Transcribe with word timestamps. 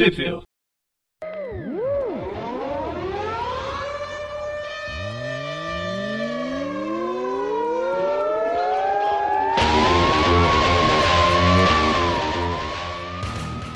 Tweepville. 0.00 0.40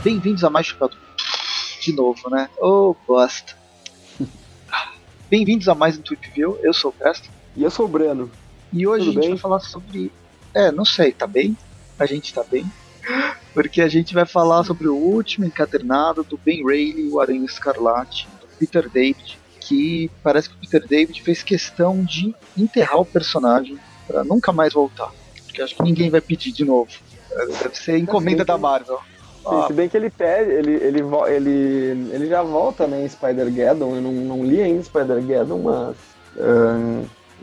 Bem-vindos 0.03 0.43
a 0.45 0.49
mais 0.49 0.67
chupado. 0.67 0.97
De 1.83 1.93
novo, 1.93 2.31
né? 2.31 2.49
Oh, 2.59 2.97
bosta. 3.07 3.55
Bem-vindos 5.29 5.69
a 5.69 5.75
mais 5.75 5.99
um 5.99 6.01
Tweepville. 6.01 6.57
Eu 6.63 6.73
sou 6.73 6.91
o 6.91 6.95
Presto. 6.95 7.29
E 7.55 7.63
eu 7.63 7.71
sou 7.71 7.85
o 7.85 7.89
Breno. 7.89 8.31
E 8.73 8.87
hoje 8.87 9.05
Tudo 9.05 9.19
a 9.19 9.21
gente 9.21 9.21
bem? 9.25 9.31
vai 9.33 9.39
falar 9.39 9.61
sobre. 9.61 10.11
É, 10.55 10.73
não 10.73 10.87
sei, 10.87 11.13
tá 11.13 11.27
bem? 11.27 11.55
A 11.99 12.07
gente 12.07 12.33
tá 12.33 12.43
bem. 12.43 12.65
Porque 13.55 13.81
a 13.81 13.89
gente 13.89 14.13
vai 14.13 14.27
falar 14.27 14.65
sobre 14.65 14.89
o 14.89 14.95
último 14.97 15.47
encadernado 15.47 16.25
do 16.25 16.37
Ben 16.45 16.67
Reilly, 16.67 17.09
o 17.09 17.21
Aranha 17.21 17.45
Escarlate, 17.45 18.29
do 18.41 18.47
Peter 18.59 18.89
David. 18.91 19.39
Que 19.61 20.11
parece 20.23 20.51
que 20.51 20.57
o 20.57 20.59
Peter 20.59 20.87
David 20.87 21.23
fez 21.23 21.43
questão 21.43 22.03
de 22.05 22.35
enterrar 22.57 22.99
o 23.01 23.07
personagem 23.07 23.79
pra 24.07 24.23
nunca 24.25 24.53
mais 24.53 24.75
voltar. 24.75 25.11
Porque 25.47 25.63
acho 25.63 25.75
que 25.75 25.83
ninguém 25.83 26.11
vai 26.11 26.21
pedir 26.21 26.53
de 26.53 26.65
novo. 26.65 26.91
Deve 27.63 27.75
ser 27.75 27.97
encomenda 27.97 28.45
da. 28.45 28.59
Marvel. 28.59 28.99
Ah, 29.47 29.65
se 29.67 29.73
bem 29.73 29.89
que 29.89 29.97
ele 29.97 30.11
pede, 30.11 30.51
ele, 30.51 30.73
ele, 30.73 31.01
ele, 31.29 32.15
ele 32.15 32.27
já 32.27 32.43
volta 32.43 32.87
né, 32.87 33.05
em 33.05 33.09
Spider-Geddon. 33.09 33.97
Eu 33.97 34.03
não, 34.03 34.13
não 34.13 34.45
li 34.45 34.61
ainda 34.61 34.83
Spider-Geddon, 34.83 35.59
mas 35.63 35.97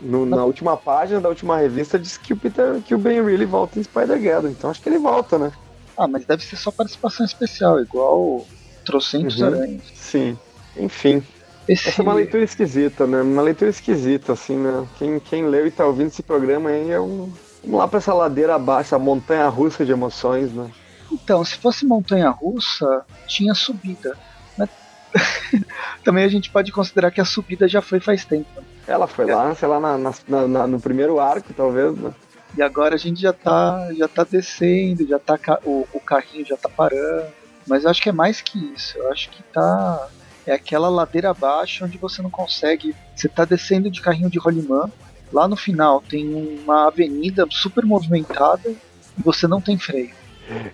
no- 0.00 0.26
na 0.26 0.44
última 0.44 0.76
página 0.76 1.20
da 1.20 1.28
última 1.28 1.56
revista 1.58 1.98
diz 1.98 2.16
que 2.16 2.32
o 2.32 2.36
Peter, 2.36 2.80
que 2.82 2.94
o 2.94 2.98
Ben 2.98 3.22
Reilly 3.24 3.44
volta 3.44 3.78
em 3.78 3.82
Spider-Geddon. 3.82 4.48
Então 4.48 4.70
acho 4.70 4.82
que 4.82 4.88
ele 4.88 4.98
volta, 4.98 5.38
né? 5.38 5.52
Ah, 5.96 6.08
mas 6.08 6.24
deve 6.24 6.42
ser 6.42 6.56
só 6.56 6.70
participação 6.70 7.24
especial, 7.26 7.80
igual 7.80 8.46
trocentos 8.84 9.40
Uhum. 9.40 9.46
aranhas. 9.46 9.82
Sim. 9.94 10.38
Enfim. 10.76 11.22
Esse... 11.68 11.88
Essa 11.88 12.02
é 12.02 12.04
uma 12.04 12.14
leitura 12.14 12.42
esquisita, 12.42 13.06
né? 13.06 13.20
Uma 13.22 13.42
leitura 13.42 13.70
esquisita, 13.70 14.32
assim, 14.32 14.56
né? 14.56 14.86
Quem, 14.98 15.20
quem 15.20 15.46
leu 15.46 15.66
e 15.66 15.70
tá 15.70 15.86
ouvindo 15.86 16.08
esse 16.08 16.22
programa 16.22 16.70
aí 16.70 16.90
é 16.90 17.00
um. 17.00 17.32
Vamos 17.62 17.78
lá 17.78 17.86
pra 17.86 17.98
essa 17.98 18.12
ladeira 18.12 18.56
abaixo, 18.56 18.88
essa 18.88 18.98
montanha 18.98 19.46
russa 19.48 19.84
de 19.84 19.92
emoções, 19.92 20.52
né? 20.52 20.68
Então, 21.12 21.44
se 21.44 21.56
fosse 21.58 21.86
montanha 21.86 22.30
russa, 22.30 23.04
tinha 23.28 23.54
subida. 23.54 24.16
Mas 24.58 24.68
também 26.02 26.24
a 26.24 26.28
gente 26.28 26.50
pode 26.50 26.72
considerar 26.72 27.10
que 27.10 27.20
a 27.20 27.24
subida 27.24 27.68
já 27.68 27.80
foi 27.80 28.00
faz 28.00 28.24
tempo. 28.24 28.48
Ela 28.86 29.06
foi 29.06 29.26
lá, 29.26 29.54
sei 29.54 29.68
lá, 29.68 29.78
na- 29.78 29.98
na- 30.26 30.48
na- 30.48 30.66
no 30.66 30.80
primeiro 30.80 31.20
arco, 31.20 31.52
talvez, 31.54 31.96
né? 31.96 32.12
E 32.56 32.62
agora 32.62 32.94
a 32.94 32.98
gente 32.98 33.20
já 33.20 33.32
tá, 33.32 33.88
já 33.96 34.06
tá 34.06 34.24
descendo, 34.24 35.06
já 35.06 35.18
tá 35.18 35.38
o, 35.64 35.86
o 35.92 36.00
carrinho 36.00 36.44
já 36.44 36.56
tá 36.56 36.68
parando. 36.68 37.32
Mas 37.66 37.84
eu 37.84 37.90
acho 37.90 38.02
que 38.02 38.08
é 38.08 38.12
mais 38.12 38.40
que 38.40 38.58
isso. 38.74 38.98
Eu 38.98 39.10
acho 39.10 39.30
que 39.30 39.42
tá. 39.44 40.08
É 40.44 40.52
aquela 40.52 40.88
ladeira 40.88 41.30
abaixo 41.30 41.84
onde 41.84 41.96
você 41.96 42.20
não 42.20 42.30
consegue. 42.30 42.94
Você 43.14 43.28
tá 43.28 43.44
descendo 43.44 43.90
de 43.90 44.00
carrinho 44.00 44.28
de 44.28 44.38
rolimã. 44.38 44.90
Lá 45.32 45.48
no 45.48 45.56
final 45.56 46.02
tem 46.02 46.34
uma 46.34 46.88
avenida 46.88 47.46
super 47.50 47.84
movimentada 47.86 48.68
e 48.68 49.22
você 49.22 49.46
não 49.46 49.60
tem 49.60 49.78
freio. 49.78 50.10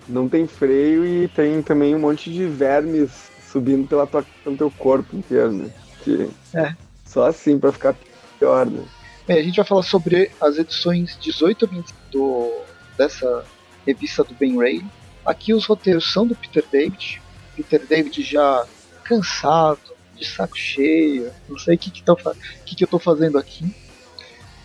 Não 0.07 0.27
tem 0.27 0.47
freio 0.47 1.05
e 1.05 1.27
tem 1.29 1.61
também 1.61 1.95
um 1.95 1.99
monte 1.99 2.31
de 2.31 2.45
vermes 2.47 3.29
subindo 3.49 3.87
pela 3.87 4.05
tua, 4.05 4.25
pelo 4.43 4.57
teu 4.57 4.71
corpo 4.71 5.15
inteiro, 5.15 5.51
né? 5.51 5.69
Que 6.03 6.29
É. 6.53 6.73
Só 7.05 7.27
assim 7.27 7.57
pra 7.57 7.71
ficar 7.71 7.95
pior, 8.37 8.65
né? 8.65 8.83
Bem, 9.29 9.37
a 9.37 9.43
gente 9.43 9.57
vai 9.57 9.65
falar 9.65 9.83
sobre 9.83 10.31
as 10.41 10.57
edições 10.57 11.15
18 11.21 11.65
a 11.65 11.67
20 11.67 11.93
do, 12.11 12.51
dessa 12.97 13.45
revista 13.85 14.23
do 14.23 14.33
Ben 14.33 14.57
Ray. 14.57 14.83
Aqui 15.23 15.53
os 15.53 15.67
roteiros 15.67 16.11
são 16.11 16.25
do 16.25 16.33
Peter 16.35 16.65
David. 16.71 17.21
Peter 17.55 17.85
David 17.85 18.23
já 18.23 18.65
cansado, 19.03 19.81
de 20.15 20.25
saco 20.25 20.57
cheio, 20.57 21.31
não 21.47 21.59
sei 21.59 21.75
o 21.75 21.77
que, 21.77 21.91
que, 21.91 22.03
fa- 22.03 22.35
que, 22.65 22.75
que 22.75 22.83
eu 22.83 22.87
estou 22.87 22.99
fazendo 22.99 23.37
aqui. 23.37 23.71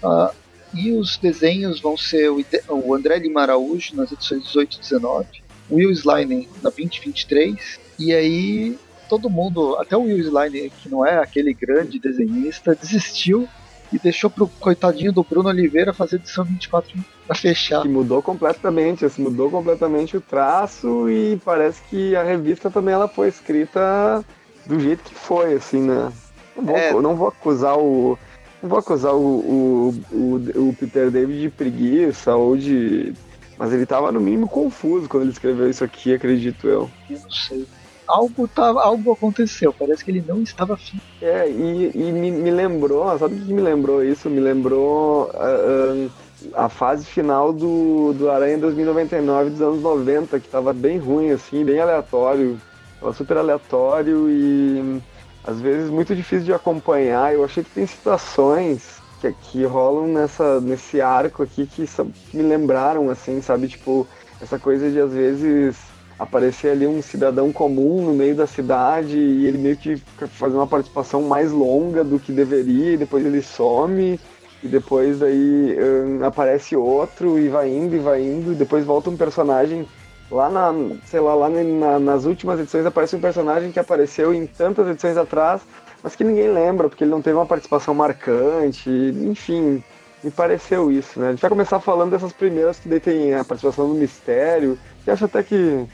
Ah, 0.03 0.33
e 0.72 0.93
os 0.93 1.19
desenhos 1.19 1.78
vão 1.78 1.94
ser 1.94 2.31
o, 2.31 2.43
o 2.71 2.94
André 2.94 3.19
Lima 3.19 3.43
Araújo 3.43 3.94
nas 3.94 4.12
edições 4.12 4.44
18 4.44 4.78
e 4.78 4.81
19, 4.81 5.27
o 5.69 5.75
Will 5.75 5.91
Sliner 5.91 6.49
na 6.62 6.71
20 6.71 6.97
e 6.97 7.00
23, 7.05 7.81
e 7.99 8.15
aí 8.15 8.78
todo 9.11 9.28
mundo, 9.28 9.77
até 9.77 9.94
o 9.94 10.05
Will 10.05 10.21
Sliner, 10.21 10.71
que 10.71 10.88
não 10.88 11.05
é 11.05 11.19
aquele 11.19 11.53
grande 11.53 11.99
desenhista, 11.99 12.75
desistiu 12.75 13.47
e 13.94 13.99
deixou 14.00 14.28
pro 14.28 14.49
coitadinho 14.59 15.12
do 15.12 15.22
Bruno 15.22 15.49
Oliveira 15.49 15.94
fazer 15.94 16.16
edição 16.16 16.44
24 16.44 16.93
pra 17.27 17.37
fechar. 17.37 17.82
Que 17.82 17.88
mudou 17.88 18.21
completamente, 18.21 19.05
assim, 19.05 19.22
mudou 19.22 19.49
completamente 19.49 20.16
o 20.16 20.21
traço 20.21 21.09
e 21.09 21.41
parece 21.44 21.81
que 21.88 22.16
a 22.16 22.25
revista 22.25 22.69
também 22.69 22.93
ela 22.93 23.06
foi 23.06 23.28
escrita 23.28 24.25
do 24.66 24.81
jeito 24.81 25.05
que 25.05 25.15
foi, 25.15 25.55
assim, 25.55 25.81
né? 25.81 26.12
Não 26.56 26.65
vou, 26.65 26.77
É. 26.77 26.93
não 26.93 27.15
vou 27.15 27.28
acusar 27.28 27.78
o. 27.78 28.19
Não 28.60 28.69
vou 28.69 28.78
acusar 28.78 29.15
o, 29.15 29.19
o, 29.21 29.94
o, 30.11 30.69
o 30.71 30.76
Peter 30.78 31.11
David 31.11 31.41
de 31.43 31.50
preguiça 31.50 32.34
ou 32.34 32.56
de. 32.56 33.12
Mas 33.56 33.72
ele 33.72 33.87
tava 33.87 34.11
no 34.11 34.21
mínimo 34.21 34.49
confuso 34.49 35.09
quando 35.09 35.22
ele 35.25 35.32
escreveu 35.32 35.71
isso 35.71 35.84
aqui, 35.84 36.12
acredito 36.12 36.66
eu. 36.66 36.91
Eu 37.09 37.21
não 37.21 37.31
sei. 37.31 37.65
Algo, 38.06 38.47
tá, 38.47 38.66
algo 38.66 39.12
aconteceu, 39.12 39.72
parece 39.72 40.04
que 40.04 40.10
ele 40.10 40.25
não 40.26 40.42
estava 40.42 40.75
afim. 40.75 41.00
É, 41.22 41.48
e, 41.48 41.91
e 41.94 42.12
me, 42.12 42.31
me 42.31 42.50
lembrou, 42.50 43.19
sabe 43.19 43.37
o 43.37 43.38
que 43.38 43.53
me 43.53 43.62
lembrou 43.62 44.04
isso? 44.04 44.28
Me 44.28 44.41
lembrou 44.41 45.31
ah, 45.34 46.09
ah, 46.54 46.64
a 46.64 46.69
fase 46.69 47.06
final 47.06 47.53
do, 47.53 48.12
do 48.12 48.31
Aranha 48.31 48.59
2099 48.59 49.50
dos 49.50 49.62
anos 49.62 49.82
90, 49.82 50.38
que 50.38 50.48
tava 50.48 50.72
bem 50.72 50.98
ruim, 50.98 51.31
assim, 51.31 51.64
bem 51.64 51.81
aleatório. 51.81 52.60
Tava 53.00 53.12
super 53.12 53.38
aleatório 53.38 54.28
e 54.28 55.00
às 55.47 55.60
vezes 55.60 55.91
muito 55.91 56.14
difícil 56.14 56.44
de 56.44 56.53
acompanhar. 56.53 57.34
Eu 57.34 57.44
achei 57.44 57.64
que 57.64 57.70
tem 57.70 57.87
situações 57.87 59.03
que, 59.20 59.32
que 59.32 59.64
rolam 59.64 60.09
nessa, 60.09 60.60
nesse 60.60 61.00
arco 61.00 61.43
aqui 61.43 61.66
que 61.66 61.87
me 62.32 62.43
lembraram, 62.43 63.09
assim, 63.10 63.41
sabe? 63.41 63.69
Tipo, 63.69 64.06
essa 64.41 64.59
coisa 64.59 64.91
de 64.91 65.00
às 65.00 65.12
vezes 65.12 65.76
aparecer 66.19 66.70
ali 66.70 66.86
um 66.86 67.02
cidadão 67.02 67.52
comum 67.52 68.02
no 68.04 68.12
meio 68.12 68.34
da 68.34 68.47
cidade 68.47 69.16
e 69.16 69.47
ele 69.47 69.58
meio 69.58 69.76
que 69.76 69.97
fazendo 70.28 70.58
uma 70.58 70.66
participação 70.66 71.22
mais 71.22 71.50
longa 71.50 72.04
do 72.04 72.19
que 72.19 72.32
deveria, 72.32 72.92
e 72.92 72.97
depois 72.97 73.25
ele 73.25 73.42
some, 73.42 74.19
e 74.62 74.69
depois 74.69 75.19
daí 75.19 75.76
hum, 75.78 76.25
aparece 76.25 76.76
outro 76.76 77.38
e 77.38 77.48
vai 77.48 77.69
indo 77.69 77.94
e 77.97 77.98
vai 77.98 78.22
indo, 78.22 78.52
e 78.52 78.54
depois 78.54 78.84
volta 78.84 79.10
um 79.10 79.16
personagem 79.16 79.86
lá 80.30 80.48
na, 80.48 80.72
sei 81.04 81.20
lá, 81.20 81.34
lá 81.34 81.48
na- 81.48 81.98
nas 81.98 82.25
últimas 82.25 82.58
edições 82.58 82.86
aparece 82.86 83.14
um 83.16 83.20
personagem 83.20 83.70
que 83.70 83.78
apareceu 83.78 84.32
em 84.32 84.46
tantas 84.46 84.88
edições 84.88 85.16
atrás, 85.16 85.62
mas 86.02 86.16
que 86.16 86.25
ninguém 86.25 86.48
lembra, 86.48 86.88
porque 86.88 87.04
ele 87.04 87.10
não 87.10 87.22
teve 87.22 87.36
uma 87.36 87.46
participação 87.46 87.94
marcante, 87.94 88.88
enfim, 88.91 89.82
me 90.22 90.31
pareceu 90.31 90.91
isso, 90.91 91.20
né? 91.20 91.28
A 91.28 91.31
gente 91.32 91.41
vai 91.41 91.50
começar 91.50 91.78
falando 91.81 92.10
dessas 92.10 92.32
primeiras 92.32 92.78
que 92.78 92.88
daí 92.88 93.00
tem 93.00 93.34
a 93.34 93.44
participação 93.44 93.86
do 93.88 93.94
mistério, 93.94 94.78
que 95.04 95.10
acho 95.10 95.26
até 95.26 95.42
que 95.42 95.86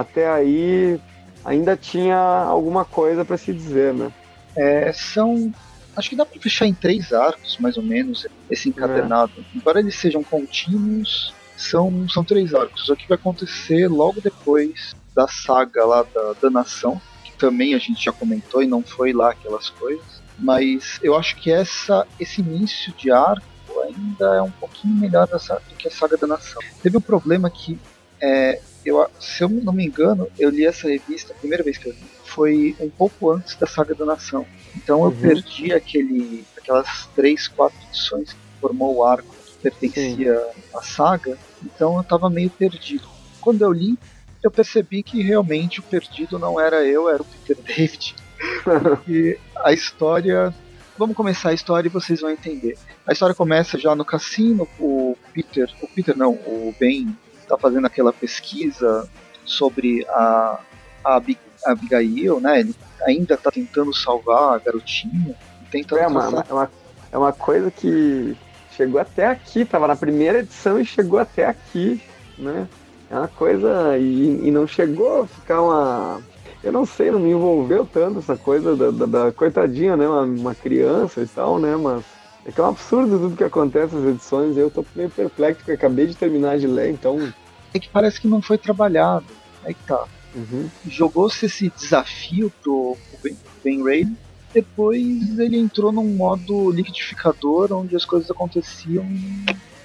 até 0.00 0.28
aí 0.28 1.00
ainda 1.44 1.76
tinha 1.76 2.16
alguma 2.16 2.84
coisa 2.84 3.24
para 3.24 3.36
se 3.36 3.52
dizer, 3.52 3.92
né? 3.94 4.12
É, 4.56 4.92
são. 4.92 5.52
Acho 5.96 6.10
que 6.10 6.16
dá 6.16 6.24
pra 6.24 6.40
fechar 6.40 6.66
em 6.66 6.74
três 6.74 7.12
arcos, 7.12 7.56
mais 7.58 7.76
ou 7.76 7.82
menos, 7.82 8.26
esse 8.48 8.68
encadernado. 8.68 9.32
Embora 9.54 9.80
eles 9.80 9.96
sejam 9.96 10.22
contínuos, 10.22 11.34
são, 11.56 12.08
são 12.08 12.22
três 12.24 12.54
arcos. 12.54 12.88
O 12.88 12.94
que 12.96 13.08
vai 13.08 13.16
acontecer 13.18 13.88
logo 13.88 14.20
depois 14.20 14.94
da 15.14 15.26
saga 15.26 15.84
lá 15.84 16.04
da, 16.14 16.34
da 16.40 16.50
Nação, 16.50 17.00
que 17.24 17.32
também 17.36 17.74
a 17.74 17.78
gente 17.78 18.04
já 18.04 18.12
comentou 18.12 18.62
e 18.62 18.66
não 18.68 18.82
foi 18.82 19.12
lá 19.12 19.30
aquelas 19.30 19.68
coisas. 19.70 20.22
Mas 20.38 21.00
eu 21.02 21.16
acho 21.16 21.34
que 21.36 21.50
essa, 21.50 22.06
esse 22.20 22.40
início 22.42 22.92
de 22.94 23.10
arco 23.10 23.42
ainda 23.84 24.36
é 24.36 24.42
um 24.42 24.50
pouquinho 24.52 24.94
melhor 24.94 25.26
dessa- 25.26 25.60
do 25.68 25.74
que 25.74 25.88
a 25.88 25.90
saga 25.90 26.16
da 26.16 26.28
Nação. 26.28 26.62
Teve 26.80 26.96
um 26.96 27.00
problema 27.00 27.50
que, 27.50 27.76
é, 28.22 28.60
eu, 28.84 29.06
se 29.18 29.42
eu 29.44 29.48
não 29.48 29.72
me 29.72 29.86
engano, 29.86 30.28
eu 30.38 30.50
li 30.50 30.64
essa 30.64 30.88
revista, 30.88 31.32
a 31.32 31.36
primeira 31.36 31.62
vez 31.64 31.78
que 31.78 31.88
eu 31.88 31.92
li, 31.92 31.98
foi 32.24 32.76
um 32.80 32.90
pouco 32.90 33.30
antes 33.30 33.56
da 33.56 33.66
saga 33.66 33.94
da 33.94 34.04
Nação. 34.04 34.46
Então 34.76 35.04
eu 35.04 35.10
Uhum. 35.10 35.20
perdi 35.20 35.72
aquele, 35.72 36.44
aquelas 36.56 37.06
três, 37.14 37.48
quatro 37.48 37.78
edições 37.88 38.32
que 38.32 38.38
formou 38.60 38.96
o 38.96 39.04
arco 39.04 39.34
que 39.44 39.62
pertencia 39.62 40.38
à 40.74 40.82
saga, 40.82 41.36
então 41.64 41.94
eu 41.96 42.00
estava 42.02 42.30
meio 42.30 42.50
perdido. 42.50 43.08
Quando 43.40 43.62
eu 43.62 43.72
li, 43.72 43.98
eu 44.42 44.50
percebi 44.50 45.02
que 45.02 45.20
realmente 45.22 45.80
o 45.80 45.82
perdido 45.82 46.38
não 46.38 46.60
era 46.60 46.84
eu, 46.84 47.08
era 47.08 47.20
o 47.22 47.26
Peter 47.26 47.56
David. 47.62 48.14
E 49.08 49.36
a 49.64 49.72
história. 49.72 50.54
Vamos 50.96 51.16
começar 51.16 51.50
a 51.50 51.54
história 51.54 51.88
e 51.88 51.92
vocês 51.92 52.20
vão 52.20 52.30
entender. 52.30 52.76
A 53.06 53.12
história 53.12 53.34
começa 53.34 53.76
já 53.78 53.94
no 53.96 54.04
cassino, 54.04 54.68
o 54.78 55.16
Peter. 55.32 55.68
O 55.82 55.88
Peter 55.88 56.16
não, 56.16 56.32
o 56.32 56.72
Ben 56.78 57.16
está 57.48 57.56
fazendo 57.56 57.86
aquela 57.86 58.12
pesquisa 58.12 59.08
sobre 59.44 60.06
a, 60.10 60.58
a, 61.02 61.16
Abi- 61.16 61.38
a 61.64 61.72
Abigail, 61.72 62.38
né? 62.40 62.60
Ele 62.60 62.74
ainda 63.06 63.34
está 63.34 63.50
tentando 63.50 63.94
salvar 63.94 64.54
a 64.54 64.58
garotinha. 64.58 65.34
Tentando 65.70 65.98
É 66.00 66.06
uma, 66.06 66.20
traçar- 66.20 66.46
é, 66.48 66.52
uma, 66.52 66.70
é 67.12 67.18
uma 67.18 67.32
coisa 67.32 67.70
que 67.70 68.36
chegou 68.76 69.00
até 69.00 69.26
aqui, 69.26 69.64
tava 69.64 69.86
na 69.88 69.96
primeira 69.96 70.40
edição 70.40 70.78
e 70.78 70.84
chegou 70.84 71.18
até 71.18 71.46
aqui, 71.46 72.00
né? 72.38 72.68
É 73.10 73.16
uma 73.16 73.28
coisa. 73.28 73.96
E, 73.98 74.46
e 74.46 74.50
não 74.50 74.66
chegou 74.66 75.22
a 75.22 75.26
ficar 75.26 75.62
uma. 75.62 76.20
eu 76.62 76.70
não 76.70 76.84
sei, 76.84 77.10
não 77.10 77.18
me 77.20 77.30
envolveu 77.30 77.86
tanto 77.90 78.18
essa 78.18 78.36
coisa 78.36 78.76
da, 78.76 78.90
da, 78.90 79.06
da 79.06 79.32
coitadinha, 79.32 79.96
né? 79.96 80.06
Uma, 80.06 80.22
uma, 80.22 80.54
criança 80.54 81.22
e 81.22 81.26
tal, 81.26 81.58
né? 81.58 81.74
Mas 81.76 82.04
é 82.48 82.50
que 82.50 82.58
é 82.58 82.64
um 82.64 82.68
absurdo 82.68 83.18
tudo 83.18 83.36
que 83.36 83.44
acontece 83.44 83.94
nas 83.94 84.06
edições. 84.06 84.56
Eu 84.56 84.70
tô 84.70 84.82
meio 84.96 85.10
perplexo, 85.10 85.58
porque 85.58 85.72
acabei 85.72 86.06
de 86.06 86.16
terminar 86.16 86.58
de 86.58 86.66
ler, 86.66 86.90
então. 86.90 87.30
É 87.74 87.78
que 87.78 87.90
parece 87.90 88.18
que 88.18 88.26
não 88.26 88.40
foi 88.40 88.56
trabalhado. 88.56 89.26
Aí 89.62 89.74
que 89.74 89.82
tá. 89.84 90.06
Uhum. 90.34 90.66
Jogou-se 90.86 91.44
esse 91.44 91.70
desafio 91.76 92.50
pro, 92.62 92.96
Ben, 93.22 93.36
ben 93.62 93.84
Ray, 93.84 94.08
depois 94.52 95.38
ele 95.38 95.58
entrou 95.58 95.92
num 95.92 96.08
modo 96.16 96.70
liquidificador 96.70 97.70
onde 97.72 97.94
as 97.94 98.06
coisas 98.06 98.30
aconteciam, 98.30 99.06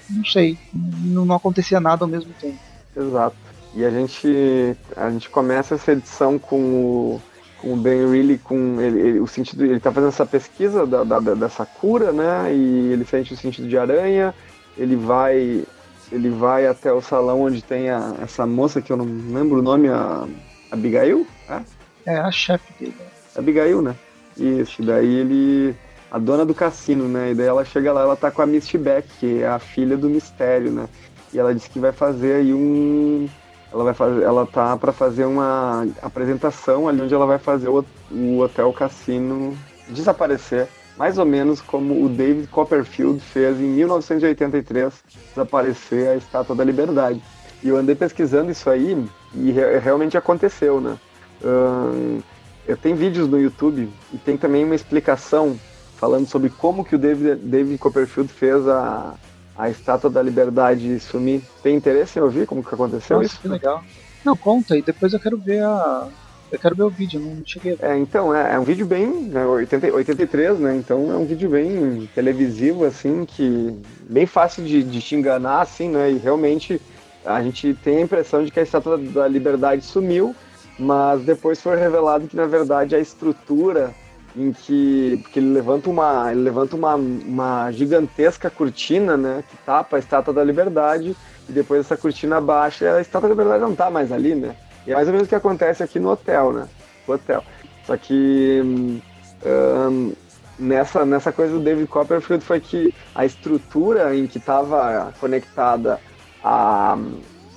não 0.08 0.24
sei, 0.24 0.56
não, 0.72 1.26
não 1.26 1.34
acontecia 1.34 1.80
nada 1.80 2.04
ao 2.04 2.08
mesmo 2.08 2.32
tempo. 2.40 2.58
Exato. 2.96 3.36
E 3.74 3.84
a 3.84 3.90
gente, 3.90 4.76
a 4.96 5.10
gente 5.10 5.28
começa 5.28 5.74
essa 5.74 5.92
edição 5.92 6.38
com 6.38 6.56
o, 6.56 7.22
com 7.32 7.33
o 7.64 7.76
Ben 7.76 8.10
Reilly, 8.10 8.38
com 8.38 8.80
ele, 8.80 9.00
ele, 9.00 9.20
o 9.20 9.26
sentido, 9.26 9.64
ele 9.64 9.76
está 9.76 9.90
fazendo 9.90 10.10
essa 10.10 10.26
pesquisa 10.26 10.86
da, 10.86 11.02
da, 11.02 11.18
dessa 11.20 11.64
cura, 11.64 12.12
né? 12.12 12.54
E 12.54 12.92
ele 12.92 13.04
sente 13.04 13.32
o 13.32 13.36
sentido 13.36 13.68
de 13.68 13.78
aranha. 13.78 14.34
Ele 14.76 14.96
vai, 14.96 15.64
ele 16.12 16.30
vai 16.30 16.66
até 16.66 16.92
o 16.92 17.00
salão 17.00 17.42
onde 17.42 17.62
tem 17.62 17.90
a, 17.90 18.14
essa 18.22 18.46
moça 18.46 18.82
que 18.82 18.92
eu 18.92 18.96
não 18.96 19.06
lembro 19.06 19.60
o 19.60 19.62
nome, 19.62 19.88
a 19.88 20.26
Abigail, 20.70 21.26
é? 21.48 21.62
É 22.06 22.16
a 22.18 22.30
chefe 22.30 22.72
dele. 22.78 22.96
Abigail, 23.36 23.80
né? 23.80 23.94
Isso. 24.36 24.82
Daí 24.82 25.14
ele 25.14 25.74
a 26.10 26.18
dona 26.18 26.44
do 26.44 26.54
cassino, 26.54 27.08
né? 27.08 27.32
E 27.32 27.34
daí 27.34 27.46
ela 27.46 27.64
chega 27.64 27.92
lá, 27.92 28.02
ela 28.02 28.16
tá 28.16 28.30
com 28.30 28.42
a 28.42 28.46
Misty 28.46 28.78
Beck, 28.78 29.08
que 29.18 29.42
é 29.42 29.48
a 29.48 29.58
filha 29.58 29.96
do 29.96 30.08
mistério, 30.08 30.70
né? 30.70 30.88
E 31.32 31.38
ela 31.38 31.52
disse 31.52 31.68
que 31.68 31.80
vai 31.80 31.90
fazer 31.90 32.34
aí 32.34 32.54
um 32.54 33.28
ela 33.74 33.84
vai 33.84 33.94
fazer, 33.94 34.22
ela 34.22 34.46
tá 34.46 34.76
para 34.76 34.92
fazer 34.92 35.24
uma 35.24 35.86
apresentação 36.00 36.88
ali 36.88 37.02
onde 37.02 37.12
ela 37.12 37.26
vai 37.26 37.38
fazer 37.38 37.68
o, 37.68 37.84
o 38.10 38.38
Hotel 38.38 38.72
Cassino 38.72 39.58
desaparecer, 39.88 40.68
mais 40.96 41.18
ou 41.18 41.26
menos 41.26 41.60
como 41.60 42.04
o 42.04 42.08
David 42.08 42.46
Copperfield 42.46 43.20
fez 43.20 43.60
em 43.60 43.64
1983 43.64 44.94
desaparecer 45.30 46.08
a 46.08 46.16
Estátua 46.16 46.54
da 46.54 46.62
Liberdade. 46.62 47.20
E 47.64 47.68
eu 47.68 47.76
andei 47.76 47.96
pesquisando 47.96 48.52
isso 48.52 48.70
aí 48.70 49.04
e 49.34 49.50
re 49.50 49.78
realmente 49.78 50.16
aconteceu, 50.16 50.80
né? 50.80 50.96
Uh, 51.42 52.22
eu 52.66 52.76
tenho 52.76 52.94
vídeos 52.94 53.28
no 53.28 53.40
YouTube 53.40 53.90
e 54.12 54.18
tem 54.18 54.36
também 54.36 54.64
uma 54.64 54.74
explicação 54.74 55.58
falando 55.96 56.26
sobre 56.26 56.48
como 56.48 56.84
que 56.84 56.94
o 56.94 56.98
David, 56.98 57.36
David 57.36 57.78
Copperfield 57.78 58.32
fez 58.32 58.68
a, 58.68 59.14
a 59.56 59.70
Estátua 59.70 60.10
da 60.10 60.22
Liberdade 60.22 60.98
sumir. 61.00 61.42
Tem 61.62 61.76
interesse 61.76 62.18
em 62.18 62.22
ouvir 62.22 62.46
como 62.46 62.62
que 62.62 62.74
aconteceu 62.74 63.18
Nossa, 63.18 63.26
isso? 63.26 63.40
que 63.40 63.48
legal. 63.48 63.82
Não, 64.24 64.36
conta, 64.36 64.76
e 64.76 64.82
depois 64.82 65.12
eu 65.12 65.20
quero 65.20 65.36
ver 65.38 65.62
a. 65.62 66.08
Eu 66.50 66.58
quero 66.58 66.76
ver 66.76 66.82
o 66.84 66.90
vídeo, 66.90 67.18
não 67.18 67.44
cheguei 67.44 67.76
É, 67.80 67.96
então, 67.96 68.34
é, 68.34 68.54
é, 68.54 68.58
um 68.58 68.64
vídeo 68.64 68.86
bem. 68.86 69.06
Né, 69.06 69.44
80, 69.44 69.92
83, 69.92 70.58
né? 70.60 70.76
Então 70.76 71.10
é 71.10 71.16
um 71.16 71.24
vídeo 71.24 71.50
bem 71.50 72.08
televisivo, 72.14 72.84
assim, 72.84 73.24
que. 73.24 73.76
bem 74.08 74.26
fácil 74.26 74.64
de, 74.64 74.82
de 74.82 75.00
te 75.00 75.14
enganar, 75.14 75.62
assim, 75.62 75.88
né? 75.88 76.10
E 76.10 76.18
realmente 76.18 76.80
a 77.24 77.42
gente 77.42 77.74
tem 77.82 77.98
a 77.98 78.00
impressão 78.02 78.44
de 78.44 78.50
que 78.50 78.60
a 78.60 78.62
Estátua 78.62 78.98
da 78.98 79.26
Liberdade 79.26 79.84
sumiu, 79.84 80.34
mas 80.78 81.22
depois 81.22 81.60
foi 81.60 81.76
revelado 81.76 82.28
que, 82.28 82.36
na 82.36 82.46
verdade, 82.46 82.94
a 82.94 83.00
estrutura 83.00 83.94
em 84.36 84.52
que 84.52 85.20
porque 85.22 85.38
ele 85.38 85.52
levanta 85.52 85.88
uma 85.88 86.30
ele 86.30 86.40
levanta 86.40 86.74
uma, 86.74 86.94
uma 86.94 87.70
gigantesca 87.70 88.50
cortina 88.50 89.16
né 89.16 89.44
que 89.48 89.56
tapa 89.58 89.96
a 89.96 89.98
estátua 89.98 90.34
da 90.34 90.42
liberdade 90.42 91.16
e 91.48 91.52
depois 91.52 91.80
essa 91.80 91.96
cortina 91.96 92.40
baixa 92.40 92.84
e 92.84 92.88
a 92.88 93.00
estátua 93.00 93.28
da 93.28 93.34
liberdade 93.34 93.62
não 93.62 93.72
está 93.72 93.90
mais 93.90 94.10
ali 94.10 94.34
né? 94.34 94.56
E 94.86 94.92
é 94.92 94.94
mais 94.94 95.06
ou 95.06 95.12
menos 95.12 95.26
o 95.26 95.28
que 95.28 95.34
acontece 95.34 95.82
aqui 95.82 95.98
no 95.98 96.10
hotel 96.10 96.52
né? 96.52 96.68
No 97.06 97.14
hotel. 97.14 97.44
Só 97.86 97.96
que 97.96 99.00
um, 99.44 100.12
nessa 100.58 101.04
nessa 101.04 101.30
coisa 101.30 101.52
do 101.52 101.60
David 101.60 101.86
Copperfield 101.86 102.44
foi 102.44 102.60
que 102.60 102.94
a 103.14 103.24
estrutura 103.24 104.16
em 104.16 104.26
que 104.26 104.38
estava 104.38 105.12
conectada 105.20 106.00
a 106.42 106.98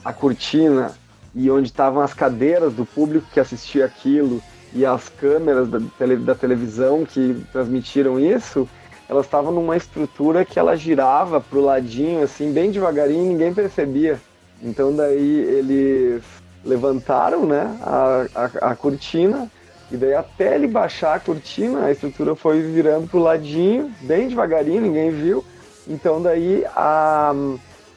a 0.06 0.14
cortina 0.14 0.94
e 1.34 1.50
onde 1.52 1.68
estavam 1.68 2.02
as 2.02 2.14
cadeiras 2.14 2.74
do 2.74 2.86
público 2.86 3.28
que 3.34 3.40
assistia 3.40 3.86
aquilo 3.86 4.42
e 4.74 4.86
as 4.86 5.10
câmeras 5.10 5.70
da, 5.70 5.80
tele, 5.98 6.18
da 6.18 6.36
televisão 6.36 7.06
que 7.06 7.44
transmitiram 7.52 8.20
isso, 8.20 8.68
elas 9.10 9.26
estavam 9.26 9.52
numa 9.52 9.78
estrutura 9.78 10.44
que 10.44 10.60
ela 10.60 10.76
girava 10.76 11.40
pro 11.40 11.62
ladinho, 11.62 12.24
assim, 12.24 12.52
bem 12.52 12.72
devagarinho, 12.72 13.26
e 13.26 13.30
ninguém 13.30 13.54
percebia. 13.54 14.20
Então 14.62 14.96
daí 14.96 15.40
eles 15.40 16.24
levantaram, 16.66 17.46
né, 17.46 17.78
a, 17.82 18.26
a, 18.36 18.72
a, 18.72 18.76
cortina, 18.76 19.50
e 19.90 19.96
daí 19.96 20.14
até 20.14 20.56
ele 20.56 20.68
baixar 20.68 21.16
a 21.16 21.20
cortina, 21.20 21.86
a 21.86 21.92
estrutura 21.92 22.36
foi 22.36 22.62
virando 22.62 23.08
pro 23.08 23.20
ladinho, 23.20 23.92
bem 24.02 24.28
devagarinho, 24.28 24.82
ninguém 24.82 25.12
viu. 25.12 25.46
Então 25.88 26.22
daí 26.22 26.66
a, 26.76 27.34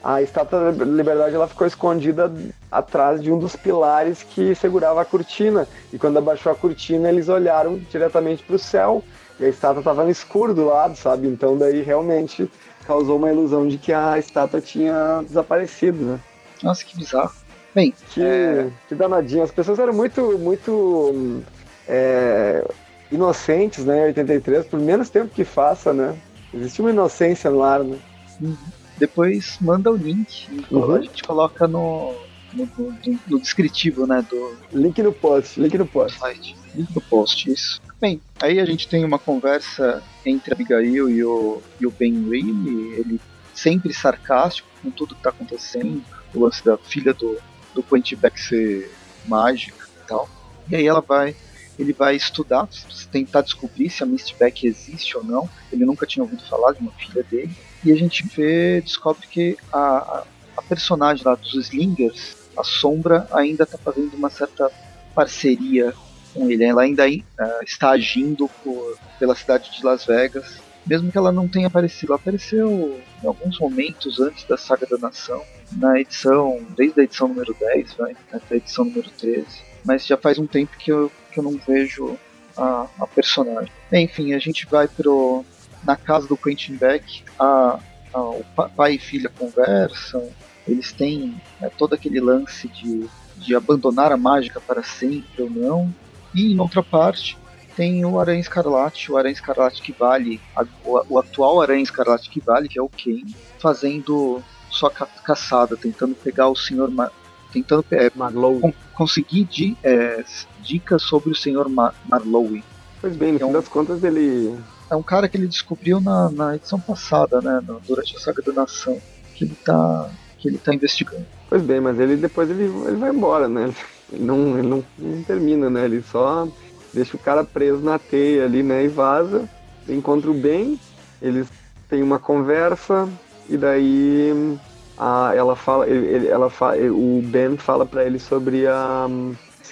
a 0.03 0.21
Estátua 0.21 0.71
da 0.71 0.83
Liberdade 0.83 1.35
ela 1.35 1.47
ficou 1.47 1.67
escondida 1.67 2.31
atrás 2.71 3.21
de 3.21 3.31
um 3.31 3.37
dos 3.37 3.55
pilares 3.55 4.23
que 4.23 4.55
segurava 4.55 5.01
a 5.01 5.05
cortina. 5.05 5.67
E 5.93 5.97
quando 5.97 6.17
abaixou 6.17 6.51
a 6.51 6.55
cortina, 6.55 7.07
eles 7.09 7.29
olharam 7.29 7.77
diretamente 7.77 8.43
para 8.43 8.55
o 8.55 8.59
céu 8.59 9.03
e 9.39 9.45
a 9.45 9.49
estátua 9.49 9.79
estava 9.79 10.03
no 10.03 10.09
escuro 10.09 10.53
do 10.53 10.65
lado, 10.65 10.95
sabe? 10.95 11.27
Então 11.27 11.57
daí 11.57 11.83
realmente 11.83 12.49
causou 12.85 13.17
uma 13.17 13.31
ilusão 13.31 13.67
de 13.67 13.77
que 13.77 13.93
a 13.93 14.17
estátua 14.17 14.59
tinha 14.59 15.21
desaparecido, 15.21 16.03
né? 16.03 16.19
Nossa, 16.63 16.83
que 16.83 16.97
bizarro. 16.97 17.31
Bem, 17.73 17.93
que, 18.09 18.23
é... 18.23 18.69
que 18.87 18.95
danadinho. 18.95 19.43
As 19.43 19.51
pessoas 19.51 19.77
eram 19.77 19.93
muito, 19.93 20.37
muito 20.39 21.43
é, 21.87 22.67
inocentes, 23.11 23.85
né? 23.85 23.99
Em 23.99 24.07
83, 24.07 24.65
por 24.65 24.79
menos 24.79 25.09
tempo 25.09 25.29
que 25.29 25.43
faça, 25.43 25.93
né? 25.93 26.15
Existe 26.53 26.81
uma 26.81 26.89
inocência 26.89 27.49
no 27.51 27.63
ar, 27.63 27.83
né? 27.83 27.97
Uhum 28.41 28.80
depois 29.01 29.57
manda 29.59 29.91
o 29.91 29.95
link 29.95 30.47
uhum. 30.69 30.93
a 30.93 31.01
gente 31.01 31.23
coloca 31.23 31.67
no, 31.67 32.13
no, 32.53 32.69
no, 32.77 33.19
no, 33.27 33.39
descritivo, 33.39 34.05
né? 34.05 34.23
Do 34.29 34.55
link 34.71 35.01
no 35.01 35.11
post, 35.11 35.59
link 35.59 35.75
no 35.75 35.87
post. 35.87 36.19
Site. 36.19 36.55
Link 36.75 36.93
no 36.93 37.01
post, 37.01 37.51
isso. 37.51 37.81
Bem, 37.99 38.21
aí 38.39 38.59
a 38.59 38.65
gente 38.65 38.87
tem 38.87 39.03
uma 39.03 39.17
conversa 39.17 40.03
entre 40.23 40.53
a 40.53 40.55
Abigail 40.55 41.09
e 41.09 41.23
o, 41.23 41.63
e 41.79 41.87
o 41.87 41.91
Ben 41.91 42.29
Reilly, 42.29 42.93
ele 42.99 43.21
sempre 43.55 43.91
sarcástico 43.91 44.69
com 44.83 44.91
tudo 44.91 45.15
que 45.15 45.23
tá 45.23 45.31
acontecendo, 45.31 46.03
o 46.33 46.39
lance 46.39 46.63
da 46.63 46.77
filha 46.77 47.11
do, 47.11 47.39
do 47.73 47.81
Quentin 47.81 48.17
Beck 48.17 48.39
ser 48.39 48.91
mágica 49.25 49.87
e 50.03 50.07
tal. 50.07 50.29
E 50.69 50.75
aí 50.75 50.85
ela 50.85 51.01
vai 51.01 51.35
ele 51.79 51.93
vai 51.93 52.15
estudar, 52.15 52.69
tentar 53.11 53.41
descobrir 53.41 53.89
se 53.89 54.03
a 54.03 54.05
Misty 54.05 54.35
Beck 54.37 54.67
existe 54.67 55.17
ou 55.17 55.23
não. 55.23 55.49
Ele 55.71 55.85
nunca 55.85 56.05
tinha 56.05 56.21
ouvido 56.21 56.43
falar 56.43 56.73
de 56.73 56.79
uma 56.79 56.91
filha 56.91 57.23
dele. 57.23 57.55
E 57.83 57.91
a 57.91 57.95
gente 57.95 58.27
vê, 58.27 58.81
descobre 58.81 59.25
que 59.27 59.57
a, 59.71 60.23
a 60.55 60.61
personagem 60.61 61.25
lá 61.25 61.35
dos 61.35 61.53
Slingers, 61.53 62.37
a 62.57 62.63
Sombra, 62.63 63.27
ainda 63.31 63.63
está 63.63 63.77
fazendo 63.77 64.13
uma 64.13 64.29
certa 64.29 64.71
parceria 65.15 65.93
com 66.33 66.49
ele. 66.49 66.63
Ela 66.63 66.83
ainda 66.83 67.07
uh, 67.07 67.63
está 67.63 67.91
agindo 67.91 68.47
por, 68.63 68.97
pela 69.19 69.35
cidade 69.35 69.71
de 69.71 69.83
Las 69.83 70.05
Vegas, 70.05 70.59
mesmo 70.85 71.11
que 71.11 71.17
ela 71.17 71.31
não 71.31 71.47
tenha 71.47 71.67
aparecido. 71.67 72.13
Ela 72.13 72.19
apareceu 72.19 72.99
em 73.23 73.27
alguns 73.27 73.59
momentos 73.59 74.19
antes 74.19 74.43
da 74.45 74.57
Saga 74.57 74.85
da 74.85 74.97
Nação, 74.97 75.41
na 75.71 75.99
edição, 75.99 76.59
desde 76.75 77.01
a 77.01 77.03
edição 77.03 77.27
número 77.27 77.55
10, 77.59 77.93
vai, 77.93 78.15
até 78.31 78.55
a 78.55 78.57
edição 78.57 78.85
número 78.85 79.09
13. 79.11 79.45
Mas 79.83 80.05
já 80.05 80.17
faz 80.17 80.37
um 80.37 80.45
tempo 80.45 80.77
que 80.77 80.91
eu, 80.91 81.11
que 81.31 81.39
eu 81.39 81.43
não 81.43 81.59
vejo 81.67 82.17
a, 82.57 82.87
a 82.99 83.07
personagem. 83.07 83.71
Enfim, 83.91 84.33
a 84.33 84.39
gente 84.39 84.65
vai 84.67 84.87
pro, 84.87 85.43
na 85.83 85.95
casa 85.95 86.27
do 86.27 86.37
Quentin 86.37 86.75
Beck, 86.75 87.23
a, 87.39 87.79
a, 88.13 88.21
o 88.21 88.43
pai 88.75 88.95
e 88.95 88.99
filha 88.99 89.29
conversam, 89.29 90.29
eles 90.67 90.91
têm 90.91 91.35
né, 91.59 91.69
todo 91.77 91.93
aquele 91.93 92.19
lance 92.19 92.67
de, 92.67 93.07
de 93.37 93.55
abandonar 93.55 94.11
a 94.11 94.17
mágica 94.17 94.59
para 94.59 94.83
sempre 94.83 95.43
ou 95.43 95.49
não. 95.49 95.93
E 96.33 96.53
em 96.53 96.59
outra 96.59 96.83
parte, 96.83 97.37
tem 97.75 98.05
o 98.05 98.19
Aranha 98.19 98.39
Escarlate, 98.39 99.11
o 99.11 99.17
Aranha 99.17 99.33
Escarlate 99.33 99.81
que 99.81 99.91
vale, 99.91 100.39
a, 100.55 100.63
o, 100.85 101.03
o, 101.09 101.19
atual 101.19 101.61
Aranha 101.61 101.83
Escarlate 101.83 102.29
que 102.29 102.39
vale, 102.39 102.69
que 102.69 102.79
é 102.79 102.81
o 102.81 102.89
Kane, 102.89 103.35
fazendo 103.59 104.41
sua 104.69 104.89
ca 104.89 105.05
caçada, 105.05 105.75
tentando 105.75 106.15
pegar 106.15 106.47
o 106.47 106.55
Senhor 106.55 106.89
Ma 106.89 107.11
tentando 107.51 107.85
é, 107.91 108.09
con 108.09 108.73
conseguir 108.93 109.43
di 109.43 109.77
é, 109.83 110.23
dicas 110.61 111.01
sobre 111.01 111.31
o 111.31 111.35
Senhor 111.35 111.67
Ma 111.67 111.93
Marlowe. 112.07 112.63
Pois 113.01 113.15
bem, 113.15 113.33
no 113.33 113.39
fim 113.39 113.43
é 113.43 113.47
um... 113.47 113.51
das 113.51 113.67
contas 113.67 114.03
ele 114.03 114.57
é 114.91 114.95
um 114.95 115.01
cara 115.01 115.27
que 115.29 115.37
ele 115.37 115.47
descobriu 115.47 116.01
na, 116.01 116.29
na 116.29 116.55
edição 116.55 116.79
passada, 116.79 117.41
né, 117.41 117.61
durante 117.87 118.15
a 118.15 118.19
saga 118.19 118.41
da 118.41 118.51
nação, 118.51 119.01
que 119.33 119.45
ele 119.45 119.55
tá 119.55 120.09
que 120.37 120.47
ele 120.47 120.57
tá 120.57 120.73
investigando. 120.73 121.25
Pois 121.47 121.61
bem, 121.61 121.79
mas 121.79 121.99
ele 121.99 122.17
depois 122.17 122.49
ele, 122.49 122.63
ele 122.63 122.97
vai 122.97 123.11
embora, 123.11 123.47
né? 123.47 123.71
Ele 124.11 124.23
não, 124.23 124.57
ele 124.57 124.67
não, 124.67 124.83
não 124.97 125.23
termina, 125.23 125.69
né? 125.69 125.85
Ele 125.85 126.01
só 126.01 126.47
deixa 126.91 127.15
o 127.15 127.19
cara 127.19 127.43
preso 127.43 127.79
na 127.79 127.99
teia 127.99 128.45
ali, 128.45 128.63
né? 128.63 128.83
E 128.83 128.87
vaza, 128.87 129.47
encontra 129.87 130.31
o 130.31 130.33
Ben, 130.33 130.79
eles 131.21 131.47
têm 131.87 132.01
uma 132.01 132.17
conversa 132.17 133.07
e 133.47 133.55
daí 133.55 134.57
a, 134.97 135.31
ela 135.35 135.55
fala, 135.55 135.87
ele, 135.87 136.27
ela 136.27 136.49
fala, 136.49 136.77
o 136.91 137.21
Ben 137.23 137.55
fala 137.55 137.85
para 137.85 138.03
ele 138.03 138.17
sobre 138.17 138.65
a 138.65 139.07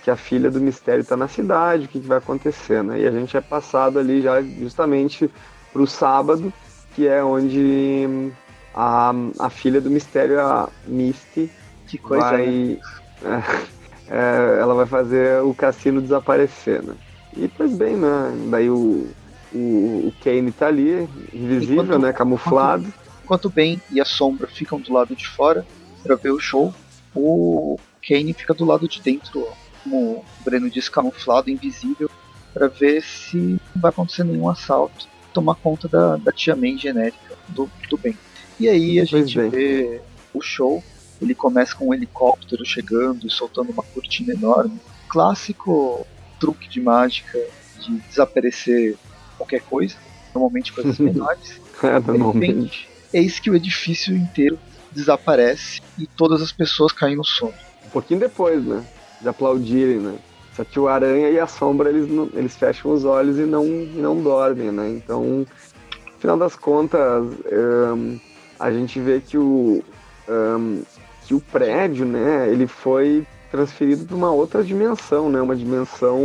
que 0.09 0.11
a 0.11 0.15
filha 0.15 0.49
do 0.49 0.59
mistério 0.59 1.01
está 1.01 1.15
na 1.15 1.27
cidade, 1.27 1.85
o 1.85 1.87
que, 1.87 1.99
que 1.99 2.07
vai 2.07 2.17
acontecer, 2.17 2.83
né? 2.83 2.99
E 2.99 3.07
a 3.07 3.11
gente 3.11 3.37
é 3.37 3.41
passado 3.41 3.99
ali 3.99 4.21
já 4.21 4.41
justamente 4.41 5.29
para 5.71 5.81
o 5.83 5.87
sábado, 5.87 6.51
que 6.95 7.07
é 7.07 7.23
onde 7.23 8.31
a, 8.73 9.13
a 9.37 9.49
filha 9.51 9.79
do 9.79 9.89
mistério, 9.89 10.39
a 10.39 10.67
Misty, 10.87 11.51
que 11.87 11.97
coisa 11.99 12.25
vai, 12.25 12.47
né? 12.47 12.79
é, 14.09 14.57
é, 14.57 14.59
ela 14.59 14.73
vai 14.73 14.87
fazer 14.87 15.43
o 15.43 15.53
cassino 15.53 16.01
desaparecer, 16.01 16.81
né? 16.81 16.95
E 17.37 17.47
pois 17.47 17.71
bem, 17.77 17.95
né? 17.95 18.47
Daí 18.49 18.67
o, 18.67 19.07
o, 19.53 20.07
o 20.07 20.13
Kane 20.23 20.51
tá 20.51 20.67
ali, 20.67 21.07
invisível, 21.31 21.99
né? 21.99 22.11
Camuflado. 22.11 22.81
Enquanto, 22.81 23.23
enquanto 23.23 23.49
Ben 23.49 23.79
e 23.91 24.01
a 24.01 24.05
Sombra 24.05 24.47
ficam 24.47 24.79
do 24.79 24.91
lado 24.91 25.15
de 25.15 25.27
fora 25.27 25.63
para 26.01 26.15
ver 26.15 26.31
o 26.31 26.39
show, 26.39 26.73
o 27.13 27.77
Kane 28.07 28.33
fica 28.33 28.55
do 28.55 28.65
lado 28.65 28.87
de 28.87 28.99
dentro, 29.01 29.45
como 29.83 30.17
o 30.17 30.25
Breno 30.43 30.69
disse, 30.69 30.89
camuflado, 30.89 31.49
invisível, 31.49 32.09
para 32.53 32.67
ver 32.67 33.01
se 33.03 33.37
não 33.37 33.81
vai 33.81 33.89
acontecer 33.89 34.23
nenhum 34.23 34.49
assalto, 34.49 35.07
tomar 35.33 35.55
conta 35.55 35.87
da, 35.87 36.17
da 36.17 36.31
tia 36.31 36.55
May 36.55 36.77
genérica 36.77 37.35
do, 37.47 37.69
do 37.89 37.97
Ben. 37.97 38.17
E 38.59 38.67
aí 38.67 38.99
a 38.99 39.05
gente 39.05 39.39
vê 39.49 40.01
o 40.33 40.41
show, 40.41 40.83
ele 41.21 41.33
começa 41.33 41.75
com 41.75 41.89
um 41.89 41.93
helicóptero 41.93 42.65
chegando 42.65 43.25
e 43.25 43.29
soltando 43.29 43.71
uma 43.71 43.83
cortina 43.83 44.33
enorme. 44.33 44.79
Clássico 45.07 46.05
truque 46.39 46.67
de 46.69 46.81
mágica 46.81 47.39
de 47.79 47.97
desaparecer 48.09 48.97
qualquer 49.37 49.61
coisa, 49.61 49.95
normalmente 50.33 50.73
coisas 50.73 50.97
menores. 50.99 51.59
é, 51.83 51.99
normalmente. 51.99 52.89
Eis 53.13 53.39
que 53.39 53.49
o 53.49 53.55
edifício 53.55 54.15
inteiro 54.15 54.59
desaparece 54.91 55.81
e 55.97 56.05
todas 56.05 56.41
as 56.41 56.51
pessoas 56.51 56.91
caem 56.91 57.15
no 57.15 57.25
sono. 57.25 57.53
Um 57.85 57.89
pouquinho 57.89 58.19
depois, 58.19 58.63
né? 58.63 58.85
De 59.21 59.29
aplaudirem, 59.29 59.97
né? 59.97 60.17
Só 60.55 60.63
que 60.63 60.79
o 60.79 60.87
aranha 60.87 61.29
e 61.29 61.39
a 61.39 61.47
sombra 61.47 61.89
eles, 61.89 62.09
eles 62.33 62.55
fecham 62.55 62.91
os 62.91 63.05
olhos 63.05 63.37
e 63.37 63.43
não, 63.43 63.65
e 63.65 63.95
não 63.97 64.21
dormem, 64.21 64.71
né? 64.71 64.89
Então, 64.89 65.23
no 65.23 66.19
final 66.19 66.37
das 66.37 66.55
contas, 66.55 67.23
um, 67.51 68.19
a 68.59 68.71
gente 68.71 68.99
vê 68.99 69.21
que 69.21 69.37
o, 69.37 69.83
um, 70.27 70.83
que 71.25 71.33
o 71.33 71.39
prédio, 71.39 72.05
né? 72.05 72.49
Ele 72.49 72.67
foi 72.67 73.25
transferido 73.51 74.05
para 74.05 74.15
uma 74.15 74.31
outra 74.31 74.63
dimensão, 74.63 75.29
né? 75.29 75.41
Uma 75.41 75.55
dimensão 75.55 76.19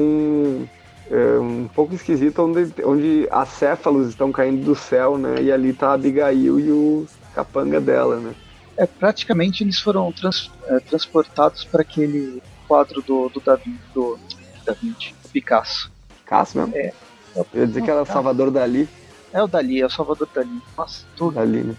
um 1.10 1.68
pouco 1.74 1.94
esquisita, 1.94 2.42
onde, 2.42 2.72
onde 2.84 3.28
acéfalos 3.30 4.08
estão 4.08 4.32
caindo 4.32 4.64
do 4.64 4.74
céu, 4.74 5.18
né? 5.18 5.42
E 5.42 5.52
ali 5.52 5.72
tá 5.72 5.90
a 5.90 5.92
Abigail 5.94 6.58
e 6.58 6.70
o 6.70 7.06
capanga 7.34 7.80
dela, 7.80 8.16
né? 8.16 8.34
É, 8.76 8.86
praticamente 8.86 9.62
eles 9.62 9.78
foram 9.78 10.10
trans, 10.10 10.50
é, 10.66 10.80
transportados 10.80 11.64
para 11.64 11.82
aquele 11.82 12.42
quadro 12.74 13.00
do, 13.02 13.28
do 13.28 13.40
Da 13.40 13.54
Vinci, 13.54 13.78
do, 13.94 14.18
da 14.66 14.72
Vinci, 14.72 15.14
do 15.22 15.28
Picasso. 15.28 15.92
Picasso 16.24 16.58
mesmo? 16.58 16.74
É. 16.74 16.92
Eu 17.36 17.46
ia 17.54 17.66
dizer 17.68 17.82
que 17.82 17.90
era 17.90 18.02
o 18.02 18.06
Salvador 18.06 18.50
Dali. 18.50 18.88
É 19.32 19.40
o 19.40 19.46
Dali, 19.46 19.80
é 19.80 19.86
o 19.86 19.90
Salvador 19.90 20.28
Dali. 20.34 20.60
Nossa, 20.76 21.04
tudo. 21.16 21.34
Dali, 21.34 21.62
né? 21.62 21.76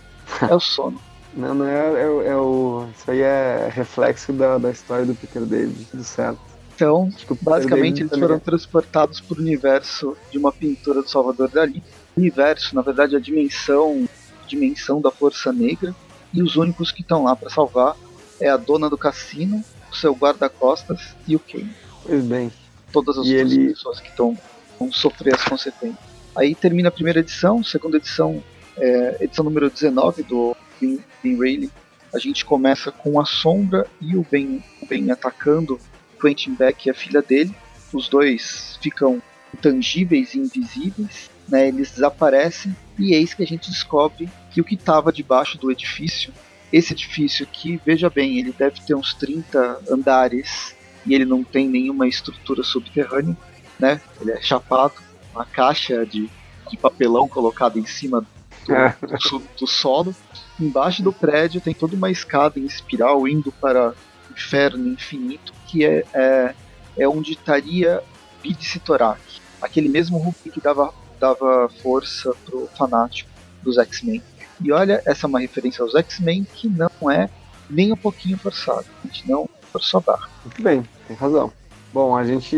É 0.50 0.56
o 0.56 0.60
sono. 0.60 1.00
Não, 1.36 1.54
não 1.54 1.66
é, 1.66 2.02
é, 2.02 2.28
é, 2.30 2.36
o. 2.38 2.88
Isso 2.98 3.12
aí 3.12 3.20
é 3.20 3.70
reflexo 3.70 4.32
da, 4.32 4.58
da 4.58 4.72
história 4.72 5.06
do 5.06 5.14
Peter 5.14 5.42
David, 5.42 5.86
tudo 5.92 6.02
certo. 6.02 6.40
Então, 6.74 7.10
basicamente, 7.42 8.04
eles 8.04 8.18
foram 8.18 8.36
é. 8.36 8.40
transportados 8.40 9.20
para 9.20 9.38
o 9.38 9.42
universo 9.42 10.16
de 10.32 10.38
uma 10.38 10.54
pintura 10.54 11.02
do 11.02 11.10
Salvador 11.10 11.50
Dali. 11.50 11.84
O 12.16 12.22
universo, 12.22 12.74
na 12.74 12.82
verdade, 12.82 13.16
é 13.16 13.18
a 13.18 13.22
dimensão, 13.22 14.08
dimensão 14.48 15.02
da 15.02 15.12
Força 15.12 15.52
Negra. 15.52 15.94
E 16.34 16.42
os 16.42 16.56
únicos 16.56 16.90
que 16.90 17.02
estão 17.02 17.26
lá 17.26 17.36
para 17.36 17.50
salvar 17.50 17.98
é 18.40 18.48
a 18.48 18.56
dona 18.56 18.90
do 18.90 18.98
cassino, 18.98 19.62
o 19.96 20.00
seu 20.00 20.14
guarda-costas 20.14 21.16
e 21.28 21.36
o 21.36 21.40
Kane. 21.40 21.74
Pois 22.04 22.24
bem. 22.26 22.52
Todas 22.92 23.18
as 23.18 23.26
outras 23.26 23.52
ele... 23.52 23.70
pessoas 23.70 24.00
que 24.00 24.10
estão 24.10 24.38
vão 24.78 24.92
sofrer 24.92 25.34
as 25.34 25.44
consequências. 25.44 26.00
Aí 26.36 26.54
termina 26.54 26.90
a 26.90 26.92
primeira 26.92 27.20
edição, 27.20 27.64
segunda 27.64 27.98
edição, 27.98 28.44
é, 28.78 29.18
edição 29.22 29.46
número 29.46 29.70
19 29.70 30.24
do 30.24 30.56
Ben, 30.80 31.00
ben 31.24 31.38
Rayleigh, 31.38 31.72
a 32.14 32.20
gente 32.20 32.44
começa 32.46 32.92
com 32.92 33.20
a 33.20 33.26
Sombra 33.26 33.88
e 34.02 34.16
o 34.16 34.26
Ben, 34.30 34.64
o 34.82 34.86
ben 34.86 35.12
atacando 35.12 35.80
Quentin 36.20 36.56
Beck 36.56 36.86
e 36.86 36.90
a 36.90 36.94
filha 36.94 37.22
dele. 37.22 37.56
Os 37.94 38.10
dois 38.10 38.78
ficam 38.82 39.22
intangíveis 39.54 40.34
e 40.34 40.40
invisíveis, 40.40 41.30
né, 41.48 41.70
eles 41.70 41.92
desaparecem 41.92 42.76
e 43.00 43.14
eis 43.14 43.34
que 43.34 43.44
a 43.44 43.48
gente 43.48 43.70
descobre 43.70 44.30
que 44.52 44.60
o 44.60 44.64
que 44.64 44.76
estava 44.76 45.12
debaixo 45.12 45.58
do 45.58 45.72
edifício, 45.72 46.34
esse 46.78 46.94
edifício 46.94 47.46
aqui, 47.46 47.80
veja 47.86 48.10
bem, 48.10 48.38
ele 48.38 48.52
deve 48.52 48.82
ter 48.82 48.96
uns 48.96 49.14
30 49.14 49.84
andares 49.90 50.76
e 51.06 51.14
ele 51.14 51.24
não 51.24 51.44
tem 51.44 51.70
nenhuma 51.70 52.08
estrutura 52.08 52.64
subterrânea, 52.64 53.38
né? 53.80 54.02
Ele 54.20 54.32
é 54.32 54.42
chapado, 54.42 54.96
uma 55.34 55.46
caixa 55.46 56.06
de, 56.06 56.30
de 56.70 56.78
papelão 56.78 57.28
colocada 57.28 57.80
em 57.80 57.86
cima 57.86 58.26
do, 58.66 58.74
é. 58.74 58.96
do, 59.32 59.40
do 59.60 59.68
solo 59.68 60.14
embaixo 60.60 61.04
do 61.04 61.12
prédio 61.12 61.62
tem 61.62 61.74
toda 61.74 61.96
uma 61.96 62.10
escada 62.10 62.60
em 62.60 62.66
espiral 62.66 63.28
indo 63.28 63.52
para 63.52 63.92
o 63.92 64.34
inferno 64.34 64.88
infinito, 64.88 65.54
que 65.68 65.86
é, 65.86 66.04
é, 66.14 66.56
é 66.98 67.08
onde 67.08 67.32
estaria 67.32 68.02
Bidse 68.42 68.80
Torak, 68.80 69.22
aquele 69.62 69.90
mesmo 69.90 70.18
Rupi 70.18 70.50
que 70.50 70.62
dava, 70.62 70.94
dava 71.20 71.70
força 71.82 72.34
pro 72.46 72.68
fanático 72.78 73.30
dos 73.62 73.78
X-Men. 73.78 74.22
E 74.62 74.72
olha, 74.72 75.02
essa 75.06 75.26
é 75.26 75.28
uma 75.28 75.40
referência 75.40 75.84
aos 75.84 75.96
X-Men 75.96 76.46
que 76.54 76.68
não 76.68 77.12
é 77.12 77.30
nem 77.70 77.92
um 77.92 77.98
pouquinho 77.98 78.38
forçada. 78.38 78.86
A 79.04 79.08
gente 79.08 79.30
não 79.30 79.50
forçou 79.72 80.00
a 80.00 80.02
barra. 80.02 80.30
Muito 80.44 80.62
bem, 80.62 80.84
tem 81.08 81.16
razão. 81.16 81.52
Bom, 81.94 82.16
a 82.16 82.24
gente, 82.26 82.56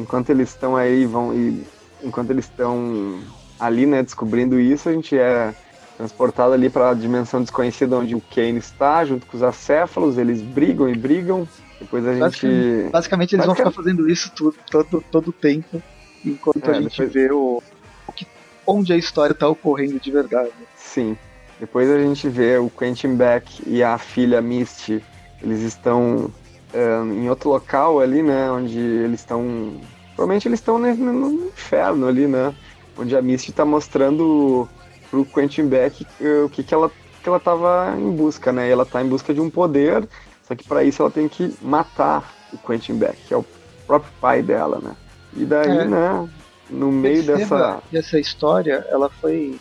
enquanto 0.00 0.30
eles 0.30 0.50
estão 0.50 0.76
aí, 0.76 1.06
vão 1.06 1.34
e 1.34 1.66
enquanto 2.02 2.30
eles 2.30 2.44
estão 2.44 3.20
ali, 3.58 3.86
né, 3.86 4.02
descobrindo 4.02 4.60
isso, 4.60 4.88
a 4.88 4.92
gente 4.92 5.16
é 5.16 5.54
transportado 5.96 6.52
ali 6.52 6.68
para 6.68 6.90
a 6.90 6.94
dimensão 6.94 7.40
desconhecida 7.40 7.96
onde 7.96 8.14
o 8.14 8.20
Kane 8.20 8.58
está, 8.58 9.04
junto 9.04 9.26
com 9.26 9.36
os 9.36 9.42
acéfalos, 9.42 10.18
eles 10.18 10.42
brigam 10.42 10.88
e 10.88 10.94
brigam. 10.94 11.48
Depois 11.80 12.06
a 12.06 12.12
gente. 12.12 12.20
Basicamente, 12.20 12.90
basicamente 12.90 13.34
eles 13.34 13.46
vão 13.46 13.54
ficar 13.54 13.70
fazendo 13.70 14.08
isso 14.08 14.30
tudo, 14.34 14.56
todo, 14.70 15.04
todo 15.10 15.28
o 15.28 15.32
tempo, 15.32 15.82
enquanto 16.24 16.68
é, 16.68 16.70
a 16.70 16.80
gente 16.80 16.90
depois... 16.90 17.12
vê 17.12 17.32
o, 17.32 17.62
o 18.06 18.12
que, 18.12 18.26
onde 18.66 18.92
a 18.92 18.96
história 18.96 19.32
está 19.32 19.48
ocorrendo 19.48 19.98
de 19.98 20.10
verdade. 20.10 20.52
Sim. 20.74 21.16
Depois 21.58 21.90
a 21.90 21.98
gente 21.98 22.28
vê 22.28 22.58
o 22.58 22.68
Quentin 22.68 23.16
Beck 23.16 23.62
e 23.66 23.82
a 23.82 23.96
filha 23.96 24.42
Misty, 24.42 25.02
eles 25.42 25.60
estão 25.60 26.30
um, 26.74 27.12
em 27.12 27.30
outro 27.30 27.50
local 27.50 28.00
ali, 28.00 28.22
né? 28.22 28.50
Onde 28.50 28.78
eles 28.78 29.20
estão. 29.20 29.80
Provavelmente 30.14 30.48
eles 30.48 30.60
estão 30.60 30.78
no, 30.78 30.94
no 30.94 31.46
inferno 31.46 32.06
ali, 32.06 32.26
né? 32.26 32.54
Onde 32.98 33.16
a 33.16 33.22
Misty 33.22 33.50
está 33.50 33.64
mostrando 33.64 34.68
pro 35.10 35.24
Quentin 35.24 35.66
Beck 35.66 36.06
eh, 36.20 36.42
o 36.44 36.48
que, 36.48 36.62
que 36.62 36.74
ela 36.74 36.90
que 37.22 37.28
ela 37.28 37.38
estava 37.38 37.94
em 37.98 38.10
busca, 38.10 38.52
né? 38.52 38.70
Ela 38.70 38.84
está 38.84 39.02
em 39.02 39.08
busca 39.08 39.34
de 39.34 39.40
um 39.40 39.50
poder, 39.50 40.06
só 40.46 40.54
que 40.54 40.66
para 40.66 40.84
isso 40.84 41.02
ela 41.02 41.10
tem 41.10 41.28
que 41.28 41.54
matar 41.60 42.32
o 42.52 42.58
Quentin 42.58 42.94
Beck, 42.94 43.16
que 43.26 43.34
é 43.34 43.36
o 43.36 43.44
próprio 43.86 44.12
pai 44.20 44.42
dela, 44.42 44.78
né? 44.82 44.94
E 45.34 45.44
daí, 45.44 45.78
é. 45.78 45.84
né, 45.84 46.28
no 46.70 46.92
meio 46.92 47.22
dessa 47.22 47.82
dessa 47.90 48.18
história, 48.18 48.86
ela 48.90 49.10
foi 49.10 49.58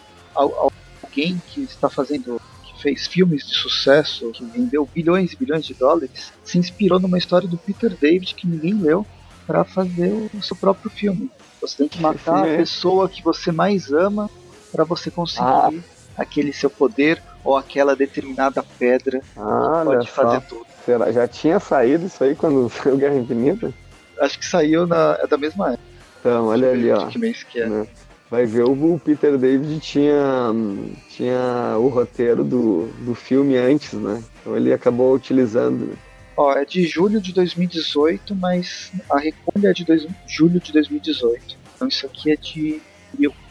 alguém 1.15 1.41
que 1.47 1.61
está 1.61 1.89
fazendo 1.89 2.41
que 2.63 2.81
fez 2.81 3.07
filmes 3.07 3.47
de 3.47 3.55
sucesso, 3.55 4.31
que 4.31 4.43
vendeu 4.43 4.87
bilhões 4.93 5.31
e 5.31 5.37
bilhões 5.37 5.65
de 5.65 5.73
dólares, 5.73 6.33
se 6.43 6.57
inspirou 6.57 6.99
numa 6.99 7.17
história 7.17 7.47
do 7.47 7.57
Peter 7.57 7.95
David 7.95 8.35
que 8.35 8.45
ninguém 8.45 8.73
leu 8.73 9.05
para 9.47 9.63
fazer 9.63 10.29
o 10.33 10.41
seu 10.41 10.55
próprio 10.55 10.91
filme. 10.91 11.31
Você 11.61 11.77
tem 11.77 11.87
que 11.87 12.01
matar 12.01 12.39
a 12.39 12.57
pessoa 12.57 13.07
que 13.07 13.23
você 13.23 13.51
mais 13.51 13.91
ama 13.91 14.29
para 14.71 14.83
você 14.83 15.09
conseguir 15.09 15.45
ah. 15.45 15.71
aquele 16.17 16.51
seu 16.51 16.69
poder 16.69 17.21
ou 17.43 17.55
aquela 17.55 17.95
determinada 17.95 18.63
pedra 18.77 19.21
ah, 19.37 19.79
que 19.79 19.85
pode 19.85 20.09
fazer 20.09 20.41
só. 20.41 20.47
tudo. 20.49 20.65
Será? 20.85 21.11
Já 21.11 21.27
tinha 21.27 21.59
saído 21.59 22.05
isso 22.05 22.23
aí 22.23 22.35
quando 22.35 22.69
saiu 22.83 22.97
Guerra 22.97 23.15
Infinita? 23.15 23.73
Acho 24.19 24.39
que 24.39 24.45
saiu 24.45 24.85
na, 24.85 25.17
é 25.21 25.27
da 25.27 25.37
mesma 25.37 25.73
época. 25.73 25.95
Então, 26.19 26.47
olha 26.47 26.71
ali, 26.71 26.91
ó. 26.91 27.07
Que 27.07 27.61
é. 27.61 27.67
né? 27.67 27.87
Vai 28.35 28.45
ver, 28.45 28.65
o 28.65 28.99
Peter 28.99 29.37
David 29.37 29.79
tinha, 29.79 30.51
tinha 31.09 31.77
o 31.79 31.87
roteiro 31.87 32.43
do, 32.43 32.87
do 33.05 33.15
filme 33.15 33.55
antes, 33.55 33.93
né? 33.93 34.21
Então 34.41 34.57
ele 34.57 34.73
acabou 34.73 35.15
utilizando. 35.15 35.97
Ó, 36.35 36.51
é 36.51 36.65
de 36.65 36.85
julho 36.85 37.21
de 37.21 37.31
2018, 37.31 38.35
mas 38.35 38.91
a 39.09 39.19
recolha 39.19 39.69
é 39.69 39.71
de 39.73 39.85
dois, 39.85 40.05
julho 40.27 40.59
de 40.59 40.73
2018. 40.73 41.57
Então 41.75 41.87
isso 41.87 42.05
aqui 42.05 42.33
é 42.33 42.35
de. 42.35 42.81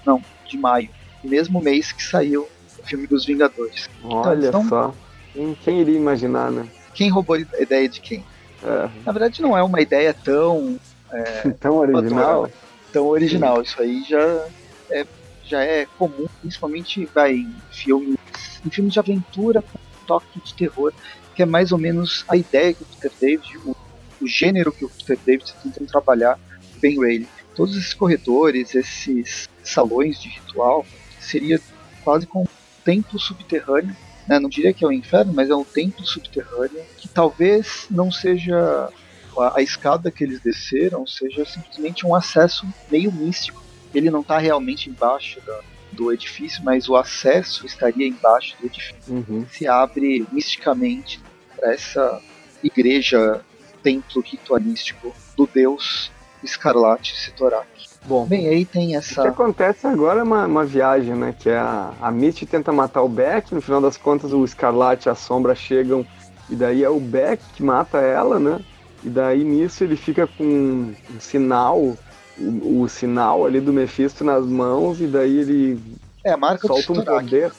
Não, 0.05 0.23
de 0.47 0.59
maio 0.59 0.91
mesmo 1.25 1.62
mês 1.62 1.91
que 1.91 2.03
saiu 2.05 2.47
o 2.79 2.87
filme 2.87 3.07
dos 3.07 3.25
Vingadores. 3.25 3.88
Então, 4.05 4.19
Olha 4.19 4.49
então, 4.49 4.69
só. 4.69 4.95
Quem, 5.33 5.57
quem, 5.64 5.81
iria 5.81 5.97
imaginar, 5.97 6.50
né? 6.50 6.69
Quem 6.93 7.09
roubou 7.09 7.37
a 7.37 7.62
ideia 7.62 7.88
de 7.88 8.03
quem? 8.03 8.23
É. 8.62 8.91
Na 9.07 9.12
verdade, 9.12 9.41
não 9.41 9.57
é 9.57 9.62
uma 9.62 9.81
ideia 9.81 10.12
tão. 10.12 10.79
É, 11.11 11.49
tão 11.59 11.79
original? 11.79 12.50
Tão 12.93 13.07
original. 13.07 13.62
Isso 13.62 13.81
aí 13.81 14.05
já 14.07 14.47
é, 14.91 15.07
já 15.45 15.62
é 15.62 15.87
comum, 15.99 16.26
principalmente 16.41 17.05
vai, 17.07 17.35
em 17.35 17.55
filmes, 17.71 18.19
em 18.64 18.71
filmes 18.71 18.93
de 18.93 18.99
aventura 18.99 19.62
com 19.62 19.79
toque 20.07 20.41
de 20.41 20.55
terror, 20.55 20.93
que 21.35 21.43
é 21.43 21.47
mais 21.47 21.73
ou 21.73 21.79
menos 21.79 22.25
a 22.29 22.37
ideia 22.37 22.73
que 22.73 22.83
o 22.83 22.87
Peter 22.87 23.12
David, 23.21 23.59
o, 23.59 23.76
o 24.21 24.26
gênero 24.26 24.73
que 24.73 24.85
o 24.85 24.88
Peter 24.88 25.19
David 25.25 25.53
tentando 25.62 25.88
trabalhar 25.88 26.38
Ben 26.81 26.97
Rayleigh. 26.97 27.29
Todos 27.55 27.76
esses 27.76 27.95
corredores, 27.95 28.75
esses 28.75 29.49
salões 29.62 30.21
de 30.21 30.29
ritual, 30.29 30.85
seria 31.21 31.61
quase 32.03 32.26
como 32.26 32.45
um 32.45 32.85
templo 32.85 33.19
subterrâneo. 33.19 33.97
Né? 34.29 34.38
Não 34.38 34.49
diria 34.49 34.73
que 34.73 34.85
é 34.85 34.87
o 34.87 34.91
um 34.91 34.93
inferno, 34.93 35.33
mas 35.33 35.50
é 35.50 35.55
um 35.55 35.64
templo 35.64 36.05
subterrâneo 36.05 36.85
que 36.97 37.09
talvez 37.09 37.87
não 37.91 38.11
seja 38.11 38.91
a, 39.38 39.59
a 39.59 39.62
escada 39.62 40.11
que 40.11 40.25
eles 40.25 40.41
desceram, 40.41 41.07
seja 41.07 41.45
simplesmente 41.45 42.07
um 42.07 42.14
acesso 42.14 42.67
meio 42.91 43.12
místico. 43.12 43.63
Ele 43.94 44.10
não 44.10 44.20
está 44.20 44.38
realmente 44.38 44.90
embaixo 44.90 45.40
da, 45.46 45.60
do 45.92 46.12
edifício, 46.12 46.62
mas 46.64 46.88
o 46.88 46.96
acesso 46.96 47.64
estaria 47.66 48.06
embaixo 48.06 48.56
do 48.60 48.66
edifício. 48.66 48.96
Uhum. 49.08 49.46
Se 49.50 49.66
abre 49.66 50.26
misticamente 50.32 51.20
para 51.56 51.72
essa 51.72 52.20
igreja, 52.62 53.40
templo 53.82 54.22
ritualístico 54.22 55.14
do 55.36 55.46
deus 55.46 56.10
Escarlate 56.42 57.16
Sitorak. 57.16 57.66
Bom, 58.06 58.26
Bem, 58.26 58.48
aí 58.48 58.64
tem 58.66 58.96
essa. 58.96 59.20
O 59.20 59.24
que 59.24 59.30
acontece 59.30 59.86
agora 59.86 60.20
é 60.20 60.22
uma, 60.22 60.46
uma 60.46 60.64
viagem, 60.64 61.14
né? 61.14 61.34
Que 61.38 61.48
é 61.48 61.56
a, 61.56 61.94
a 62.00 62.10
Mitty 62.10 62.44
tenta 62.44 62.70
matar 62.70 63.02
o 63.02 63.08
Beck, 63.08 63.54
no 63.54 63.62
final 63.62 63.80
das 63.80 63.96
contas 63.96 64.32
o 64.32 64.44
Escarlate 64.44 65.08
e 65.08 65.10
a 65.10 65.14
Sombra 65.14 65.54
chegam, 65.54 66.06
e 66.50 66.54
daí 66.54 66.84
é 66.84 66.90
o 66.90 67.00
Beck 67.00 67.42
que 67.54 67.62
mata 67.62 67.98
ela, 67.98 68.38
né? 68.38 68.60
E 69.02 69.08
daí 69.08 69.42
nisso 69.42 69.84
ele 69.84 69.96
fica 69.96 70.26
com 70.26 70.44
um 70.44 70.94
sinal 71.20 71.96
o, 72.38 72.83
o, 72.83 72.88
sinal 72.88 73.45
ali 73.45 73.61
do 73.61 73.73
Mephisto 73.73 74.25
nas 74.25 74.45
mãos 74.45 75.00
e 75.00 75.07
daí 75.07 75.38
ele 75.38 75.81
é, 76.25 76.33
a 76.33 76.37
marca 76.38 76.67
solta 76.67 76.93
um 76.93 77.05
poder. 77.05 77.53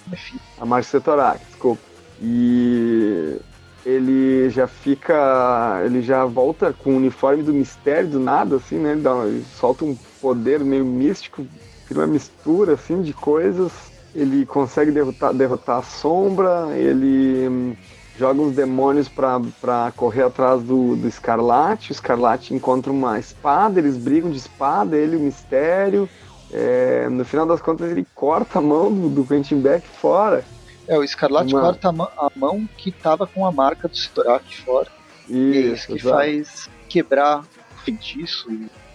A 0.60 0.66
marca 0.66 0.88
Setorak, 0.88 1.40
desculpa. 1.46 1.82
E 2.20 3.38
ele 3.86 4.50
já 4.50 4.66
fica. 4.66 5.82
Ele 5.86 6.02
já 6.02 6.26
volta 6.26 6.74
com 6.74 6.94
o 6.94 6.98
uniforme 6.98 7.44
do 7.44 7.54
mistério 7.54 8.10
do 8.10 8.20
nada, 8.20 8.56
assim, 8.56 8.80
né? 8.80 8.94
Ele, 8.94 9.02
dá, 9.02 9.12
ele 9.24 9.46
solta 9.60 9.86
um 9.86 9.96
poder 10.20 10.62
meio 10.62 10.84
místico, 10.84 11.46
cria 11.88 12.02
uma 12.02 12.08
mistura 12.08 12.74
assim 12.74 13.04
de 13.04 13.14
coisas. 13.14 13.72
Ele 14.16 14.46
consegue 14.46 14.92
derrotar, 14.92 15.34
derrotar 15.34 15.80
a 15.80 15.84
sombra, 15.84 16.70
ele 16.76 17.48
hum, 17.48 17.76
joga 18.18 18.42
os 18.42 18.56
demônios 18.56 19.10
para 19.10 19.92
correr 19.96 20.24
atrás 20.24 20.62
do, 20.64 20.96
do 20.96 21.08
Escarlate. 21.08 21.92
O 21.92 21.94
Escarlate 21.94 22.54
encontra 22.54 22.92
uma 22.92 23.20
espada, 23.20 23.80
eles 23.80 23.98
brigam 23.98 24.32
de 24.32 24.38
espada, 24.38 24.96
ele 24.96 25.18
o 25.18 25.20
mistério. 25.20 26.10
É, 26.52 27.10
no 27.10 27.26
final 27.26 27.46
das 27.46 27.62
contas, 27.62 27.92
ele 27.92 28.06
corta 28.16 28.60
a 28.60 28.62
mão 28.62 28.92
do, 28.92 29.10
do 29.10 29.26
Quentin 29.26 29.60
Beck 29.60 29.86
fora. 29.88 30.44
É, 30.88 30.98
o 30.98 31.04
Escarlate 31.04 31.54
uma... 31.54 31.62
corta 31.62 31.90
a 31.90 31.92
mão, 31.92 32.10
a 32.18 32.32
mão 32.36 32.70
que 32.78 32.90
estava 32.90 33.28
com 33.28 33.46
a 33.46 33.52
marca 33.52 33.88
do 33.88 33.98
Sitorak 33.98 34.62
fora. 34.62 34.88
Isso, 35.28 35.32
e 35.32 35.58
é 35.58 35.60
isso 35.60 35.88
que 35.88 35.94
exato. 35.94 36.16
faz 36.16 36.70
quebrar 36.88 37.40
o 37.40 37.84
feitiço. 37.84 38.48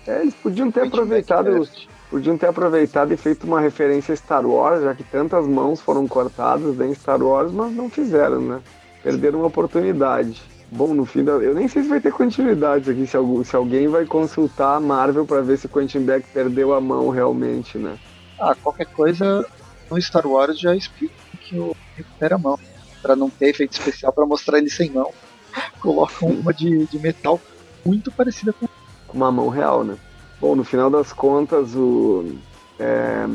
É, 0.07 0.23
eles 0.23 0.35
podiam 0.35 0.71
ter 0.71 0.87
aproveitado. 0.87 1.69
Podiam 2.09 2.37
ter 2.37 2.47
aproveitado 2.47 3.13
e 3.13 3.17
feito 3.17 3.47
uma 3.47 3.61
referência 3.61 4.13
a 4.13 4.17
Star 4.17 4.45
Wars, 4.45 4.83
já 4.83 4.93
que 4.97 5.05
tantas 5.05 5.47
mãos 5.47 5.81
foram 5.81 6.09
cortadas 6.09 6.81
em 6.81 6.93
Star 6.93 7.23
Wars, 7.23 7.53
mas 7.53 7.73
não 7.73 7.89
fizeram, 7.89 8.41
né? 8.41 8.61
Perderam 9.03 9.41
uma 9.41 9.49
oportunidade. 9.49 10.41
Bom, 10.71 10.95
no 10.95 11.05
fim 11.05 11.25
da. 11.25 11.33
Eu 11.33 11.55
nem 11.55 11.67
sei 11.67 11.83
se 11.83 11.89
vai 11.89 12.01
ter 12.01 12.13
continuidade 12.13 12.91
aqui, 12.91 13.07
se, 13.07 13.17
algum, 13.17 13.43
se 13.43 13.57
alguém 13.57 13.89
vai 13.89 14.07
consultar 14.07 14.77
a 14.77 14.81
Marvel 14.81 15.27
para 15.27 15.43
ver 15.43 15.59
se 15.59 15.67
o 15.67 15.69
Quentin 15.69 16.01
Beck 16.01 16.25
perdeu 16.33 16.73
a 16.73 16.81
mão 16.81 17.09
realmente, 17.09 17.77
né? 17.77 17.99
Ah, 18.39 18.55
qualquer 18.55 18.87
coisa 18.87 19.45
no 19.91 20.01
Star 20.01 20.27
Wars 20.27 20.59
já 20.59 20.75
explica 20.75 21.15
que 21.41 21.59
o 21.59 21.75
recupera 21.97 22.37
a 22.37 22.39
mão. 22.39 22.59
para 23.03 23.17
não 23.17 23.29
ter 23.29 23.49
efeito 23.49 23.73
especial 23.73 24.13
para 24.13 24.27
mostrar 24.27 24.59
ele 24.59 24.71
sem 24.71 24.91
mão. 24.91 25.11
Colocam 25.81 26.29
uma 26.29 26.55
de, 26.55 26.87
de 26.87 26.99
metal 26.99 27.41
muito 27.85 28.13
parecida 28.13 28.53
com. 28.53 28.69
Uma 29.13 29.33
mão 29.33 29.49
real, 29.49 29.83
né? 29.83 29.97
Bom, 30.41 30.55
no 30.55 30.63
final 30.63 30.89
das 30.89 31.13
contas, 31.13 31.75
o. 31.75 32.37
É, 32.79 33.27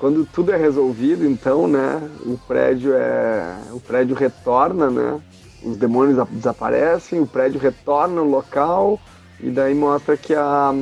quando 0.00 0.24
tudo 0.24 0.50
é 0.50 0.56
resolvido, 0.56 1.26
então, 1.26 1.68
né, 1.68 2.00
o 2.24 2.38
prédio 2.38 2.94
é, 2.94 3.54
o 3.70 3.78
prédio 3.78 4.16
retorna, 4.16 4.90
né, 4.90 5.20
os 5.62 5.76
demônios 5.76 6.26
desaparecem, 6.30 7.20
o 7.20 7.26
prédio 7.26 7.60
retorna 7.60 8.14
no 8.14 8.30
local 8.30 8.98
e 9.38 9.50
daí 9.50 9.74
mostra 9.74 10.16
que 10.16 10.34
a, 10.34 10.72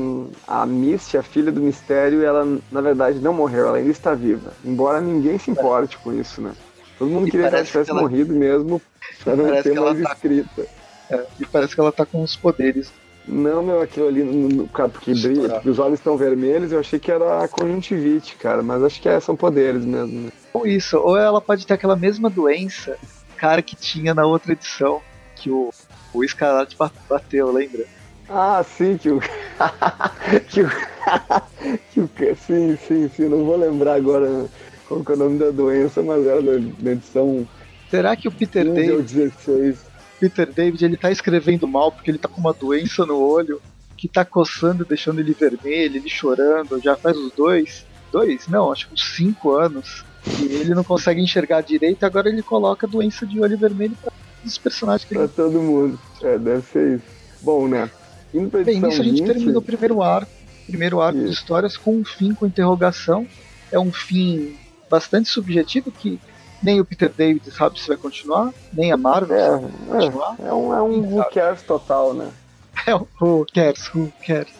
a 0.46 0.64
Misty, 0.64 1.18
a 1.18 1.22
filha 1.22 1.50
do 1.50 1.60
mistério, 1.60 2.24
ela 2.24 2.46
na 2.70 2.80
verdade 2.80 3.18
não 3.18 3.32
morreu, 3.32 3.66
ela 3.66 3.78
ainda 3.78 3.90
está 3.90 4.14
viva. 4.14 4.52
Embora 4.64 5.00
ninguém 5.00 5.36
se 5.36 5.50
importe 5.50 5.98
com 5.98 6.12
isso, 6.12 6.40
né? 6.40 6.52
Todo 6.96 7.10
mundo 7.10 7.26
e 7.26 7.30
queria 7.30 7.48
que 7.48 7.54
ela 7.56 7.64
tivesse 7.64 7.90
ela... 7.90 8.00
morrido 8.00 8.32
mesmo 8.32 8.80
para 9.24 9.34
não 9.34 9.62
ser 9.62 9.80
mais 9.80 10.00
tá... 10.00 10.12
escrita. 10.12 10.66
É, 11.10 11.26
e 11.40 11.46
parece 11.46 11.74
que 11.74 11.80
ela 11.80 11.92
tá 11.92 12.06
com 12.06 12.22
os 12.22 12.36
poderes 12.36 12.92
não, 13.28 13.62
meu, 13.62 13.82
aquilo 13.82 14.08
ali, 14.08 14.24
no, 14.24 14.48
no, 14.48 14.68
porque, 14.68 15.12
brilha, 15.12 15.48
porque 15.50 15.68
os 15.68 15.78
olhos 15.78 15.98
estão 15.98 16.16
vermelhos, 16.16 16.72
eu 16.72 16.80
achei 16.80 16.98
que 16.98 17.12
era 17.12 17.46
conjuntivite, 17.48 18.36
cara, 18.36 18.62
mas 18.62 18.82
acho 18.82 19.00
que 19.00 19.08
é, 19.08 19.20
são 19.20 19.36
poderes 19.36 19.84
mesmo. 19.84 20.20
Né? 20.22 20.32
Ou 20.52 20.66
isso, 20.66 20.98
ou 20.98 21.16
ela 21.16 21.40
pode 21.40 21.66
ter 21.66 21.74
aquela 21.74 21.94
mesma 21.94 22.30
doença, 22.30 22.96
cara, 23.36 23.60
que 23.60 23.76
tinha 23.76 24.14
na 24.14 24.24
outra 24.24 24.52
edição, 24.52 25.00
que 25.36 25.50
o, 25.50 25.70
o 26.12 26.24
Escarlate 26.24 26.76
bateu, 27.08 27.52
lembra? 27.52 27.84
Ah, 28.28 28.64
sim, 28.64 28.96
que 28.96 29.10
o. 29.10 29.20
que 30.48 30.62
o. 30.62 30.70
que 31.92 32.00
o. 32.00 32.36
Sim, 32.36 32.78
sim, 32.86 33.10
sim, 33.14 33.28
não 33.28 33.44
vou 33.44 33.56
lembrar 33.56 33.94
agora 33.94 34.46
qual 34.86 35.02
é 35.06 35.12
o 35.12 35.16
nome 35.16 35.38
da 35.38 35.50
doença, 35.50 36.02
mas 36.02 36.26
era 36.26 36.42
da, 36.42 36.90
edição. 36.90 37.46
Será 37.90 38.16
que 38.16 38.28
o 38.28 38.32
Peter 38.32 38.64
David. 38.64 39.02
16 39.02 39.87
Peter 40.18 40.52
David 40.52 40.84
ele 40.84 40.96
tá 40.96 41.10
escrevendo 41.10 41.66
mal 41.66 41.92
porque 41.92 42.10
ele 42.10 42.18
tá 42.18 42.28
com 42.28 42.40
uma 42.40 42.52
doença 42.52 43.06
no 43.06 43.18
olho 43.18 43.60
que 43.96 44.08
tá 44.08 44.24
coçando, 44.24 44.84
deixando 44.84 45.20
ele 45.20 45.32
vermelho, 45.32 45.96
ele 45.96 46.08
chorando, 46.08 46.80
já 46.80 46.96
faz 46.96 47.16
os 47.16 47.32
dois, 47.32 47.84
dois, 48.12 48.46
não, 48.46 48.70
acho 48.70 48.86
que 48.86 48.94
uns 48.94 49.16
cinco 49.16 49.52
anos. 49.56 50.04
E 50.40 50.44
ele 50.44 50.74
não 50.74 50.84
consegue 50.84 51.20
enxergar 51.20 51.62
direito, 51.62 52.04
agora 52.04 52.28
ele 52.28 52.42
coloca 52.42 52.86
a 52.86 52.90
doença 52.90 53.26
de 53.26 53.40
olho 53.40 53.58
vermelho 53.58 53.96
para 54.00 54.12
os 54.44 54.58
personagens 54.58 55.04
que 55.04 55.14
pra 55.14 55.24
ele... 55.24 55.32
todo 55.34 55.60
mundo. 55.60 55.98
É, 56.22 56.38
deve 56.38 56.62
ser 56.62 56.96
isso. 56.96 57.04
Bom, 57.42 57.66
né? 57.66 57.90
Indo 58.32 58.50
pra 58.50 58.62
Bem, 58.62 58.80
nisso 58.80 59.00
a 59.00 59.04
gente 59.04 59.22
20... 59.22 59.26
termina 59.26 59.58
o 59.58 59.62
primeiro 59.62 60.02
arco, 60.02 60.30
primeiro 60.66 61.00
arco 61.00 61.18
isso. 61.18 61.28
de 61.28 61.32
histórias 61.32 61.76
com 61.76 61.96
um 61.96 62.04
fim 62.04 62.34
com 62.34 62.46
interrogação. 62.46 63.26
É 63.72 63.78
um 63.78 63.92
fim 63.92 64.56
bastante 64.88 65.28
subjetivo 65.28 65.90
que 65.90 66.20
nem 66.62 66.80
o 66.80 66.84
Peter 66.84 67.10
David 67.10 67.50
sabe 67.50 67.80
se 67.80 67.88
vai 67.88 67.96
continuar, 67.96 68.52
nem 68.72 68.92
a 68.92 68.96
Marvel 68.96 69.36
é, 69.36 69.50
sabe 69.50 69.72
se 69.72 69.78
vai 69.78 70.00
continuar. 70.00 70.36
É, 70.38 70.48
é 70.48 70.52
um, 70.52 70.74
é 70.74 70.82
um 70.82 71.00
who 71.00 71.30
cares 71.30 71.62
total, 71.62 72.14
né? 72.14 72.30
É 72.86 72.94
um 72.94 73.06
who 73.20 73.46
cares, 73.52 73.88
who 73.94 74.12
cares. 74.26 74.52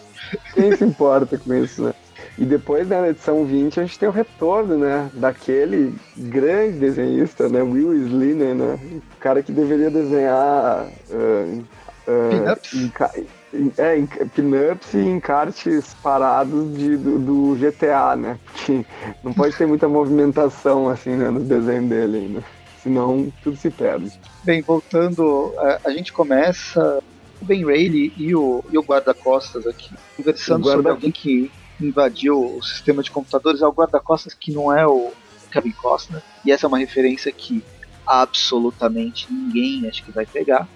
Quem 0.53 0.75
se 0.75 0.83
importa 0.83 1.37
com 1.37 1.53
isso, 1.53 1.83
né? 1.83 1.93
E 2.37 2.45
depois, 2.45 2.87
né, 2.87 3.01
na 3.01 3.09
edição 3.09 3.45
20, 3.45 3.79
a 3.79 3.83
gente 3.83 3.99
tem 3.99 4.07
o 4.07 4.13
retorno, 4.13 4.77
né, 4.77 5.09
daquele 5.13 5.93
grande 6.15 6.79
desenhista, 6.79 7.49
né, 7.49 7.61
Will 7.61 7.93
Sliner, 7.93 8.55
né, 8.55 8.79
o 8.93 9.19
cara 9.19 9.43
que 9.43 9.51
deveria 9.51 9.89
desenhar 9.89 10.85
uh, 11.09 11.65
uh, 12.07 13.29
é, 13.77 14.25
pinups 14.35 14.93
e 14.93 14.99
encartes 14.99 15.93
parados 15.95 16.77
de, 16.77 16.97
do, 16.97 17.19
do, 17.19 17.55
GTA, 17.55 18.15
né? 18.15 18.39
Porque 18.45 18.85
não 19.23 19.33
pode 19.33 19.55
ter 19.55 19.65
muita 19.65 19.87
movimentação 19.87 20.89
assim 20.89 21.11
né, 21.11 21.29
no 21.29 21.39
desenho 21.39 21.87
dele 21.87 22.17
ainda. 22.17 22.43
Senão 22.81 23.31
tudo 23.43 23.57
se 23.57 23.69
perde. 23.69 24.11
Bem, 24.43 24.61
voltando, 24.61 25.53
a, 25.57 25.89
a 25.89 25.91
gente 25.91 26.13
começa 26.13 27.03
o 27.41 27.45
Ben 27.45 27.65
Rayleigh 27.65 28.13
e 28.17 28.35
o, 28.35 28.63
e 28.71 28.77
o 28.77 28.83
guarda-costas 28.83 29.65
aqui, 29.65 29.93
conversando 30.15 30.63
guarda... 30.63 30.77
sobre 30.77 30.91
alguém 30.91 31.11
que 31.11 31.51
invadiu 31.81 32.57
o 32.57 32.63
sistema 32.63 33.01
de 33.01 33.11
computadores. 33.11 33.61
É 33.61 33.67
o 33.67 33.71
guarda-costas 33.71 34.33
que 34.33 34.51
não 34.51 34.71
é 34.71 34.85
o 34.85 35.11
Kevin 35.51 35.71
Costner. 35.71 36.21
E 36.45 36.51
essa 36.51 36.65
é 36.65 36.67
uma 36.67 36.77
referência 36.77 37.31
que 37.31 37.63
absolutamente 38.05 39.31
ninguém 39.31 39.87
acho 39.87 40.03
que 40.03 40.11
vai 40.11 40.25
pegar 40.25 40.67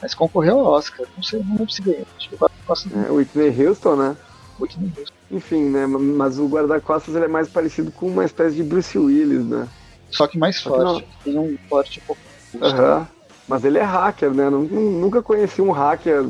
mas 0.00 0.14
concorreu 0.14 0.60
ao 0.60 0.72
Oscar. 0.72 1.06
Não 1.16 1.22
sei, 1.22 1.40
não 1.40 1.50
lembro 1.50 1.70
se 1.70 1.82
ganhou. 1.82 2.06
Acho 2.16 2.28
que 2.28 2.34
o 2.34 2.38
guarda-costas. 2.38 2.92
É, 2.92 3.10
Whitney 3.10 3.66
Houston, 3.66 3.96
né? 3.96 4.16
Whitney 4.58 4.92
Houston. 4.96 5.14
Enfim, 5.30 5.62
né? 5.64 5.86
Mas 5.86 6.38
o 6.38 6.46
guarda-costas 6.46 7.14
ele 7.14 7.26
é 7.26 7.28
mais 7.28 7.48
parecido 7.48 7.90
com 7.90 8.06
uma 8.06 8.24
espécie 8.24 8.56
de 8.56 8.62
Bruce 8.62 8.98
Willis, 8.98 9.44
né? 9.44 9.68
Só 10.10 10.26
que 10.26 10.38
mais 10.38 10.56
Só 10.56 10.70
forte. 10.70 11.02
Que 11.02 11.24
Tem 11.24 11.38
um 11.38 11.56
forte 11.68 12.00
pouco. 12.00 12.20
Uhum. 12.54 13.06
Mas 13.46 13.64
ele 13.64 13.78
é 13.78 13.82
hacker, 13.82 14.32
né? 14.32 14.48
Nunca 14.50 15.22
conheci 15.22 15.60
um 15.62 15.70
hacker 15.70 16.24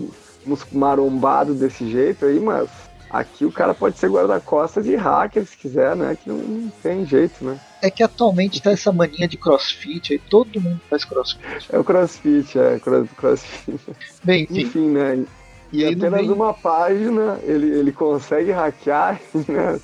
marombado 0.72 1.54
desse 1.54 1.90
jeito 1.90 2.24
aí, 2.24 2.40
mas 2.40 2.68
aqui 3.10 3.44
o 3.44 3.52
cara 3.52 3.74
pode 3.74 3.98
ser 3.98 4.08
guarda-costas 4.08 4.84
de 4.84 4.94
hacker 4.96 5.44
se 5.44 5.56
quiser, 5.56 5.96
né? 5.96 6.16
Que 6.16 6.28
não, 6.28 6.36
não 6.36 6.70
tem 6.82 7.04
jeito, 7.04 7.44
né? 7.44 7.58
é 7.82 7.90
que 7.90 8.02
atualmente 8.02 8.62
tá 8.62 8.70
essa 8.70 8.92
mania 8.92 9.26
de 9.26 9.36
crossfit, 9.36 10.12
aí 10.12 10.18
todo 10.18 10.60
mundo 10.60 10.80
faz 10.88 11.04
crossfit. 11.04 11.44
É 11.70 11.78
o 11.78 11.84
crossfit, 11.84 12.58
é, 12.58 12.78
crossfit. 13.16 13.80
Bem, 14.22 14.44
enfim, 14.44 14.60
enfim 14.60 14.88
né? 14.90 15.24
E, 15.72 15.82
e 15.82 15.86
apenas 15.86 16.20
bem... 16.20 16.30
uma 16.30 16.52
página 16.52 17.38
ele, 17.42 17.66
ele 17.66 17.92
consegue 17.92 18.50
hackear 18.50 19.20
né? 19.48 19.80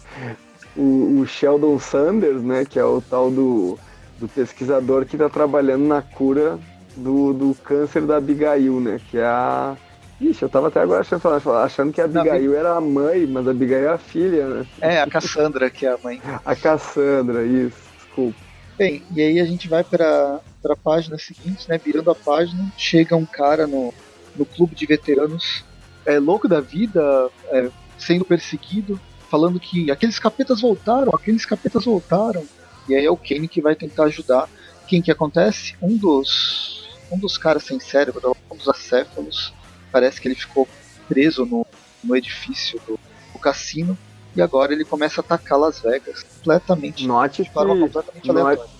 o, 0.76 1.20
o, 1.20 1.26
Sheldon 1.26 1.78
Sanders, 1.78 2.42
né? 2.42 2.64
Que 2.64 2.78
é 2.78 2.84
o 2.84 3.00
tal 3.00 3.30
do, 3.30 3.78
do 4.18 4.28
pesquisador 4.28 5.06
que 5.06 5.16
está 5.16 5.28
trabalhando 5.28 5.86
na 5.86 6.02
cura 6.02 6.58
do, 6.96 7.32
do 7.32 7.54
câncer 7.62 8.02
da 8.02 8.16
Abigail, 8.16 8.80
né? 8.80 9.00
Que 9.10 9.18
é 9.18 9.26
a, 9.26 9.76
Ixi, 10.20 10.42
eu 10.42 10.48
tava 10.48 10.68
até 10.68 10.80
agora 10.80 11.00
achando, 11.00 11.50
achando 11.52 11.92
que 11.92 12.00
a 12.00 12.04
Abigail 12.04 12.54
era 12.54 12.74
a 12.74 12.80
mãe, 12.80 13.26
mas 13.26 13.46
a 13.46 13.50
Abigail 13.50 13.88
é 13.88 13.92
a 13.92 13.98
filha, 13.98 14.48
né? 14.48 14.66
É, 14.80 15.00
a 15.00 15.06
Cassandra 15.06 15.68
que 15.68 15.84
é 15.84 15.90
a 15.90 15.98
mãe. 16.02 16.20
a 16.44 16.56
Cassandra, 16.56 17.44
isso, 17.44 17.76
desculpa. 17.94 18.38
Bem, 18.78 19.02
e 19.14 19.20
aí 19.20 19.40
a 19.40 19.44
gente 19.44 19.68
vai 19.68 19.84
para 19.84 20.40
a 20.64 20.76
página 20.76 21.18
seguinte, 21.18 21.68
né? 21.68 21.78
Virando 21.78 22.10
a 22.10 22.14
página, 22.14 22.72
chega 22.78 23.14
um 23.14 23.26
cara 23.26 23.66
no, 23.66 23.92
no 24.34 24.46
clube 24.46 24.74
de 24.74 24.86
veteranos, 24.86 25.64
é 26.04 26.18
louco 26.18 26.48
da 26.48 26.60
vida, 26.60 27.28
é, 27.50 27.68
sendo 27.98 28.24
perseguido, 28.24 28.98
falando 29.30 29.60
que 29.60 29.90
aqueles 29.90 30.18
capetas 30.18 30.60
voltaram, 30.60 31.14
aqueles 31.14 31.44
capetas 31.44 31.84
voltaram. 31.84 32.44
E 32.88 32.94
aí 32.94 33.04
é 33.04 33.10
o 33.10 33.16
Kane 33.16 33.48
que 33.48 33.60
vai 33.60 33.74
tentar 33.74 34.04
ajudar. 34.04 34.48
Quem 34.86 35.02
que 35.02 35.10
acontece? 35.10 35.74
Um 35.82 35.96
dos 35.96 36.86
um 37.10 37.18
dos 37.18 37.38
caras 37.38 37.64
sem 37.64 37.78
cérebro, 37.78 38.36
um 38.50 38.56
dos 38.56 38.68
acéfalos, 38.68 39.52
parece 39.96 40.20
que 40.20 40.28
ele 40.28 40.34
ficou 40.34 40.68
preso 41.08 41.46
no, 41.46 41.66
no 42.04 42.14
edifício 42.14 42.78
do, 42.86 43.00
do 43.32 43.38
cassino 43.38 43.96
e 44.34 44.42
agora 44.42 44.74
ele 44.74 44.84
começa 44.84 45.22
a 45.22 45.24
atacar 45.24 45.58
Las 45.58 45.80
Vegas 45.80 46.22
completamente 46.22 47.06
note 47.06 47.44
de 47.44 47.50
forma 47.50 47.74
que, 47.74 47.80
completamente 47.80 48.30
aleatória. 48.30 48.70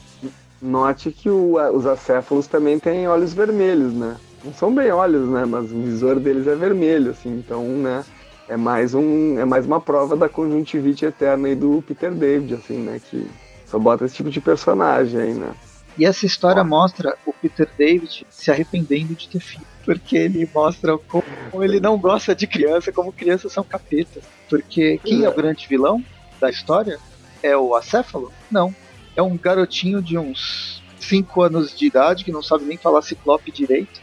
Note 0.60 1.10
que 1.10 1.30
o, 1.30 1.54
os 1.74 1.86
acéfalos 1.86 2.46
também 2.46 2.78
têm 2.78 3.08
olhos 3.08 3.32
vermelhos, 3.32 3.94
né? 3.94 4.18
Não 4.44 4.52
são 4.52 4.74
bem 4.74 4.92
olhos, 4.92 5.26
né? 5.30 5.46
Mas 5.46 5.72
o 5.72 5.82
visor 5.82 6.20
deles 6.20 6.46
é 6.46 6.54
vermelho, 6.54 7.12
assim, 7.12 7.30
então, 7.30 7.64
né? 7.64 8.04
É 8.46 8.56
mais, 8.58 8.94
um, 8.94 9.38
é 9.38 9.44
mais 9.46 9.64
uma 9.64 9.80
prova 9.80 10.14
da 10.14 10.28
conjuntivite 10.28 11.06
eterna 11.06 11.48
aí 11.48 11.54
do 11.54 11.82
Peter 11.86 12.12
David, 12.12 12.54
assim, 12.54 12.76
né? 12.76 13.00
Que 13.10 13.26
só 13.64 13.78
bota 13.78 14.04
esse 14.04 14.14
tipo 14.14 14.28
de 14.28 14.40
personagem 14.40 15.18
aí, 15.18 15.32
né? 15.34 15.54
E 15.98 16.04
essa 16.04 16.26
história 16.26 16.62
mostra 16.62 17.16
o 17.24 17.32
Peter 17.32 17.68
David 17.76 18.26
se 18.28 18.50
arrependendo 18.50 19.14
de 19.14 19.28
ter 19.28 19.40
filho. 19.40 19.66
Porque 19.84 20.16
ele 20.16 20.48
mostra 20.52 20.98
como 20.98 21.24
ele 21.62 21.80
não 21.80 21.96
gosta 21.96 22.34
de 22.34 22.46
criança, 22.46 22.92
como 22.92 23.12
crianças 23.12 23.52
são 23.52 23.64
capetas. 23.64 24.24
Porque 24.48 24.98
quem 25.04 25.24
é 25.24 25.28
o 25.28 25.34
grande 25.34 25.66
vilão 25.66 26.04
da 26.40 26.50
história? 26.50 26.98
É 27.42 27.56
o 27.56 27.74
acéfalo? 27.74 28.32
Não. 28.50 28.74
É 29.14 29.22
um 29.22 29.36
garotinho 29.36 30.02
de 30.02 30.18
uns 30.18 30.82
5 30.98 31.42
anos 31.42 31.76
de 31.76 31.86
idade, 31.86 32.24
que 32.24 32.32
não 32.32 32.42
sabe 32.42 32.64
nem 32.64 32.76
falar 32.76 33.00
ciclope 33.02 33.50
direito, 33.50 34.00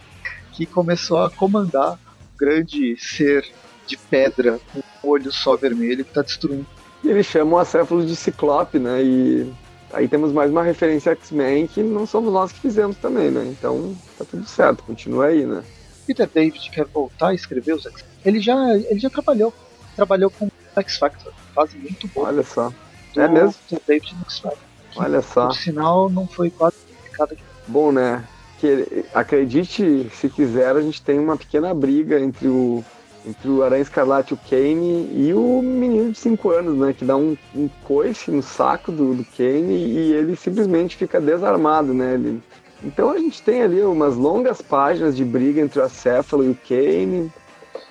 que 0.54 0.66
começou 0.66 1.24
a 1.24 1.30
comandar 1.30 1.94
o 1.94 2.38
grande 2.38 2.96
ser 2.98 3.46
de 3.86 3.98
pedra 3.98 4.60
com 4.72 4.80
um 4.80 5.12
olho 5.12 5.32
só 5.32 5.56
vermelho 5.56 6.04
que 6.04 6.12
está 6.12 6.22
destruindo. 6.22 6.66
E 7.04 7.10
eles 7.10 7.26
chamam 7.26 7.56
o 7.56 7.60
acéfalo 7.60 8.06
de 8.06 8.16
ciclope, 8.16 8.80
né? 8.80 9.04
E 9.04 9.54
Aí 9.94 10.08
temos 10.08 10.32
mais 10.32 10.50
uma 10.50 10.64
referência 10.64 11.12
X-Men 11.12 11.68
que 11.68 11.84
não 11.84 12.08
somos 12.08 12.34
nós 12.34 12.52
que 12.52 12.60
fizemos 12.60 12.98
também, 12.98 13.30
né? 13.30 13.46
Então 13.46 13.96
tá 14.18 14.26
tudo 14.26 14.46
certo, 14.48 14.84
continua 14.84 15.28
aí, 15.28 15.46
né? 15.46 15.64
Peter 16.08 16.28
David 16.28 16.72
quer 16.72 16.86
voltar 16.86 17.30
a 17.30 17.34
escrever 17.34 17.74
os 17.74 17.86
X-Men. 17.86 18.12
Ele 18.26 18.40
já, 18.40 18.76
ele 18.76 19.00
já 19.00 19.10
trabalhou, 19.10 19.54
trabalhou 19.96 20.32
com 20.32 20.50
X 20.76 20.98
Factor, 20.98 21.32
fase 21.54 21.78
muito 21.78 22.08
boa. 22.08 22.30
Olha 22.30 22.44
só. 22.44 22.74
É 23.16 23.28
mesmo? 23.28 23.54
Peter 23.70 23.84
David 23.88 24.16
no 24.16 24.24
X 24.24 24.40
Factor. 24.40 24.60
Olha 24.96 25.22
só. 25.22 25.48
O 25.50 25.54
sinal 25.54 26.10
não 26.10 26.28
foi 26.28 26.50
quase 26.50 26.76
publicado 26.78 27.34
aqui. 27.34 27.44
Bom, 27.68 27.92
né? 27.92 28.24
Que, 28.60 29.06
acredite 29.14 30.10
se 30.16 30.28
quiser, 30.28 30.76
a 30.76 30.82
gente 30.82 31.02
tem 31.04 31.20
uma 31.20 31.38
pequena 31.38 31.74
briga 31.74 32.20
entre 32.20 32.48
o 32.48 32.84
entre 33.26 33.50
o 33.50 33.64
Aranha 33.64 33.82
Escarlate, 33.82 34.34
o 34.34 34.38
Kane 34.38 35.10
e 35.14 35.34
o 35.34 35.62
menino 35.62 36.12
de 36.12 36.18
5 36.18 36.50
anos, 36.50 36.78
né? 36.78 36.94
Que 36.94 37.06
dá 37.06 37.16
um, 37.16 37.38
um 37.56 37.70
coice 37.84 38.30
no 38.32 38.44
saco 38.44 38.92
do, 38.92 39.14
do 39.16 39.26
Kane 39.26 39.74
e 39.74 40.14
ele 40.14 40.36
simplesmente 40.36 40.96
fica 40.96 41.22
desarmado, 41.22 41.94
né? 41.94 42.16
Ele... 42.16 42.42
Então 42.84 43.12
a 43.12 43.18
gente 43.18 43.42
tem 43.42 43.62
ali 43.62 43.82
umas 43.82 44.16
longas 44.16 44.62
páginas 44.62 45.16
de 45.16 45.24
briga 45.24 45.62
entre 45.62 45.80
o 45.80 45.84
Acéfalo 45.84 46.44
e 46.44 46.50
o 46.50 46.56
Kane, 46.68 47.32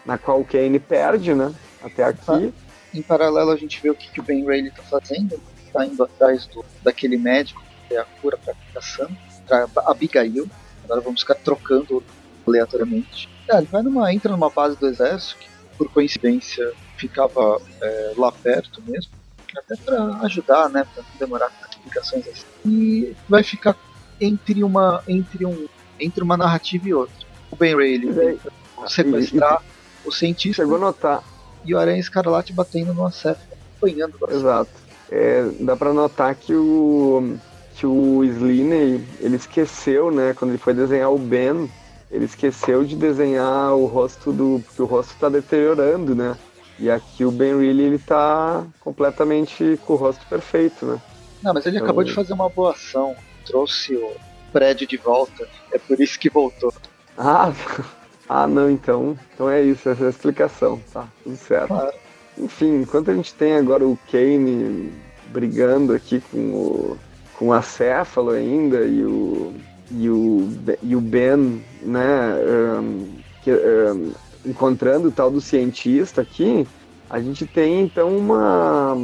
na 0.04 0.18
qual 0.18 0.40
o 0.40 0.44
Kane 0.44 0.78
perde, 0.78 1.34
né? 1.34 1.52
Até 1.82 2.04
aqui. 2.04 2.52
Em 2.92 3.02
paralelo 3.02 3.50
a 3.50 3.56
gente 3.56 3.80
vê 3.82 3.90
o 3.90 3.94
que, 3.94 4.10
que 4.10 4.20
o 4.20 4.22
Ben 4.22 4.44
Reilly 4.44 4.70
tá 4.70 4.82
fazendo, 4.82 5.40
tá 5.72 5.86
indo 5.86 6.02
atrás 6.02 6.46
do, 6.46 6.62
daquele 6.82 7.16
médico 7.16 7.62
que 7.88 7.94
é 7.94 8.00
a 8.00 8.04
cura 8.04 8.36
pra 8.36 8.54
Cassandra, 8.74 9.16
pra 9.46 9.82
Abigail. 9.86 10.46
Agora 10.84 11.00
vamos 11.00 11.22
ficar 11.22 11.36
trocando 11.36 12.02
aleatoriamente. 12.46 13.31
É, 13.52 13.58
ele 13.58 13.68
vai 13.70 13.82
numa, 13.82 14.12
entra 14.12 14.32
numa 14.32 14.50
base 14.50 14.76
do 14.76 14.86
exército, 14.86 15.36
que 15.38 15.48
por 15.76 15.88
coincidência 15.90 16.72
ficava 16.96 17.60
é, 17.80 18.12
lá 18.16 18.32
perto 18.32 18.82
mesmo, 18.86 19.10
até 19.56 19.76
para 19.76 20.16
ajudar, 20.22 20.68
né, 20.70 20.86
para 20.94 21.02
não 21.02 21.18
demorar 21.18 21.50
explicações 21.70 22.26
assim. 22.28 22.46
E 22.64 23.16
vai 23.28 23.42
ficar 23.42 23.76
entre 24.20 24.62
uma, 24.64 25.02
entre 25.06 25.44
um, 25.44 25.66
entre 25.98 26.22
uma 26.22 26.36
narrativa 26.36 26.88
e 26.88 26.94
outra. 26.94 27.26
O 27.50 27.56
Ben 27.56 27.76
Ray 27.76 27.94
ele 27.94 28.14
tenta 28.14 28.52
sequestrar 28.86 29.62
e, 29.62 30.06
e, 30.06 30.08
o 30.08 30.12
cientista. 30.12 30.62
Chegou 30.62 30.76
a 30.76 30.80
notar. 30.80 31.22
E 31.64 31.74
o 31.74 31.78
Aranha 31.78 32.00
Escarlate 32.00 32.52
batendo 32.52 32.94
no 32.94 33.04
acéfalo, 33.06 33.46
apanhando. 33.76 34.18
Exato. 34.30 34.70
É, 35.10 35.50
dá 35.60 35.76
para 35.76 35.92
notar 35.92 36.34
que 36.34 36.54
o 36.54 37.36
que 37.74 37.86
o 37.86 38.22
Sliney 38.22 39.02
ele 39.20 39.36
esqueceu, 39.36 40.10
né, 40.10 40.34
quando 40.34 40.52
ele 40.52 40.58
foi 40.58 40.74
desenhar 40.74 41.10
o 41.10 41.18
Ben, 41.18 41.70
ele 42.12 42.26
esqueceu 42.26 42.84
de 42.84 42.94
desenhar 42.94 43.74
o 43.74 43.86
rosto 43.86 44.32
do. 44.32 44.62
porque 44.66 44.82
o 44.82 44.84
rosto 44.84 45.14
está 45.14 45.30
deteriorando, 45.30 46.14
né? 46.14 46.36
E 46.78 46.90
aqui 46.90 47.24
o 47.24 47.30
Ben 47.30 47.58
Reilly 47.58 47.84
ele 47.84 47.98
tá 47.98 48.64
completamente 48.80 49.80
com 49.86 49.94
o 49.94 49.96
rosto 49.96 50.24
perfeito, 50.26 50.84
né? 50.84 51.00
Não, 51.42 51.54
mas 51.54 51.64
ele 51.64 51.76
então... 51.76 51.86
acabou 51.86 52.04
de 52.04 52.12
fazer 52.12 52.34
uma 52.34 52.50
boa 52.50 52.72
ação, 52.72 53.16
trouxe 53.46 53.96
o 53.96 54.12
prédio 54.52 54.86
de 54.86 54.98
volta, 54.98 55.48
é 55.72 55.78
por 55.78 55.98
isso 55.98 56.18
que 56.18 56.28
voltou. 56.28 56.72
Ah, 57.16 57.50
ah 58.28 58.46
não, 58.46 58.70
então. 58.70 59.18
Então 59.34 59.48
é 59.48 59.62
isso, 59.62 59.88
essa 59.88 60.04
é 60.04 60.06
a 60.08 60.10
explicação, 60.10 60.80
tá? 60.92 61.08
Tudo 61.24 61.36
certo. 61.36 61.68
Claro. 61.68 61.94
Enfim, 62.36 62.82
enquanto 62.82 63.10
a 63.10 63.14
gente 63.14 63.32
tem 63.34 63.54
agora 63.54 63.86
o 63.86 63.98
Kane 64.10 64.92
brigando 65.28 65.94
aqui 65.94 66.22
com 66.30 66.38
o, 66.38 66.98
com 67.38 67.48
o 67.48 67.52
acéfalo 67.52 68.30
ainda 68.30 68.84
e 68.84 69.02
o 69.02 69.54
e 69.92 70.08
o, 70.08 70.48
e 70.82 70.96
o 70.96 71.00
Ben, 71.00 71.62
né, 71.82 72.34
um, 72.80 73.08
que, 73.42 73.52
um, 73.52 74.12
encontrando 74.44 75.08
o 75.08 75.12
tal 75.12 75.30
do 75.30 75.40
cientista 75.40 76.22
aqui, 76.22 76.66
a 77.08 77.20
gente 77.20 77.46
tem 77.46 77.82
então 77.82 78.16
uma, 78.16 78.96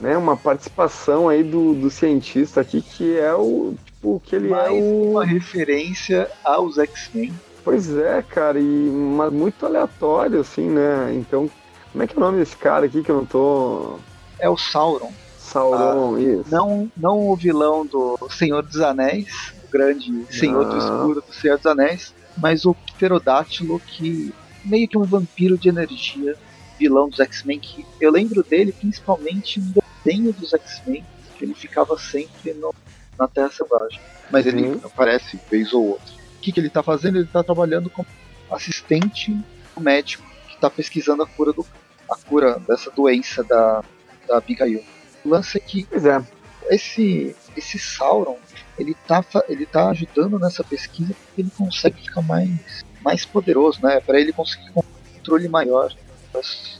né, 0.00 0.16
uma 0.16 0.36
participação 0.36 1.28
aí 1.28 1.42
do, 1.42 1.74
do 1.74 1.90
cientista 1.90 2.60
aqui 2.60 2.82
que 2.82 3.18
é 3.18 3.32
o 3.34 3.74
tipo 3.84 4.20
que 4.24 4.36
ele 4.36 4.48
Mais 4.48 4.68
é 4.68 4.72
o... 4.72 5.10
uma 5.10 5.24
referência 5.24 6.30
aos 6.44 6.78
X-Men. 6.78 7.32
Pois 7.64 7.96
é, 7.96 8.22
cara, 8.22 8.60
e 8.60 8.62
mas 8.62 9.32
muito 9.32 9.66
aleatório 9.66 10.40
assim, 10.40 10.68
né? 10.68 11.12
Então, 11.14 11.50
como 11.90 12.04
é 12.04 12.06
que 12.06 12.14
é 12.14 12.16
o 12.16 12.20
nome 12.20 12.38
desse 12.38 12.56
cara 12.56 12.86
aqui 12.86 13.02
que 13.02 13.10
eu 13.10 13.16
não 13.16 13.26
tô 13.26 13.98
É 14.38 14.48
o 14.48 14.56
Sauron. 14.56 15.12
Sauron, 15.38 16.14
ah, 16.14 16.20
isso. 16.20 16.44
Não, 16.50 16.90
não 16.96 17.28
o 17.28 17.34
vilão 17.34 17.86
do 17.86 18.18
Senhor 18.30 18.62
dos 18.62 18.80
Anéis, 18.80 19.54
grande 19.66 20.24
senhor 20.30 20.64
do 20.64 20.78
escuro 20.78 21.22
do 21.26 21.32
Senhor 21.32 21.56
dos 21.56 21.66
Anéis, 21.66 22.14
mas 22.36 22.64
o 22.64 22.74
Pterodátilo 22.74 23.80
que 23.80 24.32
meio 24.64 24.88
que 24.88 24.98
um 24.98 25.04
vampiro 25.04 25.56
de 25.56 25.68
energia, 25.68 26.36
vilão 26.78 27.08
dos 27.08 27.20
X-Men, 27.20 27.60
que 27.60 27.86
eu 28.00 28.10
lembro 28.10 28.42
dele 28.42 28.72
principalmente 28.72 29.60
no 29.60 29.82
desenho 30.04 30.32
dos 30.32 30.52
X-Men, 30.52 31.04
que 31.36 31.44
ele 31.44 31.54
ficava 31.54 31.96
sempre 31.98 32.52
no, 32.54 32.74
na 33.18 33.28
Terra 33.28 33.50
Selvagem. 33.50 34.00
Mas 34.30 34.44
uhum. 34.46 34.52
ele 34.52 34.80
aparece 34.84 35.38
vez 35.50 35.72
ou 35.72 35.90
outra. 35.90 36.12
O 36.12 36.40
que, 36.40 36.52
que 36.52 36.60
ele 36.60 36.66
está 36.66 36.82
fazendo? 36.82 37.16
Ele 37.16 37.24
está 37.24 37.42
trabalhando 37.42 37.88
como 37.88 38.06
assistente 38.50 39.36
médico 39.78 40.24
que 40.48 40.54
está 40.54 40.70
pesquisando 40.70 41.22
a 41.22 41.26
cura, 41.26 41.52
do, 41.52 41.64
a 42.10 42.16
cura 42.16 42.58
dessa 42.66 42.90
doença 42.90 43.42
da, 43.44 43.82
da 44.26 44.38
Abigail. 44.38 44.82
O 45.24 45.28
lance 45.28 45.58
é 45.58 45.60
que 45.60 45.86
é. 45.92 46.35
Esse, 46.70 47.34
esse 47.56 47.78
Sauron 47.78 48.36
ele 48.78 48.94
tá, 49.06 49.24
ele 49.48 49.64
tá 49.64 49.90
ajudando 49.90 50.38
nessa 50.38 50.62
pesquisa 50.62 51.14
porque 51.14 51.40
ele 51.40 51.50
consegue 51.56 52.02
ficar 52.02 52.22
mais, 52.22 52.84
mais 53.02 53.24
poderoso, 53.24 53.80
né? 53.82 54.00
Para 54.00 54.20
ele 54.20 54.32
conseguir 54.32 54.70
um 54.76 54.82
controle 55.14 55.48
maior 55.48 55.94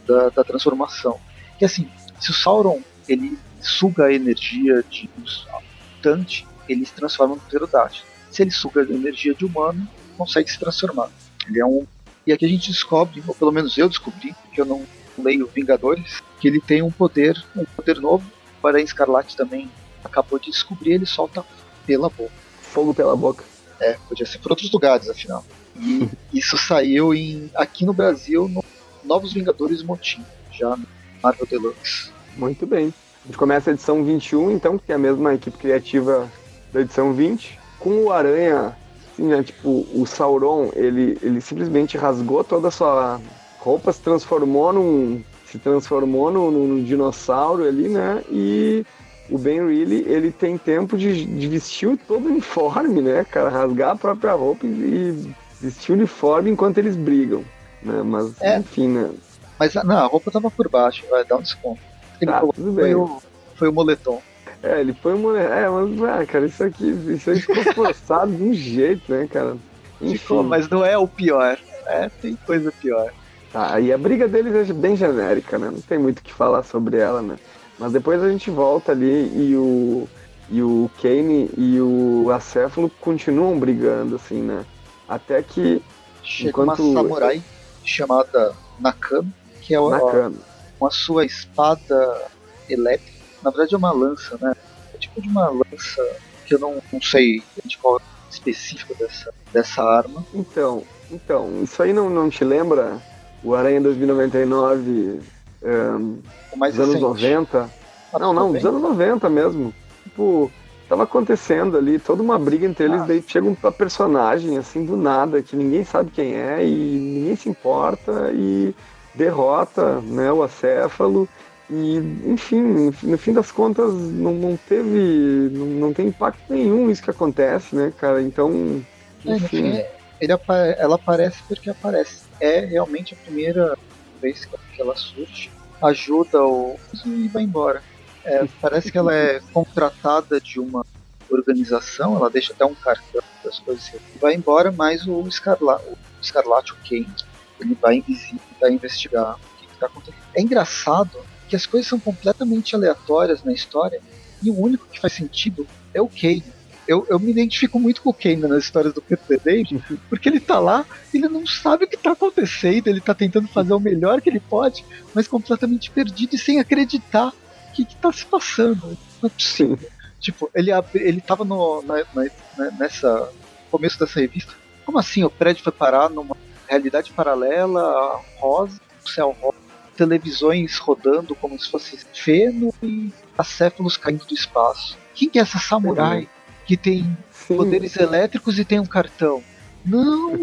da, 0.07 0.29
da 0.29 0.45
transformação. 0.45 1.19
Que 1.59 1.65
assim, 1.65 1.89
se 2.21 2.31
o 2.31 2.35
Sauron 2.35 2.81
ele 3.09 3.39
suga 3.61 4.07
a 4.07 4.13
energia 4.13 4.85
de 4.89 5.09
mutante, 5.17 6.47
ele 6.69 6.85
se 6.85 6.93
transforma 6.93 7.35
no 7.35 7.41
pterodáctilo. 7.41 8.07
Se 8.31 8.43
ele 8.43 8.51
suga 8.51 8.83
a 8.83 8.85
energia 8.85 9.35
de 9.35 9.45
humano, 9.45 9.89
consegue 10.19 10.51
se 10.51 10.59
transformar. 10.59 11.11
Ele 11.49 11.61
é 11.61 11.65
um 11.65 11.87
e 12.27 12.33
aqui 12.33 12.45
a 12.45 12.49
gente 12.49 12.73
descobre, 12.73 13.23
ou 13.25 13.35
pelo 13.35 13.53
menos 13.53 13.79
eu 13.79 13.89
descobri, 13.89 14.35
que 14.53 14.61
eu 14.61 14.65
não 14.65 14.85
leio 15.17 15.47
Vingadores, 15.47 16.21
que 16.41 16.49
ele 16.49 16.61
tem 16.61 16.83
um 16.83 16.91
poder, 16.91 17.41
um 17.55 17.65
poder 17.65 18.01
novo. 18.01 18.29
O 18.63 18.67
Aranha 18.67 18.85
Escarlate 18.85 19.37
também 19.37 19.71
acabou 20.05 20.39
de 20.39 20.51
descobrir, 20.51 20.93
ele 20.93 21.07
solta 21.07 21.45
pela 21.87 22.09
boca. 22.09 22.33
Fogo 22.61 22.95
pela 22.95 23.17
boca. 23.17 23.45
É, 23.81 23.97
podia 24.09 24.27
ser 24.27 24.39
por 24.39 24.53
outros 24.53 24.71
lugares, 24.73 25.09
afinal. 25.09 25.45
E 25.79 26.09
isso 26.33 26.57
saiu 26.57 27.15
em, 27.15 27.51
aqui 27.55 27.85
no 27.85 27.93
Brasil 27.93 28.49
no 28.49 28.65
Novos 29.05 29.33
Vingadores 29.33 29.83
Motim, 29.83 30.25
já 30.51 30.77
no 30.77 30.87
Marvel 31.23 31.47
Deluxe. 31.47 32.11
Muito 32.37 32.67
bem. 32.67 32.93
A 33.25 33.27
gente 33.27 33.39
começa 33.39 33.71
a 33.71 33.73
edição 33.73 34.05
21, 34.05 34.51
então, 34.51 34.79
que 34.79 34.93
é 34.93 34.95
a 34.95 34.99
mesma 34.99 35.35
equipe 35.35 35.59
criativa 35.59 36.31
da 36.73 36.81
edição 36.81 37.13
20, 37.13 37.59
com 37.79 38.05
o 38.05 38.13
Aranha 38.13 38.77
assim, 39.17 39.25
né, 39.25 39.43
tipo, 39.43 39.87
o 39.95 40.07
Sauron, 40.07 40.71
ele, 40.75 41.19
ele 41.23 41.41
simplesmente 41.41 41.97
rasgou 41.97 42.45
toda 42.45 42.69
a 42.69 42.71
sua 42.71 43.21
roupa, 43.59 43.93
se 43.93 44.01
transformou 44.01 44.73
num. 44.73 45.25
Se 45.57 45.63
transformou 45.63 46.31
num, 46.31 46.51
num 46.51 46.85
dinossauro 46.85 47.67
ali, 47.67 47.89
né? 47.89 48.23
E 48.31 48.85
o 49.31 49.39
Ben 49.39 49.67
Reilly, 49.67 50.05
ele 50.07 50.31
tem 50.31 50.57
tempo 50.59 50.97
de, 50.97 51.25
de 51.25 51.49
vestir 51.49 51.99
todo 52.07 52.27
o 52.27 52.29
uniforme, 52.29 53.01
né, 53.01 53.25
cara? 53.25 53.49
Rasgar 53.49 53.91
a 53.91 53.97
própria 53.97 54.33
roupa 54.33 54.67
e, 54.67 54.69
e 54.69 55.35
vestir 55.61 55.93
o 55.93 55.95
uniforme 55.95 56.51
enquanto 56.51 56.79
eles 56.79 56.95
brigam, 56.95 57.43
né? 57.83 58.03
Mas, 58.03 58.41
é. 58.41 58.59
enfim, 58.59 58.89
né? 58.89 59.11
Mas 59.59 59.75
não, 59.75 59.97
a 59.97 60.07
roupa 60.07 60.31
tava 60.31 60.51
por 60.51 60.69
baixo, 60.69 61.05
vai 61.11 61.25
dar 61.25 61.37
um 61.37 61.43
desconto. 61.43 61.81
Ele 62.21 62.31
tá, 62.31 62.41
tudo 62.41 62.73
bem. 62.73 62.85
Foi 62.85 62.95
o, 62.95 63.23
foi 63.57 63.69
o 63.69 63.73
moletom. 63.73 64.23
É, 64.63 64.81
ele 64.81 64.93
foi 64.93 65.15
um 65.15 65.19
moletom. 65.19 65.53
É, 65.53 65.69
mas, 65.69 66.03
ah, 66.03 66.27
cara, 66.27 66.47
isso 66.47 66.63
aqui, 66.63 66.89
isso 67.09 67.31
aí 67.31 67.41
ficou 67.41 67.75
forçado 67.75 68.33
de 68.33 68.43
um 68.43 68.53
jeito, 68.53 69.11
né, 69.11 69.27
cara? 69.31 69.57
Enfim. 70.01 70.19
Ficou, 70.19 70.43
mas 70.43 70.69
não 70.69 70.85
é 70.85 70.97
o 70.99 71.09
pior. 71.09 71.59
É, 71.87 72.11
tem 72.21 72.37
coisa 72.47 72.71
pior. 72.71 73.11
Tá, 73.57 73.81
e 73.81 73.91
a 73.91 73.97
briga 73.97 74.29
deles 74.29 74.69
é 74.69 74.73
bem 74.75 74.95
genérica, 74.95 75.59
né? 75.59 75.71
Não 75.71 75.81
tem 75.81 75.97
muito 75.97 76.19
o 76.19 76.23
que 76.23 76.31
falar 76.31 76.63
sobre 76.63 76.99
ela, 76.99 77.23
né? 77.23 77.39
Mas 77.79 77.91
depois 77.91 78.23
a 78.23 78.29
gente 78.29 78.51
volta 78.51 78.93
ali 78.93 79.33
e 79.35 79.57
o, 79.57 80.07
e 80.51 80.61
o 80.61 80.91
Kane 81.01 81.49
e 81.57 81.81
o 81.81 82.31
Acéfalo 82.31 82.91
continuam 83.01 83.59
brigando, 83.59 84.17
assim, 84.17 84.43
né? 84.43 84.63
Até 85.09 85.43
que. 85.43 85.83
Chega 86.23 86.51
enquanto... 86.51 86.83
uma 86.83 87.03
samurai 87.03 87.43
chamada 87.83 88.55
Nakano, 88.79 89.33
que 89.63 89.75
é 89.75 89.81
Nakano. 89.81 90.37
com 90.79 90.87
a 90.87 90.91
sua 90.91 91.25
espada 91.25 92.29
elétrica. 92.69 93.19
Na 93.43 93.49
verdade 93.49 93.75
é 93.75 93.79
uma 93.79 93.93
lança, 93.93 94.37
né? 94.39 94.53
É 94.93 94.99
tipo 94.99 95.19
de 95.23 95.31
uma 95.31 95.49
lança 95.49 96.07
que 96.45 96.55
eu 96.55 96.59
não, 96.59 96.83
não 96.93 97.01
sei 97.01 97.43
de 97.65 97.79
qual 97.79 98.03
específico 98.31 98.95
dessa, 98.99 99.33
dessa 99.51 99.83
arma. 99.83 100.23
Então, 100.35 100.83
então, 101.11 101.63
isso 101.63 101.83
aí 101.83 101.95
não, 101.95 102.11
não 102.11 102.29
te 102.29 102.45
lembra 102.45 103.01
o 103.43 103.55
Aranha 103.55 103.81
2099 103.81 105.21
um, 105.63 106.19
dos 106.59 106.81
anos 106.81 107.01
90. 107.01 107.71
Ah, 108.13 108.19
não, 108.19 108.33
não, 108.33 108.53
dos 108.53 108.65
anos 108.65 108.81
90 108.81 109.29
mesmo. 109.29 109.75
Tipo, 110.05 110.51
tava 110.89 111.03
acontecendo 111.03 111.77
ali 111.77 111.99
toda 111.99 112.23
uma 112.23 112.39
briga 112.39 112.67
entre 112.67 112.85
eles, 112.85 113.01
ah. 113.03 113.05
daí 113.07 113.23
chega 113.27 113.47
um 113.47 113.55
personagem 113.55 114.57
assim 114.57 114.85
do 114.85 114.97
nada, 114.97 115.43
que 115.43 115.57
ninguém 115.57 115.85
sabe 115.85 116.11
quem 116.11 116.35
é 116.35 116.65
e 116.65 116.71
ninguém 116.71 117.37
se 117.37 117.49
importa 117.49 118.31
e 118.33 118.75
derrota 119.15 120.01
né, 120.01 120.31
o 120.33 120.43
acéfalo. 120.43 121.29
E, 121.69 121.97
enfim, 122.25 122.93
no 123.03 123.19
fim 123.19 123.33
das 123.33 123.51
contas, 123.51 123.93
não, 123.93 124.33
não 124.33 124.57
teve. 124.69 125.51
Não, 125.53 125.67
não 125.67 125.93
tem 125.93 126.07
impacto 126.07 126.41
nenhum 126.49 126.89
isso 126.89 127.03
que 127.03 127.11
acontece, 127.11 127.75
né, 127.75 127.93
cara? 127.99 128.23
Então. 128.23 128.81
É, 129.25 129.35
enfim. 129.35 129.71
É, 129.71 129.96
ele, 130.21 130.33
ela 130.79 130.95
aparece 130.97 131.39
porque 131.47 131.71
aparece. 131.71 132.25
É 132.41 132.61
realmente 132.61 133.15
a 133.15 133.17
primeira 133.17 133.77
vez 134.21 134.45
que 134.45 134.81
ela 134.81 134.97
surge 134.97 135.51
ajuda 135.83 136.43
o 136.43 136.79
e 137.05 137.29
vai 137.29 137.43
embora. 137.43 137.83
É, 138.25 138.47
parece 138.61 138.91
que 138.91 138.99
ela 138.99 139.15
é 139.15 139.41
contratada 139.53 140.41
de 140.41 140.59
uma 140.59 140.85
organização, 141.31 142.17
ela 142.17 142.31
deixa 142.31 142.53
até 142.53 142.65
um 142.65 142.75
cartão 142.75 143.23
das 143.45 143.59
coisas 143.61 143.89
e 143.89 144.19
vai 144.19 144.35
embora, 144.35 144.73
mas 144.73 145.07
o, 145.07 145.21
Escarla, 145.29 145.81
o 145.87 145.97
Escarlate, 146.21 146.73
o 146.73 146.77
Kane, 146.89 147.15
ele 147.61 147.77
vai 147.81 147.97
invisível 147.97 148.41
para 148.59 148.71
investigar 148.71 149.35
o 149.35 149.59
que 149.59 149.73
está 149.73 149.87
acontecendo. 149.87 150.23
É 150.35 150.41
engraçado 150.41 151.19
que 151.49 151.55
as 151.55 151.67
coisas 151.67 151.89
são 151.89 152.01
completamente 152.01 152.75
aleatórias 152.75 153.45
na 153.45 153.53
história 153.53 154.01
e 154.43 154.51
o 154.51 154.59
único 154.59 154.87
que 154.87 155.01
faz 155.01 155.13
sentido 155.13 155.67
é 155.95 156.01
o 156.01 156.09
Kane 156.09 156.56
eu, 156.87 157.07
eu 157.09 157.19
me 157.19 157.31
identifico 157.31 157.79
muito 157.79 158.03
com 158.03 158.11
o 158.11 158.15
Kane 158.15 158.37
nas 158.37 158.65
histórias 158.65 158.93
do 158.93 159.03
Peter 159.03 159.41
David, 159.41 159.83
porque 160.09 160.29
ele 160.29 160.41
tá 160.41 160.59
lá, 160.59 160.85
ele 161.13 161.29
não 161.29 161.47
sabe 161.47 161.85
o 161.85 161.89
que 161.89 161.97
tá 161.97 162.13
acontecendo, 162.13 162.89
ele 162.89 163.01
tá 163.01 163.15
tentando 163.15 163.49
fazer 163.49 163.73
o 163.73 163.81
melhor 163.81 164.21
que 164.21 164.31
ele 164.31 164.41
pode, 164.41 164.85
mas 165.15 165.29
completamente 165.29 165.91
perdido 165.91 166.35
e 166.35 166.39
sem 166.39 166.61
acreditar 166.61 167.29
o 167.29 167.73
que, 167.73 167.85
que 167.85 167.97
tá 167.97 168.13
se 168.13 168.25
passando. 168.25 168.97
Não 169.23 169.27
é 169.27 169.29
possível. 169.29 169.89
Tipo, 170.21 170.51
ele, 170.55 170.71
ele 170.95 171.21
tava 171.21 171.45
no, 171.45 171.83
na, 171.83 172.05
na, 172.15 172.71
nessa 172.73 173.31
começo 173.71 173.99
dessa 173.99 174.21
revista. 174.21 174.53
Como 174.85 174.99
assim 174.99 175.25
o 175.25 175.31
prédio 175.31 175.63
foi 175.63 175.73
parar 175.73 176.09
numa 176.09 176.37
realidade 176.69 177.13
paralela, 177.13 178.21
rosa, 178.39 178.81
céu 179.05 179.37
rosa, 179.41 179.57
televisões 179.97 180.79
rodando 180.79 181.35
como 181.35 181.59
se 181.59 181.71
fosse 181.71 181.99
feno 182.13 182.73
e 182.83 183.13
acéfalos 183.37 183.97
caindo 183.97 184.25
do 184.25 184.35
espaço? 184.35 184.97
Quem 185.15 185.29
que 185.29 185.39
é 185.39 185.43
essa 185.43 185.59
samurai? 185.59 186.29
Que 186.67 186.77
tem 186.77 187.17
Sim. 187.31 187.57
poderes 187.57 187.97
elétricos 187.97 188.59
e 188.59 188.65
tem 188.65 188.81
um 188.81 188.87
cartão. 188.87 189.43
Não! 189.85 190.35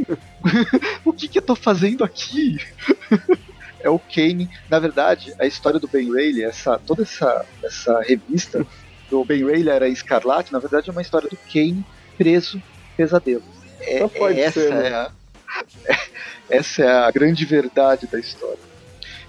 o 1.04 1.12
que, 1.12 1.28
que 1.28 1.38
eu 1.38 1.42
tô 1.42 1.56
fazendo 1.56 2.04
aqui? 2.04 2.58
é 3.82 3.90
o 3.90 4.00
Kane. 4.00 4.50
Na 4.70 4.80
verdade, 4.80 5.34
a 5.38 5.46
história 5.46 5.80
do 5.80 5.88
Ben 5.88 6.12
Reilly, 6.12 6.44
essa, 6.44 6.80
toda 6.80 7.04
essa, 7.04 7.46
essa 7.62 8.02
revista 8.02 8.66
do 9.10 9.26
Ben 9.26 9.46
Reilly 9.46 9.70
era 9.70 9.88
Escarlate, 9.88 10.54
na 10.54 10.60
verdade 10.60 10.90
é 10.90 10.92
uma 10.92 11.02
história 11.02 11.30
do 11.30 11.38
Kane 11.52 11.86
preso 12.18 12.62
pesadelo. 12.96 13.44
É, 13.82 14.00
essa, 14.40 14.62
ser, 14.62 14.74
né? 14.74 14.88
é 14.88 14.94
a, 14.94 15.12
essa 16.50 16.84
é 16.84 16.88
a 16.88 17.12
grande 17.12 17.44
verdade 17.44 18.08
da 18.08 18.18
história. 18.18 18.74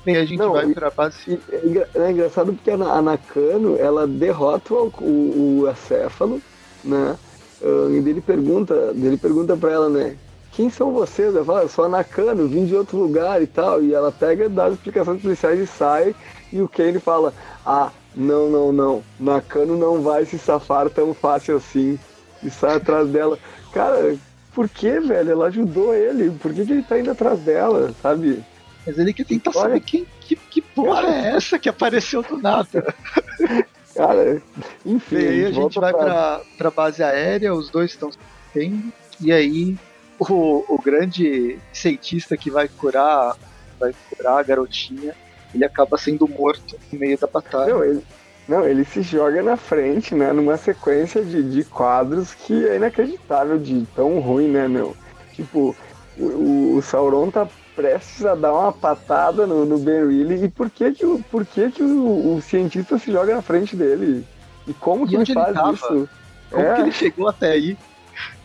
Bem, 0.05 0.17
a 0.17 0.25
gente 0.25 0.39
Não, 0.39 0.53
vai 0.53 0.67
pra 0.69 0.91
base. 0.91 1.41
É, 1.51 1.99
é 1.99 2.11
engraçado 2.11 2.53
porque 2.53 2.71
a 2.71 2.77
Nakano 2.77 3.77
ela 3.81 4.07
derrota 4.07 4.75
o, 4.75 4.93
o, 5.01 5.61
o 5.63 5.67
acéfalo 5.67 6.41
né? 6.85 7.17
Uh, 7.61 7.91
e 7.91 7.97
ele 7.97 8.21
pergunta, 8.21 8.75
ele 8.95 9.17
pergunta 9.17 9.57
para 9.57 9.73
ela, 9.73 9.89
né? 9.89 10.17
Quem 10.53 10.71
são 10.71 10.93
vocês? 10.93 11.35
Ela 11.35 11.45
fala, 11.45 11.63
eu 11.63 11.69
sou 11.69 11.85
a 11.85 11.89
Nakano, 11.89 12.47
vim 12.47 12.65
de 12.65 12.77
outro 12.77 12.97
lugar 12.97 13.43
e 13.43 13.47
tal. 13.47 13.83
E 13.83 13.93
ela 13.93 14.13
pega, 14.13 14.49
dá 14.49 14.67
as 14.67 14.75
explicações 14.75 15.21
policiais 15.21 15.59
e 15.59 15.67
sai. 15.67 16.15
E 16.53 16.61
o 16.61 16.69
Kane 16.69 17.01
fala, 17.01 17.35
ah, 17.67 17.91
não, 18.15 18.49
não, 18.49 18.73
não. 18.73 19.03
Nakano 19.19 19.77
não 19.77 20.01
vai 20.01 20.25
se 20.25 20.39
safar 20.39 20.89
tão 20.91 21.13
fácil 21.13 21.57
assim. 21.57 21.99
E 22.43 22.51
sai 22.51 22.77
atrás 22.77 23.09
dela. 23.09 23.39
Cara, 23.73 24.17
por 24.55 24.69
que, 24.69 25.01
velho? 25.01 25.33
Ela 25.33 25.47
ajudou 25.47 25.93
ele. 25.93 26.31
Por 26.31 26.53
que, 26.53 26.65
que 26.65 26.73
ele 26.73 26.83
tá 26.83 27.01
indo 27.01 27.11
atrás 27.11 27.41
dela, 27.41 27.93
sabe? 28.01 28.45
Mas 28.87 28.99
ele 28.99 29.13
quer 29.13 29.27
tentar 29.27 29.51
Olha... 29.51 29.61
saber 29.61 29.81
quem, 29.81 30.07
que, 30.21 30.37
que 30.37 30.61
porra 30.61 31.09
é 31.09 31.37
essa 31.37 31.59
que 31.59 31.69
apareceu 31.69 32.23
do 32.23 32.37
nada. 32.37 32.95
Cara, 33.95 34.43
enfim. 34.85 35.17
E 35.17 35.29
aí 35.29 35.45
a 35.47 35.53
gente 35.53 35.79
vai 35.79 35.93
pra, 35.93 36.41
pra 36.59 36.71
base 36.71 37.03
aérea, 37.03 37.55
os 37.55 37.71
dois 37.71 37.93
estão 37.93 38.11
tendo, 38.53 38.93
e 39.21 39.33
aí 39.33 39.77
o, 40.19 40.65
o 40.69 40.81
grande 40.83 41.59
cientista 41.73 42.37
que 42.37 42.51
vai 42.51 42.69
curar, 42.69 43.37
vai 43.79 43.95
curar 44.11 44.39
a 44.39 44.43
garotinha, 44.43 45.15
ele 45.55 45.65
acaba 45.65 45.97
sendo 45.97 46.27
morto 46.27 46.77
no 46.93 46.99
meio 46.99 47.17
da 47.19 47.27
batalha. 47.27 47.73
Não, 47.73 47.85
ele, 47.85 48.03
não, 48.49 48.67
ele 48.67 48.85
se 48.85 49.03
joga 49.03 49.43
na 49.43 49.57
frente, 49.57 50.15
né? 50.15 50.33
Numa 50.33 50.57
sequência 50.57 51.25
de, 51.25 51.43
de 51.43 51.65
quadros 51.65 52.35
que 52.35 52.67
é 52.67 52.77
inacreditável 52.77 53.59
de 53.59 53.87
tão 53.95 54.19
ruim, 54.19 54.49
né, 54.49 54.67
meu? 54.69 54.97
Tipo, 55.33 55.75
o, 56.19 56.77
o 56.77 56.83
Sauron 56.83 57.31
tá 57.31 57.49
prestes 57.75 58.25
a 58.25 58.35
dar 58.35 58.53
uma 58.53 58.73
patada 58.73 59.47
no, 59.47 59.65
no 59.65 59.79
Ben 59.79 60.07
Reilly. 60.07 60.45
E 60.45 60.49
por 60.49 60.71
que 60.71 60.93
que, 60.93 61.05
o, 61.05 61.19
por 61.31 61.45
que, 61.45 61.71
que 61.71 61.83
o, 61.83 62.37
o 62.37 62.43
cientista 62.43 62.99
se 62.99 63.13
joga 63.13 63.35
na 63.35 63.43
frente 63.43 63.77
dele? 63.77 64.25
E 64.67 64.73
como 64.75 65.07
que 65.07 65.15
e 65.15 65.17
ele 65.17 65.35
faz 65.35 65.57
ele 65.57 65.73
isso? 65.73 66.09
Como 66.51 66.67
é. 66.67 66.75
que 66.75 66.81
ele 66.81 66.93
chegou 66.93 67.29
até 67.29 67.51
aí? 67.53 67.77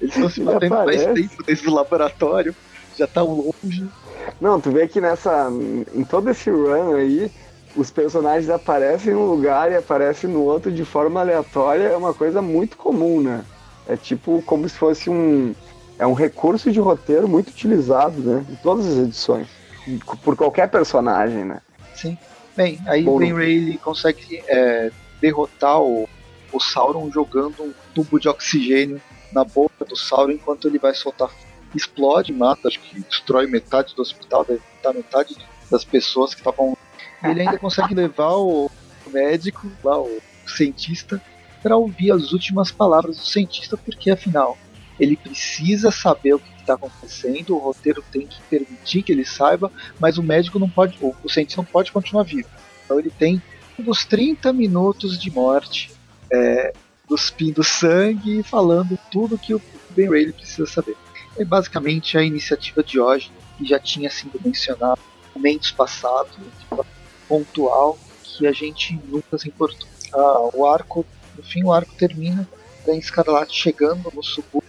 Eles 0.01 0.15
estão 0.15 0.29
se 0.29 0.41
batendo 0.41 0.75
mais 0.75 1.05
tempo 1.05 1.43
desde 1.43 1.67
o 1.67 1.73
laboratório, 1.73 2.55
já 2.97 3.07
tá 3.07 3.21
longe. 3.21 3.87
Não, 4.41 4.59
tu 4.59 4.71
vê 4.71 4.87
que 4.87 4.99
nessa. 4.99 5.49
Em 5.93 6.03
todo 6.03 6.29
esse 6.29 6.49
run 6.49 6.95
aí, 6.95 7.31
os 7.75 7.91
personagens 7.91 8.49
aparecem 8.49 9.13
num 9.13 9.25
lugar 9.25 9.71
e 9.71 9.75
aparecem 9.75 10.29
no 10.29 10.43
outro 10.43 10.71
de 10.71 10.83
forma 10.83 11.19
aleatória, 11.19 11.87
é 11.87 11.95
uma 11.95 12.13
coisa 12.13 12.41
muito 12.41 12.77
comum, 12.77 13.21
né? 13.21 13.43
É 13.87 13.95
tipo 13.95 14.41
como 14.43 14.67
se 14.67 14.77
fosse 14.77 15.09
um 15.09 15.53
é 15.99 16.07
um 16.07 16.13
recurso 16.13 16.71
de 16.71 16.79
roteiro 16.79 17.27
muito 17.27 17.49
utilizado, 17.49 18.21
né? 18.21 18.45
Em 18.49 18.55
todas 18.55 18.88
as 18.88 18.97
edições. 18.97 19.47
Por 20.23 20.35
qualquer 20.35 20.69
personagem, 20.69 21.43
né? 21.43 21.62
Sim. 21.93 22.17
Bem, 22.55 22.79
aí 22.88 23.05
o 23.07 23.17
Ben 23.17 23.33
Reilly 23.33 23.77
consegue 23.77 24.41
é, 24.47 24.91
derrotar 25.21 25.81
o, 25.81 26.07
o 26.53 26.59
Sauron 26.59 27.12
jogando 27.12 27.63
um 27.63 27.73
tubo 27.93 28.17
de 28.19 28.29
oxigênio 28.29 29.01
na 29.33 29.43
boca 29.43 29.83
do 29.85 29.95
Sauron 29.95 30.31
enquanto 30.31 30.67
ele 30.67 30.79
vai 30.79 30.93
soltar. 30.93 31.29
Explode, 31.75 32.33
mata, 32.33 32.67
acho 32.67 32.79
que 32.79 32.99
destrói 33.01 33.45
metade 33.45 33.93
do 33.93 34.01
hospital, 34.01 34.43
deve 34.43 34.62
matar 34.75 34.93
metade 34.93 35.38
das 35.69 35.83
pessoas 35.83 36.33
que 36.33 36.39
estavam. 36.39 36.77
Ele 37.23 37.41
ainda 37.41 37.59
consegue 37.59 37.93
levar 37.93 38.35
o 38.38 38.71
médico, 39.12 39.67
lá, 39.83 39.99
o 39.99 40.19
cientista, 40.47 41.21
para 41.62 41.75
ouvir 41.75 42.12
as 42.12 42.31
últimas 42.31 42.71
palavras 42.71 43.17
do 43.17 43.25
cientista, 43.25 43.77
porque 43.77 44.09
afinal 44.09 44.57
ele 44.99 45.15
precisa 45.15 45.91
saber 45.91 46.33
o 46.33 46.39
que 46.39 46.49
está 46.59 46.73
acontecendo, 46.73 47.55
o 47.55 47.59
roteiro 47.59 48.03
tem 48.12 48.27
que 48.27 48.41
permitir 48.43 49.01
que 49.03 49.12
ele 49.12 49.25
saiba, 49.25 49.71
mas 49.99 50.17
o 50.17 50.23
médico 50.23 50.59
não 50.59 50.69
pode, 50.69 50.97
o, 51.01 51.15
o 51.23 51.29
cientista 51.29 51.62
não 51.62 51.65
pode 51.65 51.91
continuar 51.91 52.23
vivo. 52.23 52.49
Então 52.85 52.99
ele 52.99 53.09
tem 53.09 53.41
uns 53.79 54.05
30 54.05 54.51
minutos 54.51 55.17
de 55.17 55.31
morte, 55.31 55.91
é, 56.31 56.73
cuspindo 57.07 57.63
sangue 57.63 58.39
e 58.39 58.43
falando 58.43 58.99
tudo 59.12 59.38
que 59.38 59.53
o 59.53 59.62
Ben 59.91 60.09
Ray 60.09 60.31
precisa 60.31 60.67
saber. 60.67 60.95
É 61.38 61.45
basicamente 61.45 62.17
a 62.17 62.23
iniciativa 62.23 62.83
de 62.83 62.99
hoje, 62.99 63.31
que 63.57 63.65
já 63.65 63.79
tinha 63.79 64.09
sido 64.09 64.39
mencionado 64.43 64.99
em 65.35 65.38
momentos 65.39 65.71
passados, 65.71 66.35
pontual, 67.27 67.97
que 68.23 68.45
a 68.45 68.51
gente 68.51 68.99
nunca 69.07 69.38
se 69.38 69.47
importou. 69.47 69.88
Ah, 70.13 70.49
o 70.53 70.65
arco, 70.65 71.05
no 71.35 71.43
fim, 71.43 71.63
o 71.63 71.71
arco 71.71 71.93
termina 71.95 72.47
com 72.83 72.93
Escarlate 72.93 73.55
chegando 73.55 74.12
no 74.13 74.23
subúrbio, 74.23 74.68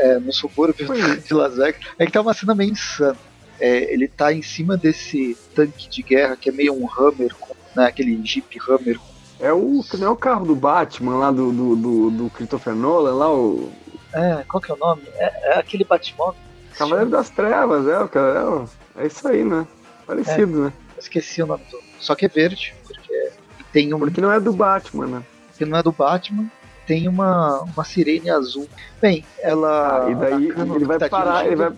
é, 0.00 0.18
no 0.18 0.32
subúrbio 0.32 0.86
de 1.18 1.34
Las 1.34 1.56
Vegas. 1.56 1.80
É 1.98 2.06
que 2.06 2.12
tá 2.12 2.20
uma 2.20 2.34
cena 2.34 2.54
meio 2.54 2.72
insana. 2.72 3.16
É, 3.58 3.92
ele 3.92 4.08
tá 4.08 4.32
em 4.32 4.42
cima 4.42 4.76
desse 4.76 5.36
tanque 5.54 5.88
de 5.88 6.02
guerra 6.02 6.36
que 6.36 6.48
é 6.48 6.52
meio 6.52 6.72
um 6.74 6.88
Hammer, 6.90 7.34
né, 7.76 7.86
aquele 7.86 8.18
Jeep 8.24 8.58
Hammer. 8.66 8.98
É 9.38 9.52
o, 9.52 9.84
não 9.98 10.06
é 10.06 10.10
o 10.10 10.16
carro 10.16 10.46
do 10.46 10.54
Batman 10.54 11.16
lá 11.18 11.30
do, 11.30 11.52
do, 11.52 11.76
do, 11.76 12.10
do 12.10 12.30
Christopher 12.30 12.74
Nolan, 12.74 13.14
lá 13.14 13.34
o. 13.34 13.70
É, 14.12 14.44
qual 14.48 14.60
que 14.60 14.70
é 14.70 14.74
o 14.74 14.78
nome? 14.78 15.02
É, 15.14 15.52
é 15.52 15.58
aquele 15.58 15.84
Batmóvel. 15.84 16.40
Cavaleiro 16.76 17.10
das 17.10 17.30
Trevas, 17.30 17.86
é, 17.86 18.08
cara, 18.08 18.66
é, 18.96 19.02
é 19.02 19.06
isso 19.06 19.26
aí, 19.28 19.44
né? 19.44 19.66
Parecido, 20.06 20.58
é, 20.58 20.64
né? 20.64 20.72
Esqueci 20.98 21.42
o 21.42 21.46
nome 21.46 21.64
do. 21.70 21.78
Só 21.98 22.14
que 22.14 22.24
é 22.24 22.28
verde, 22.28 22.74
porque 22.86 23.32
tem 23.72 23.92
um. 23.92 23.98
Porque 23.98 24.20
não 24.20 24.32
é 24.32 24.40
do 24.40 24.52
Batman, 24.52 25.06
né? 25.06 25.22
Porque 25.48 25.64
não 25.64 25.78
é 25.78 25.82
do 25.82 25.92
Batman. 25.92 26.50
Tem 26.90 27.06
uma, 27.06 27.60
uma 27.60 27.84
sirene 27.84 28.28
azul. 28.30 28.68
Bem, 29.00 29.24
ela. 29.38 30.06
Ah, 30.06 30.10
e 30.10 30.14
daí 30.16 30.48
ele 30.48 30.84
vai 30.84 30.98
tá 30.98 31.08
parar, 31.08 31.46
ele 31.46 31.54
vai. 31.54 31.72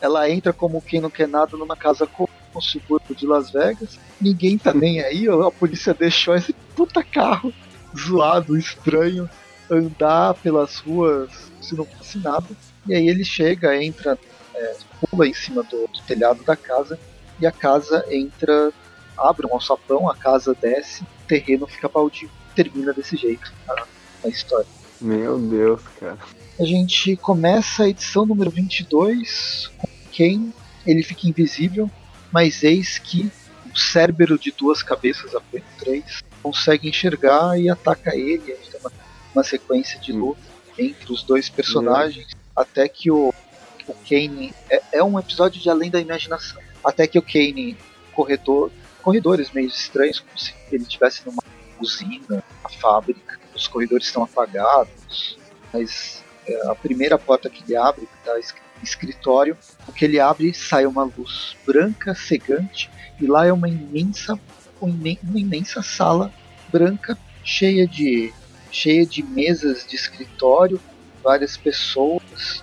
Ela 0.00 0.30
entra 0.30 0.52
como 0.52 0.80
quem 0.80 1.00
não 1.00 1.10
quer 1.10 1.26
nada 1.26 1.56
numa 1.56 1.74
casa 1.74 2.06
com 2.06 2.28
um 2.54 2.60
subúrbio 2.60 3.12
de 3.12 3.26
Las 3.26 3.50
Vegas. 3.50 3.98
Ninguém 4.20 4.56
tá 4.56 4.70
nem 4.72 5.00
aí, 5.00 5.26
a 5.28 5.50
polícia 5.50 5.92
deixou 5.92 6.36
esse 6.36 6.52
puta 6.76 7.02
carro 7.02 7.52
zoado, 7.98 8.56
estranho, 8.56 9.28
andar 9.68 10.34
pelas 10.34 10.78
ruas 10.78 11.50
se 11.60 11.74
não 11.74 11.84
fosse 11.84 12.18
nada. 12.18 12.46
E 12.86 12.94
aí 12.94 13.08
ele 13.08 13.24
chega, 13.24 13.82
entra, 13.82 14.16
é, 14.54 14.76
pula 15.10 15.26
em 15.26 15.34
cima 15.34 15.64
do, 15.64 15.88
do, 15.88 16.02
telhado 16.06 16.44
da 16.44 16.54
casa 16.54 16.96
e 17.40 17.48
a 17.48 17.50
casa 17.50 18.04
entra, 18.08 18.72
abre 19.18 19.44
um 19.44 19.54
alçapão, 19.54 20.08
a 20.08 20.14
casa 20.14 20.54
desce, 20.54 21.02
o 21.02 21.26
terreno 21.26 21.66
fica 21.66 21.88
baldio. 21.88 22.30
Termina 22.54 22.92
desse 22.92 23.16
jeito 23.16 23.52
a, 23.68 23.95
a 24.26 24.30
história. 24.30 24.66
Meu 25.00 25.38
Deus, 25.38 25.80
cara. 26.00 26.18
A 26.58 26.64
gente 26.64 27.16
começa 27.16 27.84
a 27.84 27.88
edição 27.88 28.24
número 28.24 28.50
22 28.50 29.70
com 29.76 29.88
Kane, 30.16 30.52
ele 30.86 31.02
fica 31.02 31.28
invisível, 31.28 31.90
mas 32.32 32.62
eis 32.62 32.98
que 32.98 33.30
o 33.72 33.78
cérebro 33.78 34.38
de 34.38 34.52
duas 34.52 34.82
cabeças, 34.82 35.34
apenas 35.34 35.68
três, 35.78 36.22
consegue 36.42 36.88
enxergar 36.88 37.58
e 37.60 37.68
ataca 37.68 38.16
ele. 38.16 38.52
A 38.52 38.56
gente 38.56 38.70
tem 38.70 38.80
uma, 38.80 38.92
uma 39.34 39.44
sequência 39.44 40.00
de 40.00 40.12
luta 40.12 40.40
entre 40.78 41.12
os 41.12 41.22
dois 41.22 41.48
personagens, 41.48 42.28
até 42.54 42.88
que 42.88 43.10
o, 43.10 43.34
o 43.86 43.94
Kane. 44.08 44.54
É, 44.70 44.82
é, 44.92 45.04
um 45.04 45.18
episódio 45.18 45.60
de 45.60 45.68
além 45.68 45.90
da 45.90 46.00
imaginação. 46.00 46.62
Até 46.82 47.06
que 47.06 47.18
o 47.18 47.22
Kane, 47.22 47.76
corredor, 48.14 48.70
corredores 49.02 49.50
meio 49.52 49.68
estranhos, 49.68 50.20
como 50.20 50.38
se 50.38 50.54
ele 50.72 50.84
estivesse 50.84 51.26
numa 51.26 51.42
usina, 51.80 52.42
uma 52.60 52.70
fábrica, 52.70 53.38
os 53.56 53.68
corredores 53.68 54.06
estão 54.06 54.22
apagados, 54.22 55.38
mas 55.72 56.22
é, 56.46 56.68
a 56.68 56.74
primeira 56.74 57.18
porta 57.18 57.50
que 57.50 57.62
ele 57.64 57.76
abre, 57.76 58.06
que 58.06 58.16
está 58.18 58.56
escritório, 58.82 59.56
o 59.88 59.92
que 59.92 60.04
ele 60.04 60.20
abre 60.20 60.52
sai 60.54 60.86
uma 60.86 61.04
luz 61.04 61.56
branca, 61.66 62.14
cegante, 62.14 62.90
e 63.20 63.26
lá 63.26 63.46
é 63.46 63.52
uma 63.52 63.68
imensa, 63.68 64.38
uma 64.80 65.38
imensa 65.38 65.82
sala 65.82 66.32
branca 66.70 67.18
cheia 67.42 67.86
de 67.86 68.32
cheia 68.70 69.06
de 69.06 69.22
mesas 69.22 69.86
de 69.86 69.96
escritório, 69.96 70.80
várias 71.22 71.56
pessoas, 71.56 72.62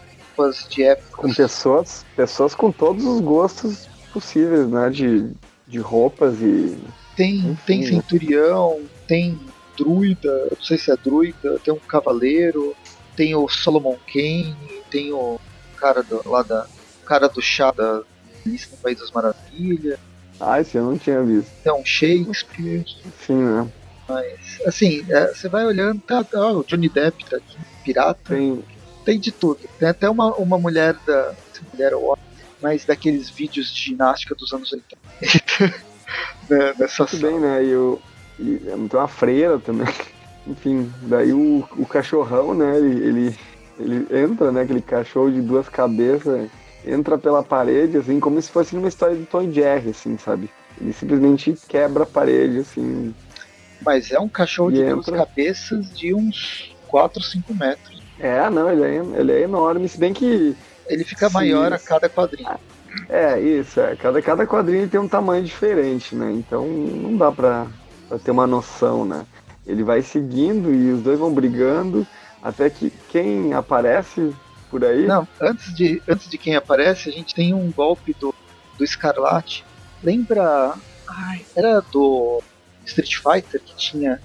de 0.69 0.84
época. 0.84 1.21
Com 1.21 1.34
pessoas, 1.34 2.06
pessoas 2.15 2.56
com 2.56 2.71
todos 2.71 3.06
os 3.06 3.21
gostos 3.21 3.88
possíveis, 4.12 4.67
né? 4.67 4.89
De, 4.89 5.32
de 5.67 5.79
roupas 5.79 6.36
e. 6.41 6.77
Tem, 7.15 7.38
Enfim, 7.38 7.58
tem 7.65 7.79
né? 7.82 7.88
centurião, 7.88 8.82
tem 9.08 9.39
druida, 9.77 10.47
não 10.51 10.63
sei 10.63 10.77
se 10.77 10.91
é 10.91 10.95
druida, 10.95 11.59
tem 11.59 11.73
um 11.73 11.79
cavaleiro, 11.79 12.75
tem 13.15 13.36
o 13.36 13.47
Solomon 13.47 13.97
Kane, 14.12 14.55
tem 14.89 15.12
o 15.12 15.39
cara 15.77 16.01
do, 16.03 16.21
lá 16.27 16.41
da. 16.43 16.67
Cara 17.05 17.27
do 17.27 17.41
chá 17.41 17.69
da 17.71 18.01
Alice 18.45 18.69
no 18.71 18.77
País 18.77 18.97
das 18.97 19.12
Maravilhas. 19.12 19.99
Ah, 20.39 20.62
esse 20.62 20.77
eu 20.77 20.86
não 20.86 20.97
tinha 20.97 21.21
visto. 21.21 21.51
Tem 21.62 21.73
um 21.73 21.86
Shakespeare. 21.86 22.86
Sim, 23.25 23.43
né? 23.43 23.69
Mas, 24.07 24.62
assim, 24.65 25.05
é, 25.09 25.27
você 25.27 25.49
vai 25.49 25.65
olhando, 25.65 26.01
tá, 26.01 26.23
tá, 26.23 26.51
o 26.51 26.63
Johnny 26.63 26.88
Depp 26.88 27.25
tá 27.25 27.38
aqui, 27.38 27.57
pirata. 27.83 28.36
Tem, 28.36 28.63
tem 29.03 29.19
de 29.19 29.31
tudo. 29.31 29.59
Tem 29.77 29.89
até 29.89 30.09
uma, 30.09 30.33
uma 30.36 30.57
mulher 30.57 30.95
da. 31.05 31.33
Mulher 31.73 31.93
ou 31.93 32.17
mas 32.62 32.86
daqueles 32.86 33.29
vídeos 33.29 33.73
de 33.73 33.89
ginástica 33.89 34.33
dos 34.33 34.53
anos 34.53 34.71
80. 34.71 34.97
né, 36.49 36.73
nessa 36.79 37.05
Tudo 37.05 37.21
bem, 37.21 37.39
né? 37.39 37.63
E, 37.65 37.75
o, 37.75 38.01
e 38.43 38.88
tem 38.89 38.99
uma 38.99 39.08
freira 39.08 39.60
também. 39.60 39.88
Enfim, 40.45 40.91
daí 41.03 41.32
o, 41.32 41.63
o 41.77 41.86
cachorrão, 41.86 42.53
né? 42.53 42.77
Ele, 42.77 43.08
ele, 43.08 43.39
ele 43.79 44.23
entra, 44.23 44.51
né? 44.51 44.62
Aquele 44.62 44.82
cachorro 44.82 45.32
de 45.32 45.41
duas 45.41 45.69
cabeças, 45.69 46.49
entra 46.86 47.17
pela 47.17 47.41
parede, 47.41 47.97
assim, 47.97 48.19
como 48.19 48.41
se 48.41 48.51
fosse 48.51 48.75
numa 48.75 48.89
história 48.89 49.15
de 49.15 49.25
Tom 49.25 49.49
Jerry, 49.49 49.91
assim, 49.91 50.17
sabe? 50.17 50.49
Ele 50.79 50.91
simplesmente 50.91 51.56
quebra 51.67 52.03
a 52.03 52.06
parede, 52.06 52.60
assim. 52.60 53.15
Mas 53.86 54.12
é 54.12 54.19
um 54.19 54.27
cachorro 54.27 54.71
de 54.71 54.82
entra... 54.82 54.95
duas 54.95 55.10
cabeças 55.10 55.97
de 55.97 56.13
uns 56.13 56.75
4, 56.88 57.21
5 57.21 57.53
metros. 57.53 58.03
É, 58.19 58.49
não, 58.49 58.69
ele 58.69 58.84
é, 58.84 59.19
ele 59.19 59.32
é 59.32 59.41
enorme, 59.41 59.88
se 59.88 59.97
bem 59.97 60.13
que. 60.13 60.56
Ele 60.88 61.03
fica 61.03 61.29
Sim. 61.29 61.34
maior 61.34 61.71
a 61.71 61.79
cada 61.79 62.10
quadrinho. 62.10 62.49
É, 63.10 63.39
isso, 63.39 63.79
é. 63.79 63.95
Cada, 63.95 64.21
cada 64.21 64.45
quadrinho 64.45 64.88
tem 64.88 64.99
um 64.99 65.08
tamanho 65.08 65.43
diferente, 65.43 66.15
né? 66.15 66.32
Então 66.32 66.67
não 66.67 67.17
dá 67.17 67.32
pra, 67.32 67.67
pra 68.07 68.19
ter 68.19 68.31
uma 68.31 68.47
noção, 68.47 69.05
né? 69.05 69.25
Ele 69.65 69.83
vai 69.83 70.01
seguindo 70.01 70.73
e 70.73 70.91
os 70.91 71.01
dois 71.01 71.17
vão 71.17 71.33
brigando 71.33 72.05
até 72.41 72.69
que 72.69 72.91
quem 73.09 73.53
aparece 73.53 74.33
por 74.69 74.83
aí. 74.83 75.05
Não, 75.05 75.27
antes 75.39 75.73
de, 75.73 76.01
antes 76.07 76.29
de 76.29 76.37
quem 76.37 76.55
aparece, 76.55 77.09
a 77.09 77.11
gente 77.11 77.33
tem 77.33 77.53
um 77.53 77.71
golpe 77.71 78.15
do, 78.19 78.33
do 78.77 78.83
Escarlate. 78.83 79.63
Lembra. 80.03 80.73
Ai, 81.07 81.45
era 81.55 81.81
do 81.81 82.41
Street 82.85 83.15
Fighter 83.15 83.61
que 83.61 83.75
tinha. 83.75 84.19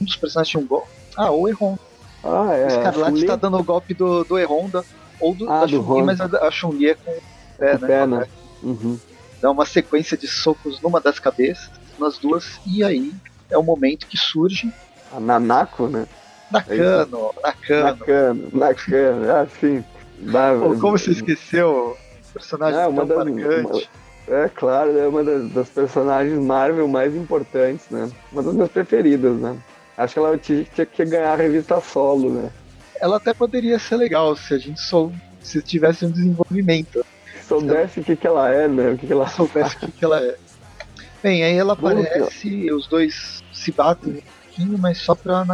Um 0.00 0.04
dos 0.04 0.16
personagens 0.16 0.50
tinha 0.50 0.62
um 0.62 0.66
golpe. 0.66 0.88
Ah, 1.16 1.30
o 1.30 1.48
Erron. 1.48 1.76
Ah, 2.24 2.54
é. 2.54 2.64
O 2.64 2.68
Escarlate 2.68 3.18
está 3.18 3.36
dando 3.36 3.58
o 3.58 3.64
golpe 3.64 3.92
do, 3.92 4.24
do 4.24 4.38
Erronda 4.38 4.84
ou 5.20 5.34
do, 5.34 5.50
ah, 5.50 5.60
da 5.60 5.68
Chun-Li, 5.68 6.02
mas 6.02 6.20
a, 6.20 6.50
Chun-Li 6.50 6.90
é 6.90 6.94
com 6.94 7.10
o 7.10 7.22
pé, 7.58 7.78
né? 7.78 7.86
Pé, 7.86 8.06
né? 8.06 8.26
Uhum. 8.62 8.98
Dá 9.40 9.50
uma 9.50 9.66
sequência 9.66 10.16
de 10.16 10.26
socos 10.26 10.80
numa 10.80 11.00
das 11.00 11.18
cabeças, 11.18 11.70
nas 11.98 12.18
duas, 12.18 12.58
e 12.66 12.82
aí 12.82 13.12
é 13.50 13.56
o 13.56 13.62
momento 13.62 14.06
que 14.06 14.16
surge. 14.16 14.72
A 15.12 15.20
Nanako, 15.20 15.88
né? 15.88 16.06
Nakano, 16.50 17.32
é 17.38 17.82
Nakano. 17.82 18.50
Nakano, 18.52 19.26
Nakano, 20.18 20.74
Pô, 20.74 20.80
como 20.80 20.98
você 20.98 21.10
esqueceu 21.10 21.96
o 22.30 22.32
personagem 22.32 22.80
é, 22.80 22.86
uma 22.86 23.06
tão 23.06 23.24
das, 23.24 23.34
marcante? 23.34 23.88
Uma, 24.26 24.36
é 24.36 24.48
claro, 24.48 24.98
é 24.98 25.06
uma 25.06 25.22
das, 25.22 25.50
das, 25.52 25.68
personagens 25.68 26.38
Marvel 26.38 26.88
mais 26.88 27.14
importantes, 27.14 27.86
né? 27.90 28.10
Uma 28.32 28.42
das 28.42 28.54
minhas 28.54 28.70
preferidas, 28.70 29.36
né? 29.36 29.56
Acho 29.96 30.14
que 30.14 30.18
ela 30.18 30.38
tinha, 30.38 30.64
tinha 30.64 30.86
que 30.86 31.04
ganhar 31.04 31.32
a 31.32 31.36
revista 31.36 31.80
solo, 31.80 32.30
né? 32.30 32.50
Ela 33.00 33.18
até 33.18 33.34
poderia 33.34 33.78
ser 33.78 33.96
legal 33.96 34.34
se 34.36 34.54
a 34.54 34.58
gente 34.58 34.80
sou, 34.80 35.12
se 35.40 35.60
tivesse 35.62 36.06
um 36.06 36.10
desenvolvimento. 36.10 37.04
Soubesse 37.46 38.00
o 38.00 38.04
que, 38.04 38.16
que 38.16 38.26
ela 38.26 38.50
é, 38.50 38.66
né? 38.66 38.90
O 38.90 38.98
que, 38.98 39.06
que 39.06 39.12
ela 39.12 39.28
soubesse 39.28 39.76
o 39.76 39.78
que, 39.80 39.92
que 39.92 40.04
ela 40.04 40.20
é. 40.20 40.36
Bem, 41.26 41.42
aí 41.42 41.56
ela 41.56 41.72
aparece, 41.72 42.72
os 42.72 42.86
dois 42.86 43.42
se 43.52 43.72
batem 43.72 44.12
um 44.12 44.20
pouquinho, 44.20 44.78
mas 44.78 44.98
só 44.98 45.12
pra 45.12 45.44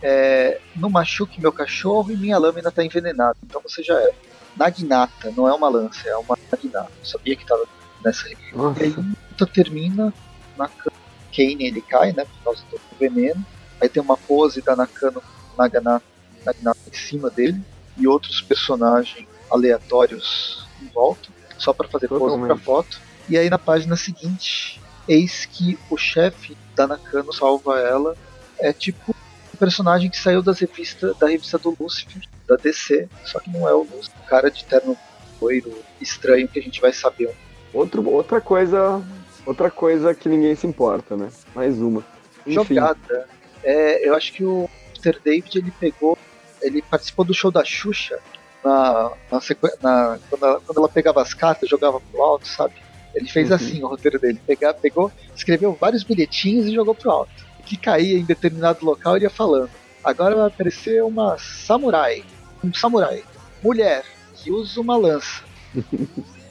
é, 0.00 0.60
não 0.76 0.88
machuque 0.88 1.40
meu 1.40 1.52
cachorro 1.52 2.12
e 2.12 2.16
minha 2.16 2.38
lâmina 2.38 2.68
está 2.68 2.84
envenenada. 2.84 3.36
Então 3.42 3.60
você 3.60 3.82
já 3.82 4.00
é. 4.00 4.12
Naginata, 4.56 5.32
não 5.36 5.48
é 5.48 5.52
uma 5.52 5.68
lança, 5.68 6.08
é 6.08 6.16
uma 6.16 6.38
Naginata. 6.48 6.92
Eu 7.00 7.04
sabia 7.04 7.34
que 7.34 7.42
estava 7.42 7.64
nessa 8.04 8.28
região. 8.28 8.72
E 8.78 8.84
aí 8.84 8.90
luta 8.90 9.46
termina, 9.46 10.14
Nakano, 10.56 10.96
Kane 11.34 11.66
ele 11.66 11.80
cai, 11.80 12.12
né, 12.12 12.24
por 12.24 12.44
causa 12.44 12.62
do 12.70 12.96
veneno. 12.96 13.44
Aí 13.80 13.88
tem 13.88 14.00
uma 14.00 14.16
pose 14.16 14.62
da 14.62 14.76
Nakano 14.76 15.20
Naginata, 15.58 16.04
Naginata 16.44 16.78
em 16.86 16.96
cima 16.96 17.30
dele 17.30 17.60
e 17.96 18.06
outros 18.06 18.40
personagens 18.42 19.26
aleatórios 19.50 20.68
em 20.80 20.86
volta, 20.86 21.28
só 21.58 21.72
para 21.72 21.88
fazer 21.88 22.06
pose 22.06 22.38
para 22.38 22.56
foto. 22.56 23.00
E 23.28 23.36
aí 23.36 23.50
na 23.50 23.58
página 23.58 23.96
seguinte, 23.96 24.80
eis 25.08 25.44
que 25.46 25.78
o 25.90 25.96
chefe 25.96 26.56
da 26.74 26.86
Nakano 26.86 27.32
salva 27.32 27.78
ela. 27.80 28.16
É 28.58 28.72
tipo 28.72 29.14
um 29.54 29.56
personagem 29.56 30.10
que 30.10 30.18
saiu 30.18 30.42
das 30.42 30.58
revistas, 30.58 31.16
da 31.18 31.28
revista 31.28 31.58
do 31.58 31.76
Lucifer, 31.78 32.22
da 32.46 32.56
DC, 32.56 33.08
só 33.24 33.38
que 33.40 33.50
não 33.50 33.68
é 33.68 33.74
o 33.74 33.82
Lucifer, 33.82 34.24
cara 34.26 34.50
de 34.50 34.64
terno 34.64 34.96
loiro 35.40 35.72
estranho 36.00 36.48
que 36.48 36.58
a 36.58 36.62
gente 36.62 36.80
vai 36.80 36.92
saber. 36.92 37.34
Outro, 37.72 38.08
outra 38.08 38.40
coisa, 38.40 39.02
outra 39.44 39.70
coisa 39.70 40.14
que 40.14 40.28
ninguém 40.28 40.54
se 40.54 40.66
importa, 40.66 41.16
né? 41.16 41.30
Mais 41.54 41.78
uma. 41.78 42.04
Enfim. 42.46 42.74
Jogada. 42.74 43.28
É, 43.62 44.08
eu 44.08 44.14
acho 44.14 44.32
que 44.32 44.44
o 44.44 44.70
Peter 44.94 45.20
David 45.22 45.58
ele 45.58 45.70
pegou, 45.70 46.16
ele 46.62 46.80
participou 46.82 47.24
do 47.24 47.34
show 47.34 47.50
da 47.50 47.64
Xuxa, 47.64 48.18
na, 48.64 49.12
na, 49.30 49.40
na 49.82 50.18
quando, 50.28 50.44
ela, 50.44 50.60
quando, 50.60 50.78
ela, 50.78 50.88
pegava 50.88 51.22
as 51.22 51.32
cartas, 51.34 51.68
jogava 51.68 52.00
pro 52.00 52.22
alto, 52.22 52.46
sabe? 52.48 52.74
Ele 53.16 53.28
fez 53.28 53.48
uhum. 53.48 53.56
assim 53.56 53.82
o 53.82 53.88
roteiro 53.88 54.18
dele. 54.18 54.40
Pegar, 54.46 54.74
pegou, 54.74 55.10
escreveu 55.34 55.72
vários 55.72 56.04
bilhetinhos 56.04 56.66
e 56.66 56.74
jogou 56.74 56.94
pro 56.94 57.10
alto. 57.10 57.46
Que 57.64 57.76
caía 57.76 58.18
em 58.18 58.24
determinado 58.24 58.84
local 58.84 59.16
ele 59.16 59.24
ia 59.24 59.30
falando. 59.30 59.70
Agora 60.04 60.36
vai 60.36 60.46
aparecer 60.46 61.02
uma 61.02 61.36
samurai. 61.38 62.22
Um 62.62 62.72
samurai. 62.72 63.24
Mulher 63.62 64.04
que 64.34 64.52
usa 64.52 64.80
uma 64.80 64.96
lança. 64.96 65.42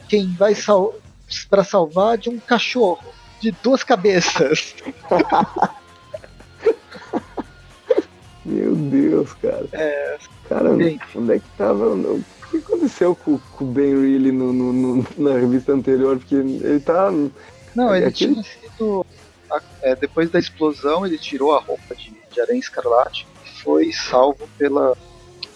Quem 0.08 0.26
vai 0.34 0.54
sal 0.54 0.94
para 1.48 1.64
salvar 1.64 2.18
de 2.18 2.28
um 2.28 2.38
cachorro 2.38 3.14
de 3.40 3.52
duas 3.62 3.84
cabeças. 3.84 4.74
Meu 8.46 8.76
Deus, 8.76 9.32
cara. 9.34 9.66
É, 9.72 10.18
cara, 10.48 10.72
bem, 10.74 11.00
onde 11.16 11.34
é 11.34 11.38
que 11.40 11.48
tava? 11.58 11.88
O 11.88 12.24
que 12.48 12.58
aconteceu 12.58 13.16
com, 13.16 13.38
com 13.38 13.64
o 13.64 13.66
Ben 13.66 14.00
Reilly 14.00 14.30
no, 14.30 14.52
no, 14.52 14.72
no, 14.72 15.06
na 15.18 15.32
revista 15.32 15.72
anterior? 15.72 16.16
Porque 16.16 16.36
ele 16.36 16.78
tá. 16.78 17.10
Não, 17.74 17.94
ele 17.94 18.10
tinha 18.12 18.40
sido. 18.44 19.04
É, 19.82 19.96
depois 19.96 20.30
da 20.30 20.38
explosão, 20.38 21.04
ele 21.04 21.18
tirou 21.18 21.56
a 21.56 21.60
roupa 21.60 21.94
de, 21.96 22.12
de 22.30 22.40
aranha 22.40 22.60
escarlate 22.60 23.26
e 23.44 23.62
foi 23.62 23.92
salvo 23.92 24.48
pela. 24.56 24.96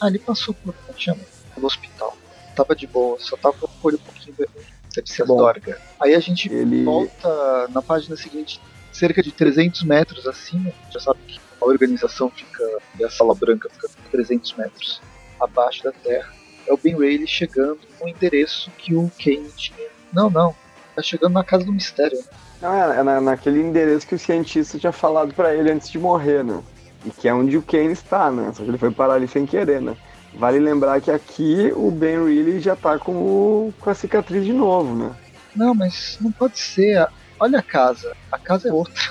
Ah, 0.00 0.08
ele 0.08 0.18
passou 0.18 0.52
por. 0.52 0.74
Como 0.74 0.98
chama? 0.98 1.20
Pelo 1.54 1.66
hospital. 1.66 2.16
Tava 2.56 2.74
de 2.74 2.88
boa, 2.88 3.16
só 3.20 3.36
tava 3.36 3.56
com 3.56 3.66
o 3.66 3.70
olho 3.82 3.98
um 3.98 4.04
pouquinho 4.04 4.34
vermelho. 4.36 4.66
Sepsia 4.92 5.24
Dorga. 5.24 5.80
Aí 6.00 6.16
a 6.16 6.18
gente 6.18 6.52
ele... 6.52 6.82
volta 6.82 7.68
na 7.68 7.80
página 7.80 8.16
seguinte, 8.16 8.60
cerca 8.92 9.22
de 9.22 9.30
300 9.30 9.84
metros 9.84 10.26
acima. 10.26 10.72
Já 10.90 10.98
sabe 10.98 11.20
que 11.28 11.38
a 11.60 11.64
organização 11.64 12.30
fica. 12.30 12.64
E 12.98 13.04
a 13.04 13.10
sala 13.10 13.34
branca 13.34 13.68
fica 13.70 13.88
300 14.10 14.54
metros 14.54 15.00
abaixo 15.40 15.84
da 15.84 15.92
Terra. 15.92 16.32
É 16.66 16.72
o 16.72 16.76
Ben 16.76 16.94
Rayleigh 16.94 17.26
chegando 17.26 17.80
no 18.00 18.08
endereço 18.08 18.70
que 18.78 18.94
o 18.94 19.10
Kane 19.22 19.50
tinha. 19.56 19.88
Não, 20.12 20.28
não. 20.28 20.54
Tá 20.94 21.02
chegando 21.02 21.32
na 21.32 21.44
casa 21.44 21.64
do 21.64 21.72
mistério. 21.72 22.18
Né? 22.18 22.24
Não, 22.60 22.74
é, 22.74 22.98
é 22.98 23.02
na, 23.02 23.20
naquele 23.20 23.60
endereço 23.60 24.06
que 24.06 24.14
o 24.14 24.18
cientista 24.18 24.78
tinha 24.78 24.92
falado 24.92 25.32
para 25.32 25.54
ele 25.54 25.70
antes 25.70 25.90
de 25.90 25.98
morrer, 25.98 26.44
né? 26.44 26.62
E 27.04 27.10
que 27.10 27.28
é 27.28 27.34
onde 27.34 27.56
o 27.56 27.62
Kane 27.62 27.92
está, 27.92 28.30
né? 28.30 28.52
Só 28.54 28.62
que 28.62 28.68
ele 28.68 28.78
foi 28.78 28.90
parar 28.90 29.14
ali 29.14 29.26
sem 29.26 29.46
querer, 29.46 29.80
né? 29.80 29.96
Vale 30.34 30.58
lembrar 30.58 31.00
que 31.00 31.10
aqui 31.10 31.72
o 31.74 31.90
Ben 31.90 32.22
Reilly 32.22 32.60
já 32.60 32.76
tá 32.76 32.98
com, 32.98 33.12
o, 33.12 33.74
com 33.80 33.90
a 33.90 33.94
cicatriz 33.94 34.44
de 34.44 34.52
novo, 34.52 34.94
né? 34.94 35.16
Não, 35.56 35.74
mas 35.74 36.18
não 36.20 36.30
pode 36.30 36.58
ser. 36.58 37.08
Olha 37.38 37.58
a 37.58 37.62
casa. 37.62 38.14
A 38.30 38.38
casa 38.38 38.68
é 38.68 38.72
outra. 38.72 39.02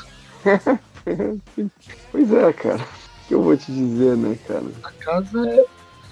pois 2.12 2.32
é, 2.32 2.54
cara. 2.54 2.82
O 2.82 3.28
que 3.28 3.34
eu 3.36 3.42
vou 3.42 3.56
te 3.56 3.72
dizer, 3.72 4.18
né, 4.18 4.38
cara? 4.48 4.66
A 4.84 4.92
casa 4.92 5.48
é 5.50 5.66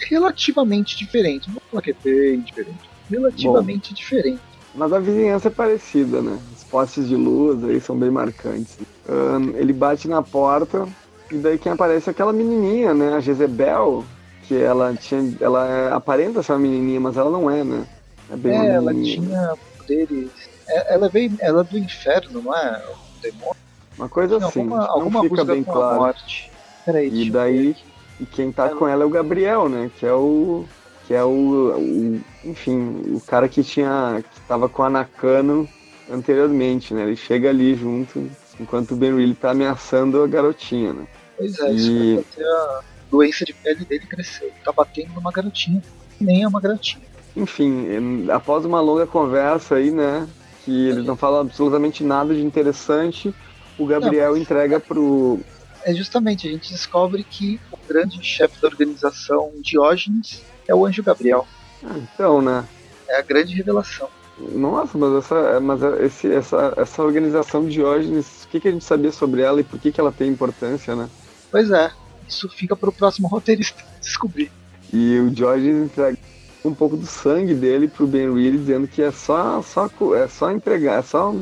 relativamente 0.05 0.97
diferente. 0.97 1.47
Não 1.47 1.55
vou 1.55 1.63
falar 1.71 1.81
que 1.81 1.91
é 1.91 1.95
bem 2.03 2.41
diferente. 2.41 2.89
Relativamente 3.09 3.89
Bom, 3.89 3.95
diferente. 3.95 4.41
Mas 4.75 4.93
a 4.93 4.99
vizinhança 4.99 5.47
é 5.47 5.51
parecida, 5.51 6.21
né? 6.21 6.39
Os 6.55 6.63
postes 6.65 7.07
de 7.07 7.15
luz 7.15 7.63
aí 7.63 7.81
são 7.81 7.97
bem 7.97 8.11
marcantes. 8.11 8.77
Um, 9.09 9.57
ele 9.57 9.73
bate 9.73 10.07
na 10.07 10.21
porta 10.21 10.87
e 11.31 11.35
daí 11.35 11.57
quem 11.57 11.71
aparece 11.71 12.09
é 12.09 12.11
aquela 12.11 12.31
menininha, 12.31 12.93
né? 12.93 13.13
A 13.13 13.19
Jezebel, 13.19 14.05
que 14.43 14.55
ela 14.55 14.93
tinha. 14.93 15.35
Ela 15.39 15.95
aparenta 15.95 16.43
ser 16.43 16.53
uma 16.53 16.59
menininha, 16.59 16.99
mas 16.99 17.17
ela 17.17 17.31
não 17.31 17.49
é, 17.49 17.63
né? 17.63 17.87
É, 18.29 18.35
bem 18.35 18.57
é 18.57 18.67
ela 18.75 18.93
tinha 18.93 19.53
poderes. 19.77 20.29
É, 20.67 20.93
ela 20.93 21.09
veio. 21.09 21.35
Ela 21.39 21.61
é 21.61 21.63
do 21.63 21.77
inferno, 21.77 22.41
não 22.41 22.55
é? 22.55 22.83
O 22.89 23.21
demônio. 23.21 23.66
Uma 23.97 24.07
coisa 24.07 24.37
assim, 24.37 24.61
alguma, 24.61 24.85
alguma 24.87 25.23
não 25.23 25.29
fica 25.29 25.43
bem 25.43 25.63
claro. 25.63 26.01
Morte. 26.01 26.51
Peraí, 26.85 27.09
e 27.11 27.29
daí. 27.29 27.75
E 28.19 28.25
quem 28.25 28.51
tá 28.51 28.67
ela... 28.67 28.75
com 28.75 28.87
ela 28.87 29.03
é 29.03 29.05
o 29.05 29.09
Gabriel, 29.09 29.67
né? 29.67 29.91
Que 29.97 30.05
é 30.05 30.13
o. 30.13 30.65
Que 31.07 31.13
é 31.13 31.23
o, 31.23 31.29
o. 31.29 32.21
Enfim, 32.43 33.15
o 33.15 33.21
cara 33.21 33.47
que 33.47 33.63
tinha. 33.63 34.23
que 34.31 34.41
tava 34.41 34.69
com 34.69 34.83
a 34.83 34.89
Nakano 34.89 35.67
anteriormente, 36.09 36.93
né? 36.93 37.03
Ele 37.03 37.15
chega 37.15 37.49
ali 37.49 37.75
junto, 37.75 38.29
enquanto 38.59 38.91
o 38.91 38.95
Ben 38.95 39.15
Reilly 39.15 39.35
tá 39.35 39.51
ameaçando 39.51 40.21
a 40.21 40.27
garotinha, 40.27 40.93
né? 40.93 41.07
Pois 41.37 41.59
é, 41.59 41.71
e... 41.71 41.75
isso 41.75 42.25
vai 42.35 42.45
a 42.45 42.79
doença 43.09 43.45
de 43.45 43.53
pele 43.53 43.85
dele 43.85 44.05
cresceu. 44.05 44.51
Tá 44.63 44.71
batendo 44.71 45.13
numa 45.13 45.31
garotinha. 45.31 45.81
Nem 46.19 46.43
é 46.43 46.47
uma 46.47 46.59
garotinha. 46.59 47.03
Enfim, 47.35 48.27
após 48.31 48.65
uma 48.65 48.81
longa 48.81 49.05
conversa 49.05 49.75
aí, 49.75 49.91
né? 49.91 50.27
Que 50.65 50.89
eles 50.89 51.05
não 51.05 51.15
falam 51.15 51.41
absolutamente 51.41 52.03
nada 52.03 52.33
de 52.33 52.43
interessante, 52.43 53.33
o 53.77 53.85
Gabriel 53.85 54.31
não, 54.31 54.37
entrega 54.37 54.79
pro. 54.79 55.39
É 55.83 55.93
justamente, 55.93 56.47
a 56.47 56.51
gente 56.51 56.71
descobre 56.71 57.23
que 57.23 57.59
o 57.71 57.77
grande 57.87 58.21
chefe 58.23 58.61
da 58.61 58.67
organização, 58.67 59.51
Diógenes, 59.61 60.43
é 60.67 60.75
o 60.75 60.85
anjo 60.85 61.03
Gabriel. 61.03 61.47
Ah, 61.83 61.95
então, 61.97 62.41
né? 62.41 62.65
É 63.07 63.19
a 63.19 63.21
grande 63.21 63.53
revelação. 63.53 64.09
Nossa, 64.37 64.97
mas 64.97 65.13
essa, 65.23 65.59
mas 65.59 65.81
esse, 66.01 66.31
essa, 66.31 66.73
essa 66.77 67.01
organização 67.01 67.67
Diógenes, 67.67 68.43
o 68.43 68.47
que, 68.49 68.59
que 68.59 68.67
a 68.67 68.71
gente 68.71 68.83
sabia 68.83 69.11
sobre 69.11 69.41
ela 69.41 69.61
e 69.61 69.63
por 69.63 69.79
que, 69.79 69.91
que 69.91 69.99
ela 69.99 70.11
tem 70.11 70.29
importância, 70.29 70.95
né? 70.95 71.09
Pois 71.49 71.71
é, 71.71 71.91
isso 72.27 72.47
fica 72.49 72.75
para 72.75 72.89
o 72.89 72.93
próximo 72.93 73.27
roteirista 73.29 73.83
descobrir. 74.01 74.51
E 74.93 75.19
o 75.19 75.33
George 75.33 75.69
entrega 75.69 76.17
um 76.63 76.73
pouco 76.73 76.97
do 76.97 77.05
sangue 77.05 77.53
dele 77.53 77.87
pro 77.87 78.05
Ben 78.05 78.33
Reilly, 78.33 78.57
dizendo 78.57 78.87
que 78.87 79.01
é 79.01 79.11
só, 79.11 79.61
só, 79.61 79.89
é 80.15 80.27
só 80.27 80.51
entregar, 80.51 80.99
é 80.99 81.01
só 81.01 81.33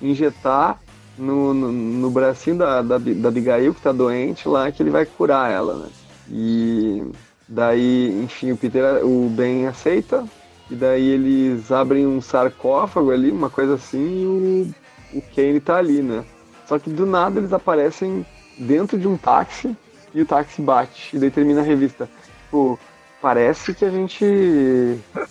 injetar 0.00 0.80
no, 1.20 1.54
no, 1.54 1.70
no 1.70 2.10
bracinho 2.10 2.56
da, 2.56 2.82
da, 2.82 2.98
da 2.98 3.28
Abigail, 3.28 3.74
que 3.74 3.80
tá 3.80 3.92
doente 3.92 4.48
lá, 4.48 4.70
que 4.72 4.82
ele 4.82 4.90
vai 4.90 5.04
curar 5.04 5.50
ela, 5.50 5.74
né? 5.74 5.88
E 6.30 7.04
daí, 7.48 8.22
enfim, 8.22 8.52
o 8.52 8.56
Peter, 8.56 9.04
o 9.04 9.28
Ben 9.28 9.66
aceita, 9.66 10.24
e 10.70 10.74
daí 10.74 11.08
eles 11.08 11.70
abrem 11.70 12.06
um 12.06 12.20
sarcófago 12.20 13.10
ali, 13.10 13.30
uma 13.30 13.50
coisa 13.50 13.74
assim, 13.74 14.22
e 14.22 14.26
o, 15.14 15.18
o 15.18 15.22
Kane 15.34 15.60
tá 15.60 15.76
ali, 15.76 16.00
né? 16.00 16.24
Só 16.66 16.78
que 16.78 16.88
do 16.88 17.04
nada 17.04 17.40
eles 17.40 17.52
aparecem 17.52 18.24
dentro 18.56 18.96
de 18.96 19.08
um 19.08 19.16
táxi 19.16 19.76
e 20.14 20.22
o 20.22 20.26
táxi 20.26 20.62
bate. 20.62 21.16
E 21.16 21.18
daí 21.18 21.30
termina 21.30 21.60
a 21.60 21.64
revista. 21.64 22.08
Tipo, 22.44 22.78
parece 23.20 23.74
que 23.74 23.84
a 23.84 23.90
gente. 23.90 24.24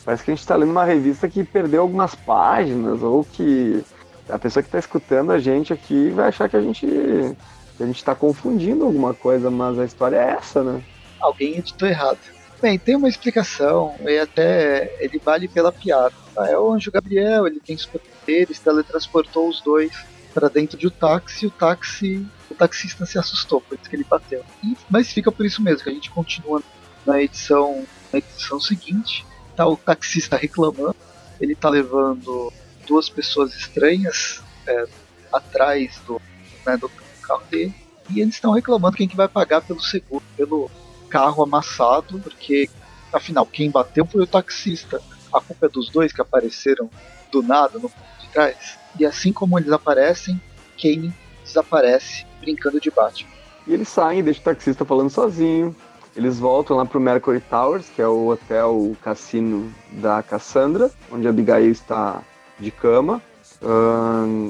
Parece 0.04 0.24
que 0.26 0.32
a 0.32 0.36
gente 0.36 0.46
tá 0.46 0.58
lendo 0.58 0.72
uma 0.72 0.84
revista 0.84 1.30
que 1.30 1.46
perdeu 1.46 1.82
algumas 1.82 2.14
páginas, 2.14 3.02
ou 3.02 3.24
que 3.24 3.82
a 4.30 4.40
pessoa 4.40 4.64
que 4.64 4.70
tá 4.70 4.80
escutando 4.80 5.32
a 5.32 5.40
gente 5.40 5.74
aqui 5.74 6.10
vai 6.10 6.30
achar 6.30 6.50
que 6.50 6.58
a 6.58 6.62
gente. 6.62 6.86
Que 6.86 7.84
a 7.84 7.86
gente 7.86 8.04
tá 8.04 8.14
confundindo 8.14 8.86
alguma 8.86 9.14
coisa, 9.14 9.50
mas 9.50 9.80
a 9.80 9.86
história 9.86 10.18
é 10.18 10.32
essa, 10.32 10.64
né? 10.64 10.84
Alguém 11.20 11.58
editou 11.58 11.88
errado. 11.88 12.20
Bem, 12.62 12.78
tem 12.78 12.96
uma 12.96 13.08
explicação, 13.08 13.96
e 14.02 14.20
até 14.20 14.98
ele 15.00 15.18
vale 15.24 15.48
pela 15.48 15.72
piada. 15.72 16.14
Ah, 16.38 16.50
é 16.50 16.58
o 16.58 16.74
Anjo 16.74 16.92
Gabriel, 16.92 17.48
ele 17.48 17.62
tem 17.62 17.78
superpoderes, 17.78 18.60
teletransportou 18.60 19.48
os 19.48 19.62
dois 19.62 19.92
para 20.34 20.50
dentro 20.50 20.78
de 20.78 20.88
um 20.88 20.90
táxi, 20.90 21.46
e 21.46 21.48
o 21.48 21.52
táxi 21.52 22.28
o 22.52 22.56
taxista 22.56 23.06
se 23.06 23.18
assustou, 23.18 23.62
por 23.62 23.78
isso 23.80 23.90
que 23.90 23.96
ele 23.96 24.04
bateu. 24.04 24.44
E, 24.62 24.76
mas 24.90 25.12
fica 25.12 25.32
por 25.32 25.46
isso 25.46 25.62
mesmo, 25.62 25.84
que 25.84 25.90
a 25.90 25.94
gente 25.94 26.12
continua 26.12 26.62
na 27.06 27.22
edição, 27.22 27.86
na 28.12 28.20
edição 28.20 28.60
seguinte, 28.60 29.26
tá 29.56 29.66
o 29.66 29.78
taxista 29.78 30.36
reclamando, 30.36 30.96
ele 31.40 31.56
tá 31.56 31.70
levando 31.70 32.52
duas 32.90 33.08
pessoas 33.08 33.56
estranhas 33.56 34.42
é, 34.68 34.86
atrás 35.32 36.02
do, 36.08 36.20
né, 36.66 36.76
do 36.76 36.90
carro 37.22 37.44
dele, 37.50 37.74
e 38.10 38.20
eles 38.20 38.34
estão 38.34 38.52
reclamando 38.52 38.98
quem 38.98 39.08
que 39.08 39.16
vai 39.16 39.28
pagar 39.28 39.62
pelo 39.62 39.80
seguro, 39.80 40.24
pelo 40.36 40.70
carro 41.10 41.44
amassado, 41.44 42.20
porque 42.20 42.68
afinal 43.14 43.46
quem 43.46 43.70
bateu 43.70 44.06
foi 44.06 44.24
o 44.24 44.28
taxista. 44.28 45.00
A 45.32 45.40
culpa 45.40 45.68
é 45.68 45.70
dos 45.70 45.90
dois 45.90 46.12
que 46.12 46.22
apareceram 46.22 46.90
do 47.32 47.44
nada 47.44 47.78
no 47.78 47.92
de 48.20 48.28
trás. 48.34 48.80
E 49.00 49.06
assim 49.06 49.32
como 49.32 49.60
eles 49.60 49.72
aparecem, 49.72 50.42
Kane 50.82 51.14
desaparece 51.44 52.26
brincando 52.42 52.80
de 52.80 52.90
Batman. 52.90 53.30
E 53.68 53.74
eles 53.74 53.88
saem, 53.88 54.24
deixam 54.24 54.42
o 54.42 54.46
taxista 54.46 54.84
falando 54.84 55.12
sozinho. 55.12 55.76
Eles 56.16 56.40
voltam 56.40 56.78
lá 56.78 56.86
pro 56.86 57.00
Mercury 57.00 57.40
Towers, 57.40 57.88
que 57.96 58.02
é 58.02 58.08
o 58.08 58.28
hotel, 58.30 58.76
o 58.76 58.98
cassino 59.02 59.72
da 59.92 60.24
Cassandra, 60.24 60.92
onde 61.12 61.28
a 61.28 61.30
Abigail 61.30 61.72
está 61.72 62.24
de 62.60 62.72
cama. 62.72 63.22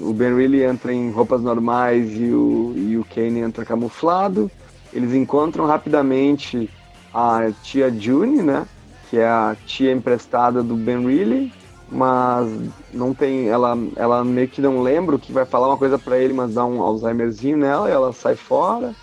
O 0.03 0.13
Ben 0.13 0.35
Reilly 0.35 0.63
entra 0.63 0.93
em 0.93 1.11
roupas 1.11 1.41
normais 1.41 2.11
e 2.15 2.25
o, 2.25 2.73
e 2.75 2.97
o 2.97 3.05
Kane 3.05 3.39
entra 3.39 3.65
camuflado. 3.65 4.49
Eles 4.93 5.13
encontram 5.13 5.65
rapidamente 5.65 6.69
a 7.13 7.49
tia 7.63 7.91
June, 7.91 8.41
né? 8.41 8.67
Que 9.09 9.17
é 9.17 9.27
a 9.27 9.55
tia 9.65 9.91
emprestada 9.91 10.61
do 10.61 10.75
Ben 10.75 11.05
Reilly 11.05 11.51
mas 11.91 12.51
não 12.93 13.13
tem, 13.13 13.47
ela, 13.47 13.77
ela 13.95 14.23
meio 14.23 14.47
que 14.47 14.61
não 14.61 14.81
lembra 14.81 15.15
o 15.15 15.19
que 15.19 15.31
vai 15.31 15.45
falar 15.45 15.67
uma 15.67 15.77
coisa 15.77 15.97
para 15.97 16.17
ele, 16.17 16.33
mas 16.33 16.53
dá 16.53 16.65
um 16.65 16.81
Alzheimerzinho 16.81 17.57
nela, 17.57 17.89
e 17.89 17.91
ela 17.91 18.13
sai 18.13 18.35
fora. 18.35 18.93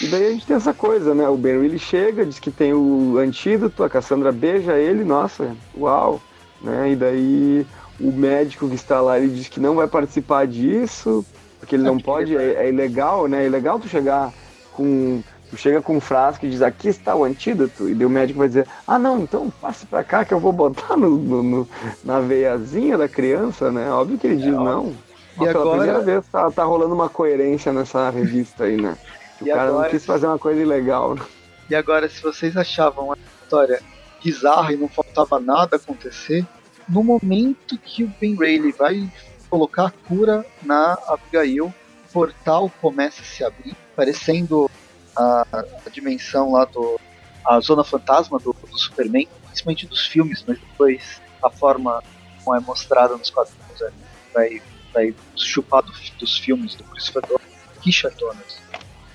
E 0.00 0.06
daí 0.06 0.26
a 0.26 0.30
gente 0.30 0.46
tem 0.46 0.56
essa 0.56 0.72
coisa, 0.72 1.14
né? 1.14 1.28
O 1.28 1.36
Ben 1.36 1.60
Reilly 1.60 1.78
chega, 1.78 2.26
diz 2.26 2.38
que 2.38 2.50
tem 2.50 2.72
o 2.72 3.18
antídoto, 3.18 3.84
a 3.84 3.90
Cassandra 3.90 4.32
beija 4.32 4.76
ele, 4.76 5.04
nossa, 5.04 5.54
uau, 5.76 6.20
né? 6.60 6.92
E 6.92 6.96
daí 6.96 7.66
o 8.02 8.12
médico 8.12 8.68
que 8.68 8.74
está 8.74 9.00
lá, 9.00 9.18
ele 9.18 9.28
diz 9.28 9.48
que 9.48 9.60
não 9.60 9.76
vai 9.76 9.86
participar 9.86 10.46
disso, 10.46 11.24
porque 11.60 11.76
ele 11.76 11.84
não 11.84 11.98
pode, 11.98 12.36
é, 12.36 12.64
é 12.64 12.68
ilegal, 12.68 13.28
né? 13.28 13.44
É 13.44 13.46
ilegal 13.46 13.78
tu 13.78 13.88
chegar 13.88 14.32
com 14.72 15.22
tu 15.48 15.56
chega 15.58 15.82
com 15.82 15.98
um 15.98 16.00
frasco 16.00 16.46
e 16.46 16.50
diz, 16.50 16.62
aqui 16.62 16.88
está 16.88 17.14
o 17.14 17.24
antídoto, 17.24 17.86
e 17.86 17.94
daí 17.94 18.06
o 18.06 18.10
médico 18.10 18.38
vai 18.38 18.48
dizer, 18.48 18.66
ah 18.86 18.98
não, 18.98 19.20
então 19.20 19.52
passe 19.60 19.84
para 19.84 20.02
cá 20.02 20.24
que 20.24 20.32
eu 20.32 20.40
vou 20.40 20.50
botar 20.50 20.96
no, 20.96 21.10
no, 21.10 21.42
no, 21.42 21.68
na 22.02 22.20
veiazinha 22.20 22.96
da 22.96 23.06
criança, 23.06 23.70
né? 23.70 23.90
Óbvio 23.90 24.16
que 24.16 24.26
ele 24.26 24.36
diz 24.36 24.46
é, 24.46 24.50
não. 24.50 24.94
E 25.38 25.46
agora... 25.46 25.52
Pela 25.52 25.76
primeira 25.76 26.00
vez 26.00 26.26
tá, 26.28 26.50
tá 26.50 26.64
rolando 26.64 26.94
uma 26.94 27.10
coerência 27.10 27.70
nessa 27.70 28.08
revista 28.08 28.64
aí, 28.64 28.80
né? 28.80 28.96
O 29.42 29.44
cara 29.44 29.70
agora... 29.70 29.82
não 29.82 29.90
quis 29.90 30.06
fazer 30.06 30.26
uma 30.26 30.38
coisa 30.38 30.60
ilegal. 30.60 31.16
Né? 31.16 31.22
E 31.68 31.74
agora, 31.74 32.08
se 32.08 32.22
vocês 32.22 32.56
achavam 32.56 33.12
a 33.12 33.16
história 33.42 33.82
bizarra 34.22 34.72
e 34.72 34.76
não 34.76 34.88
faltava 34.88 35.40
nada 35.40 35.76
acontecer, 35.76 36.46
no 36.88 37.02
momento 37.02 37.78
que 37.78 38.04
o 38.04 38.08
Ben 38.20 38.34
Rayleigh 38.34 38.72
vai 38.72 39.12
colocar 39.48 39.86
a 39.86 39.90
cura 39.90 40.46
na 40.62 40.98
Abigail, 41.08 41.66
o 41.66 42.12
portal 42.12 42.70
começa 42.80 43.22
a 43.22 43.24
se 43.24 43.44
abrir, 43.44 43.76
parecendo 43.94 44.70
a, 45.16 45.46
a 45.86 45.90
dimensão 45.90 46.52
lá 46.52 46.64
do. 46.64 46.98
a 47.44 47.60
zona 47.60 47.84
fantasma 47.84 48.38
do, 48.38 48.52
do, 48.52 48.78
Superman, 48.78 49.28
principalmente 49.46 49.86
dos 49.86 50.06
filmes, 50.06 50.44
mas 50.46 50.58
depois 50.58 51.20
a 51.42 51.50
forma 51.50 52.02
como 52.42 52.56
é 52.56 52.60
mostrada 52.60 53.16
nos 53.16 53.30
quadrinhos 53.30 53.80
é, 53.82 53.90
vai, 54.32 54.62
vai 54.92 55.14
chupar 55.36 55.82
do, 55.82 55.92
dos 56.18 56.38
filmes 56.38 56.74
do 56.74 56.84
Christopher 56.84 57.38
Richard 57.82 58.16
Donner. 58.16 58.44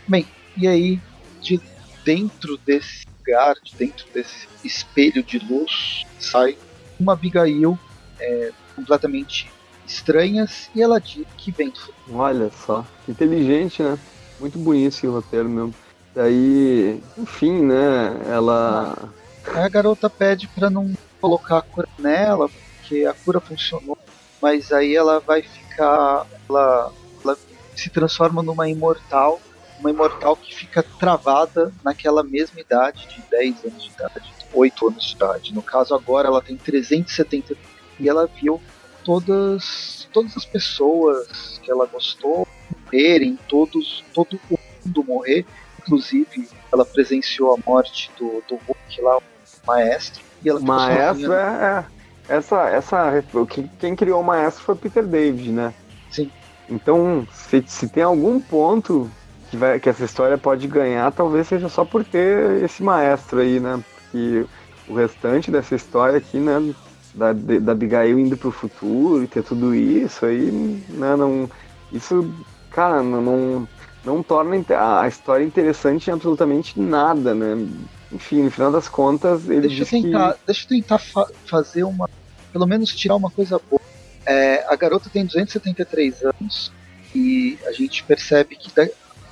Bem, 0.08 0.26
e 0.56 0.68
aí, 0.68 1.02
de 1.42 1.60
dentro 2.06 2.58
desse 2.58 3.06
lugar, 3.18 3.56
de 3.64 3.76
dentro 3.76 4.06
desse 4.14 4.48
espelho 4.64 5.24
de 5.24 5.40
luz, 5.40 6.06
sai 6.20 6.58
uma 7.00 7.14
Abigail 7.14 7.78
é, 8.20 8.52
completamente 8.76 9.50
estranhas 9.88 10.70
e 10.76 10.82
ela 10.82 11.00
diz 11.00 11.26
que 11.38 11.52
vem 11.52 11.70
do 11.70 11.80
futuro. 11.80 12.18
Olha 12.18 12.52
só, 12.66 12.86
inteligente, 13.08 13.82
né? 13.82 13.98
Muito 14.40 14.60
bonito 14.60 14.94
esse 14.94 15.08
roteiro 15.08 15.50
mesmo. 15.50 15.74
Daí, 16.14 17.02
enfim, 17.18 17.62
né? 17.64 18.20
Ela. 18.28 19.12
A 19.54 19.70
garota 19.70 20.10
pede 20.10 20.48
para 20.48 20.70
não 20.70 20.94
colocar 21.22 21.60
a 21.60 21.62
cura 21.62 21.88
nela, 21.98 22.50
porque 22.50 23.06
a 23.06 23.14
cura 23.14 23.40
funcionou, 23.40 23.98
mas 24.42 24.72
aí 24.72 24.96
ela 24.96 25.20
vai 25.20 25.42
ficar. 25.42 26.26
Ela, 26.50 26.92
ela 27.24 27.38
se 27.76 27.90
transforma 27.90 28.42
numa 28.44 28.68
imortal, 28.68 29.40
uma 29.80 29.90
imortal 29.90 30.36
que 30.36 30.56
fica 30.56 30.84
travada 30.84 31.72
naquela 31.84 32.24
mesma 32.24 32.60
idade 32.60 33.08
de 33.08 33.22
10 33.30 33.66
anos 33.66 33.84
de 33.84 33.90
idade, 33.90 34.34
8 34.54 34.88
anos 34.88 35.06
de 35.06 35.16
idade. 35.16 35.54
No 35.54 35.62
caso, 35.62 35.94
agora 35.94 36.28
ela 36.28 36.42
tem 36.42 36.58
370 36.58 37.56
e 38.00 38.08
ela 38.08 38.28
viu 38.28 38.62
todas, 39.04 40.08
todas 40.12 40.36
as 40.36 40.46
pessoas 40.46 41.60
que 41.64 41.72
ela 41.72 41.86
gostou 41.86 42.48
morrerem, 42.86 43.38
todos, 43.48 44.04
todo 44.14 44.40
o 44.50 44.60
mundo 44.86 45.04
morrer. 45.04 45.46
Inclusive, 45.80 46.50
ela 46.72 46.86
presenciou 46.86 47.56
a 47.56 47.58
morte 47.66 48.12
do, 48.18 48.44
do 48.48 48.56
Hulk 48.56 49.02
lá, 49.02 49.18
o 49.18 49.22
maestro. 49.66 50.24
E 50.44 50.50
ela 50.50 50.60
maestro 50.60 51.34
é, 51.34 51.86
é, 52.30 52.36
Essa, 52.36 52.70
essa, 52.70 53.24
quem 53.80 53.96
criou 53.96 54.22
o 54.22 54.24
maestro 54.24 54.64
foi 54.64 54.76
Peter 54.76 55.06
David, 55.06 55.52
né? 55.52 55.74
Sim. 56.12 56.30
Então, 56.70 57.26
se, 57.32 57.64
se 57.66 57.88
tem 57.88 58.04
algum 58.04 58.40
ponto 58.40 59.10
que, 59.50 59.58
vai, 59.58 59.80
que 59.80 59.90
essa 59.90 60.04
história 60.04 60.38
pode 60.38 60.68
ganhar, 60.68 61.12
talvez 61.12 61.48
seja 61.48 61.70
só 61.70 61.86
por 61.86 62.04
ter 62.04 62.64
esse 62.64 62.84
maestro 62.84 63.40
aí, 63.40 63.60
né? 63.60 63.82
Porque 64.12 64.46
o 64.88 64.96
restante 64.96 65.52
dessa 65.52 65.76
história 65.76 66.18
aqui, 66.18 66.38
né? 66.38 66.74
Da, 67.14 67.34
da 67.34 67.72
Abigail 67.72 68.20
indo 68.20 68.38
pro 68.38 68.52
futuro 68.52 69.24
e 69.24 69.28
ter 69.28 69.44
tudo 69.44 69.74
isso 69.74 70.26
aí, 70.26 70.52
né? 70.90 71.16
Não, 71.16 71.50
isso, 71.92 72.32
cara, 72.70 73.02
não, 73.02 73.22
não, 73.22 73.68
não 74.06 74.24
torna 74.24 74.56
a 75.02 75.08
história 75.08 75.44
interessante 75.44 76.10
em 76.10 76.14
absolutamente 76.14 76.80
nada, 76.80 77.34
né? 77.34 77.68
Enfim, 78.12 78.44
no 78.44 78.52
final 78.52 78.72
das 78.72 78.88
contas, 78.88 79.50
ele 79.50 79.68
deixa 79.68 79.84
eu 79.84 80.02
tentar, 80.02 80.34
que... 80.34 80.40
Deixa 80.46 80.64
eu 80.64 80.70
tentar 80.70 80.98
fa 81.00 81.28
fazer 81.46 81.84
uma... 81.84 82.10
Pelo 82.54 82.66
menos 82.66 82.96
tirar 82.96 83.16
uma 83.16 83.32
coisa 83.32 83.60
boa. 83.70 83.82
É, 84.26 84.66
a 84.70 84.76
garota 84.76 85.10
tem 85.10 85.26
273 85.26 86.24
anos 86.24 86.72
e 87.16 87.58
a 87.66 87.72
gente 87.72 88.04
percebe 88.04 88.56
que 88.56 88.72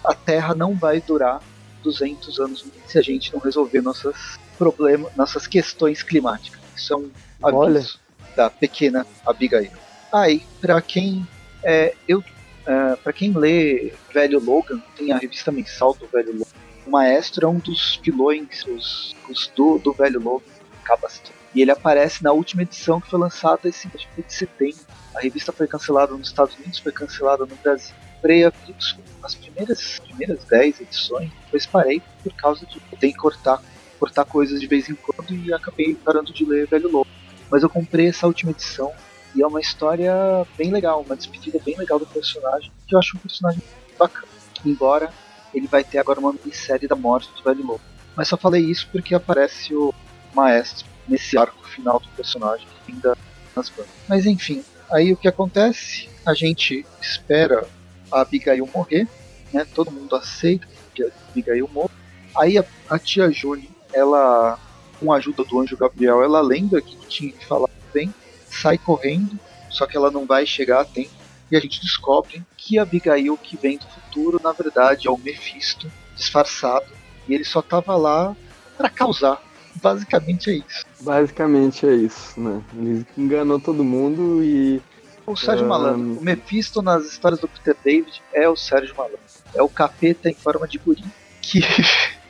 a 0.04 0.14
Terra 0.14 0.56
não 0.56 0.74
vai 0.74 1.02
durar 1.02 1.42
200 1.84 2.40
anos 2.40 2.66
se 2.88 2.98
a 2.98 3.02
gente 3.02 3.34
não 3.34 3.40
resolver 3.40 3.82
nossos 3.82 4.40
problemas, 4.58 5.16
nossas 5.16 5.48
questões 5.48 6.04
climáticas. 6.04 6.60
Isso 6.76 6.94
é 6.94 6.98
um 6.98 7.12
aviso 7.42 8.00
da 8.36 8.50
pequena 8.50 9.06
Abigail. 9.26 9.72
Aí, 10.12 10.44
ah, 10.44 10.58
para 10.62 10.82
quem 10.82 11.26
é, 11.64 11.94
eu 12.08 12.24
é, 12.66 12.96
para 12.96 13.14
quem 13.14 13.32
lê 13.32 13.94
Velho 14.12 14.44
Logan, 14.44 14.82
tem 14.98 15.12
a 15.12 15.18
revista 15.18 15.52
mensal 15.52 15.94
do 15.94 16.08
Velho 16.08 16.32
Logan. 16.34 16.52
O 16.86 16.90
Maestro 16.90 17.46
é 17.46 17.50
um 17.50 17.60
dos 17.60 18.00
vilões 18.04 18.66
os, 18.66 19.16
os 19.30 19.48
do, 19.56 19.78
do 19.78 19.94
Velho 19.94 20.20
Logan, 20.20 20.46
Cabaston. 20.84 21.32
E 21.54 21.62
ele 21.62 21.72
aparece 21.72 22.24
na 22.24 22.32
última 22.32 22.64
edição 22.64 23.00
que 23.00 23.10
foi 23.10 23.20
lançada 23.20 23.70
esse 23.70 23.88
mês 23.88 24.08
de 24.28 24.34
setembro. 24.34 24.80
A 25.16 25.22
revista 25.22 25.52
foi 25.52 25.68
cancelada 25.68 26.14
nos 26.14 26.28
Estados 26.28 26.56
Unidos, 26.56 26.80
foi 26.80 26.92
cancelada 26.92 27.46
no 27.46 27.56
Brasil. 27.58 27.96
Comprei 28.16 28.44
as 28.44 29.36
primeiras, 29.36 30.00
primeiras 30.00 30.44
10 30.46 30.82
edições, 30.82 31.32
depois 31.46 31.66
parei 31.66 32.02
por 32.24 32.34
causa 32.34 32.66
de 32.66 32.80
que 32.80 33.14
cortar, 33.14 33.62
cortar 34.00 34.26
coisas 34.26 34.60
de 34.60 34.68
vez 34.68 34.90
em 34.90 34.96
quando 34.96 35.34
e 35.34 35.54
acabei 35.54 35.96
parando 35.96 36.34
de 36.34 36.46
ler 36.46 36.68
Velho 36.68 36.92
Logan. 36.92 37.10
Mas 37.50 37.64
eu 37.64 37.70
comprei 37.70 38.08
essa 38.08 38.28
última 38.28 38.52
edição 38.52 38.92
e 39.36 39.42
é 39.42 39.48
uma 39.48 39.60
história 39.60 40.14
bem 40.58 40.72
legal, 40.72 41.02
uma 41.02 41.16
despedida 41.16 41.60
bem 41.64 41.78
legal 41.78 42.00
do 42.00 42.06
personagem, 42.06 42.72
que 42.88 42.96
eu 42.96 43.00
acho 43.00 43.18
um 43.18 43.20
personagem 43.20 43.62
bacana. 43.98 44.28
Embora 44.66 45.12
ele 45.54 45.68
vai 45.68 45.84
ter 45.84 46.00
agora 46.00 46.20
uma 46.20 46.34
minissérie 46.34 46.88
da 46.88 46.96
morte 46.96 47.30
do 47.36 47.44
Velho 47.44 47.66
Lobo. 47.66 47.82
Mas 48.16 48.28
só 48.28 48.38
falei 48.38 48.64
isso 48.64 48.88
porque 48.92 49.14
aparece 49.14 49.74
o 49.76 49.94
Maestro 50.34 50.86
nesse 51.08 51.38
arco 51.38 51.68
final 51.68 52.00
do 52.00 52.08
personagem, 52.10 52.68
ainda 52.88 53.18
nas 53.56 53.70
bandas. 53.70 53.92
Mas 54.08 54.26
enfim, 54.26 54.64
aí 54.92 55.12
o 55.12 55.18
que 55.18 55.28
acontece? 55.28 56.10
A 56.26 56.34
gente 56.34 56.86
espera 57.02 57.68
a 58.12 58.22
Abigail 58.22 58.68
morrer, 58.74 59.08
né? 59.54 59.66
Todo 59.74 59.92
mundo 59.92 60.16
aceita 60.16 60.68
que 60.94 61.04
a 61.04 61.10
Abigail 61.30 61.70
morre. 61.72 61.94
Aí 62.38 62.58
a, 62.58 62.66
a 62.90 63.00
tia 63.00 63.32
Jolie, 63.32 63.70
ela, 63.96 64.60
com 65.00 65.12
a 65.12 65.18
ajuda 65.18 65.44
do 65.44 65.60
anjo 65.60 65.78
Gabriel, 65.78 66.22
ela 66.22 66.42
lembra 66.42 66.82
que 66.82 66.96
tinha 67.08 67.32
que 67.32 67.46
falar 67.46 67.70
bem 67.94 68.14
sai 68.56 68.78
correndo, 68.78 69.38
só 69.70 69.86
que 69.86 69.98
ela 69.98 70.10
não 70.10 70.26
vai 70.26 70.46
chegar 70.46 70.82
a 70.82 70.86
tempo. 70.86 71.12
E 71.52 71.56
a 71.56 71.60
gente 71.60 71.82
descobre 71.82 72.44
que 72.58 72.80
a 72.80 72.82
Abigail 72.82 73.38
que 73.38 73.56
vem 73.56 73.78
do 73.78 73.86
futuro, 73.86 74.42
na 74.44 74.52
verdade, 74.52 75.08
é 75.08 75.12
o 75.12 75.18
Mephisto 75.18 75.92
disfarçado. 76.16 76.86
E 77.28 77.34
ele 77.34 77.44
só 77.44 77.62
tava 77.62 77.96
lá 77.96 78.36
para 78.78 78.90
causar. 78.90 79.42
Basicamente 79.76 80.50
é 80.50 80.54
isso. 80.56 80.86
Basicamente 81.02 81.86
é 81.86 81.94
isso, 81.94 82.40
né? 82.40 82.64
Ele 82.74 83.06
enganou 83.18 83.60
todo 83.60 83.84
mundo 83.84 84.44
e. 84.44 84.82
O 85.28 85.36
Sérgio 85.36 85.66
um... 85.66 85.70
Malandro. 85.70 86.20
O 86.20 86.24
Mephisto 86.24 86.82
nas 86.82 87.06
histórias 87.06 87.40
do 87.40 87.48
Peter 87.48 87.76
David 87.84 88.24
é 88.34 88.48
o 88.48 88.56
Sérgio 88.56 88.96
Malandro. 88.96 89.20
É 89.54 89.62
o 89.62 89.70
capeta 89.70 90.30
em 90.30 90.34
forma 90.34 90.68
de 90.68 90.78
guri. 90.78 91.04
Que 91.42 91.62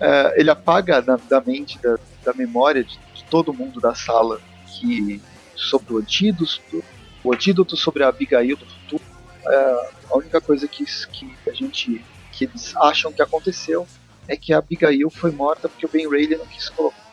uh, 0.00 0.32
ele 0.36 0.50
apaga 0.50 1.00
da, 1.00 1.16
da 1.16 1.40
mente, 1.40 1.78
da, 1.80 1.98
da 2.24 2.32
memória 2.32 2.82
de, 2.84 2.98
de 3.14 3.24
todo 3.24 3.52
mundo 3.52 3.80
da 3.80 3.94
sala 3.94 4.40
que 4.66 5.20
sobre 5.54 5.94
o 5.94 5.98
antídoto, 5.98 6.84
o 7.24 7.32
antídoto 7.32 7.76
sobre 7.76 8.04
a 8.04 8.08
Abigail 8.08 8.56
do 8.56 8.66
futuro. 8.66 9.02
É, 9.46 9.90
a 10.10 10.16
única 10.16 10.40
coisa 10.40 10.68
que, 10.68 10.84
que 10.84 11.36
a 11.48 11.52
gente 11.52 12.04
que 12.32 12.44
eles 12.44 12.76
acham 12.76 13.12
que 13.12 13.20
aconteceu 13.20 13.86
é 14.28 14.36
que 14.36 14.52
a 14.52 14.58
Abigail 14.58 15.10
foi 15.10 15.32
morta 15.32 15.68
porque 15.68 15.86
o 15.86 15.88
Ben 15.88 16.08
Rayleigh 16.08 16.36
não 16.36 16.46
quis 16.46 16.68
colocar 16.68 17.08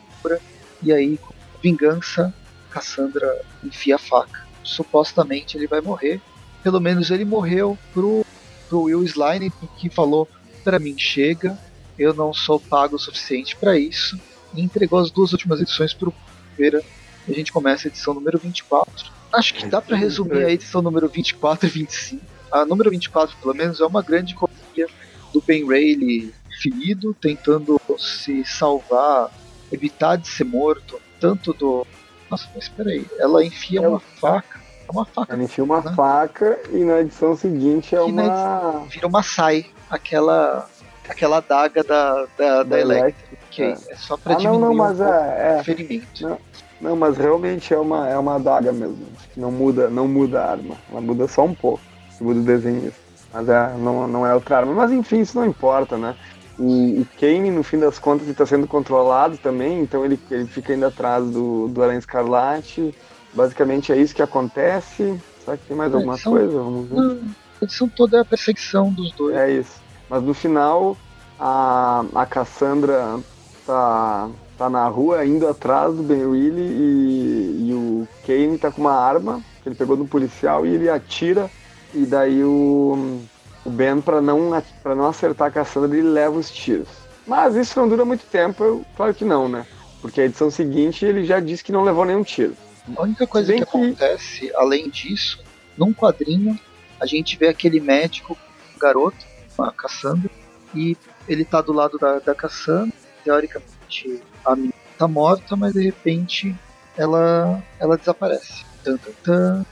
e 0.81 0.91
aí 0.91 1.19
vingança 1.61 2.33
Cassandra 2.69 3.41
enfia 3.63 3.95
a 3.95 3.99
faca. 3.99 4.45
Supostamente 4.63 5.57
ele 5.57 5.67
vai 5.67 5.81
morrer. 5.81 6.19
Pelo 6.63 6.79
menos 6.79 7.09
ele 7.09 7.23
morreu 7.23 7.77
pro, 7.93 8.25
pro 8.67 8.83
Will 8.83 9.03
Slime 9.03 9.51
que 9.77 9.89
falou 9.89 10.27
para 10.63 10.79
mim 10.79 10.97
chega, 10.97 11.57
eu 11.97 12.13
não 12.13 12.33
sou 12.33 12.59
pago 12.59 12.95
o 12.95 12.99
suficiente 12.99 13.55
para 13.55 13.77
isso 13.77 14.19
e 14.53 14.61
entregou 14.61 14.99
as 14.99 15.11
duas 15.11 15.31
últimas 15.31 15.61
edições 15.61 15.93
pro 15.93 16.13
Feira 16.55 16.83
a 17.27 17.33
gente 17.33 17.51
começa 17.51 17.87
a 17.87 17.89
edição 17.89 18.13
número 18.13 18.37
24. 18.37 19.11
Acho 19.33 19.53
que 19.53 19.65
dá 19.65 19.81
para 19.81 19.97
resumir 19.97 20.43
a 20.45 20.51
edição 20.51 20.81
número 20.81 21.09
24 21.09 21.67
e 21.67 21.69
25. 21.69 22.23
A 22.51 22.65
número 22.65 22.89
24, 22.91 23.35
pelo 23.37 23.53
menos, 23.53 23.81
é 23.81 23.85
uma 23.85 24.01
grande 24.01 24.35
copia 24.35 24.87
do 25.33 25.41
Ben 25.41 25.67
Rayleigh 25.67 26.31
ferido, 26.61 27.13
tentando 27.13 27.81
se 27.97 28.45
salvar, 28.45 29.31
evitar 29.71 30.15
de 30.17 30.27
ser 30.27 30.45
morto, 30.45 31.01
tanto 31.19 31.51
do. 31.53 31.85
Nossa, 32.29 32.47
mas 32.55 32.69
peraí, 32.69 33.05
ela 33.17 33.43
enfia 33.43 33.81
é 33.81 33.87
uma 33.87 33.99
faca. 33.99 34.61
É 34.87 34.91
uma 34.91 35.05
faca. 35.05 35.33
Ela 35.33 35.43
enfia 35.43 35.63
uma 35.63 35.81
né? 35.81 35.93
faca 35.95 36.59
e 36.71 36.83
na 36.83 37.01
edição 37.01 37.35
seguinte 37.35 37.95
é 37.95 38.01
uma. 38.01 38.21
Edição, 38.21 38.85
vira 38.85 39.07
uma 39.07 39.23
sai, 39.23 39.65
aquela 39.89 40.69
aquela 41.09 41.37
adaga 41.37 41.83
da, 41.83 42.13
da, 42.13 42.27
da, 42.37 42.63
da 42.63 42.79
Electra. 42.79 43.37
Que 43.49 43.63
é. 43.63 43.71
é 43.71 43.95
só 43.95 44.17
pra 44.17 44.33
ah, 44.33 44.37
diminuir 44.37 44.59
não, 44.59 44.67
não, 44.69 44.75
mas 44.75 44.99
um 44.99 45.05
é, 45.05 45.57
é, 45.59 45.63
ferimento. 45.63 46.27
Não, 46.27 46.37
não, 46.81 46.95
mas 46.95 47.17
realmente 47.17 47.73
é 47.73 47.77
uma, 47.77 48.09
é 48.09 48.17
uma 48.17 48.35
adaga 48.35 48.71
mesmo. 48.71 49.07
Não 49.35 49.51
muda, 49.51 49.89
não 49.89 50.07
muda 50.07 50.41
a 50.41 50.51
arma. 50.51 50.75
Ela 50.91 51.01
muda 51.01 51.27
só 51.27 51.45
um 51.45 51.53
pouco. 51.53 51.81
Muda 52.19 52.39
o 52.39 52.43
desenho. 52.43 52.91
Mas 53.33 53.49
é, 53.49 53.73
não, 53.77 54.07
não 54.07 54.25
é 54.25 54.33
outra 54.33 54.57
arma. 54.57 54.73
Mas 54.73 54.91
enfim, 54.91 55.21
isso 55.21 55.37
não 55.37 55.45
importa, 55.45 55.97
né? 55.97 56.15
O, 56.57 57.01
o 57.01 57.07
Kane, 57.19 57.51
no 57.51 57.63
fim 57.63 57.77
das 57.79 57.99
contas, 57.99 58.27
está 58.27 58.45
sendo 58.45 58.65
controlado 58.65 59.37
também, 59.37 59.81
então 59.81 60.05
ele, 60.05 60.17
ele 60.31 60.47
fica 60.47 60.73
indo 60.73 60.85
atrás 60.85 61.25
do, 61.25 61.67
do 61.67 61.83
Aranha 61.83 61.99
Escarlate. 61.99 62.95
Basicamente 63.33 63.91
é 63.91 63.97
isso 63.97 64.15
que 64.15 64.21
acontece. 64.21 65.19
Será 65.43 65.57
que 65.57 65.65
tem 65.65 65.75
mais 65.75 65.93
alguma 65.93 66.13
edição, 66.13 66.31
coisa? 66.31 66.57
Vamos 66.57 66.87
ver. 66.87 66.95
Não, 66.95 67.19
a 67.61 67.63
edição 67.65 67.89
toda 67.89 68.17
é 68.17 68.21
a 68.21 68.25
perseguição 68.25 68.91
dos 68.91 69.11
dois. 69.11 69.35
É 69.35 69.51
isso. 69.51 69.84
Mas 70.09 70.23
no 70.23 70.33
final, 70.33 70.97
a, 71.39 72.05
a 72.13 72.25
Cassandra 72.25 73.19
tá, 73.65 74.29
tá 74.57 74.69
na 74.69 74.87
rua 74.87 75.25
indo 75.25 75.47
atrás 75.47 75.93
do 75.95 76.03
Ben 76.03 76.25
Willy 76.25 76.61
e, 76.61 77.69
e 77.69 77.73
o 77.73 78.07
Kane 78.25 78.57
tá 78.57 78.71
com 78.71 78.81
uma 78.81 78.95
arma 78.95 79.41
que 79.61 79.69
ele 79.69 79.75
pegou 79.75 79.97
do 79.97 80.05
policial 80.05 80.65
e 80.65 80.75
ele 80.75 80.89
atira 80.89 81.49
e 81.93 82.05
daí 82.05 82.43
o, 82.43 83.21
o 83.65 83.69
Ben, 83.69 83.99
para 84.01 84.21
não, 84.21 84.61
pra 84.83 84.93
não 84.93 85.07
acertar 85.07 85.47
a 85.47 85.51
Cassandra, 85.51 85.97
ele 85.97 86.07
leva 86.07 86.37
os 86.37 86.51
tiros. 86.51 86.87
Mas 87.25 87.55
isso 87.55 87.79
não 87.79 87.89
dura 87.89 88.05
muito 88.05 88.25
tempo, 88.25 88.63
eu, 88.63 88.85
claro 88.95 89.13
que 89.13 89.25
não, 89.25 89.49
né? 89.49 89.65
Porque 90.01 90.21
a 90.21 90.25
edição 90.25 90.51
seguinte 90.51 91.03
ele 91.03 91.25
já 91.25 91.39
disse 91.39 91.63
que 91.63 91.71
não 91.71 91.83
levou 91.83 92.05
nenhum 92.05 92.23
tiro. 92.23 92.55
A 92.95 93.01
única 93.01 93.25
coisa 93.25 93.51
que, 93.51 93.57
que, 93.57 93.63
acontece, 93.63 94.51
além 94.55 94.89
disso, 94.89 95.43
num 95.75 95.91
quadrinho, 95.91 96.59
a 96.99 97.05
gente 97.07 97.35
vê 97.35 97.47
aquele 97.47 97.79
médico, 97.79 98.37
garoto, 98.79 99.17
a 99.59 99.71
Cassandra, 99.71 100.29
e 100.73 100.97
ele 101.27 101.45
tá 101.45 101.61
do 101.61 101.73
lado 101.73 101.97
da, 101.97 102.19
da 102.19 102.35
Cassandra, 102.35 102.93
teoricamente 103.23 104.21
a 104.45 104.55
menina 104.55 104.73
tá 104.97 105.07
morta, 105.07 105.55
mas 105.55 105.73
de 105.73 105.83
repente 105.83 106.55
ela, 106.97 107.61
ela 107.79 107.97
desaparece. 107.97 108.65
Tan, 108.83 108.97
tan, 108.97 109.11
tan. 109.23 109.65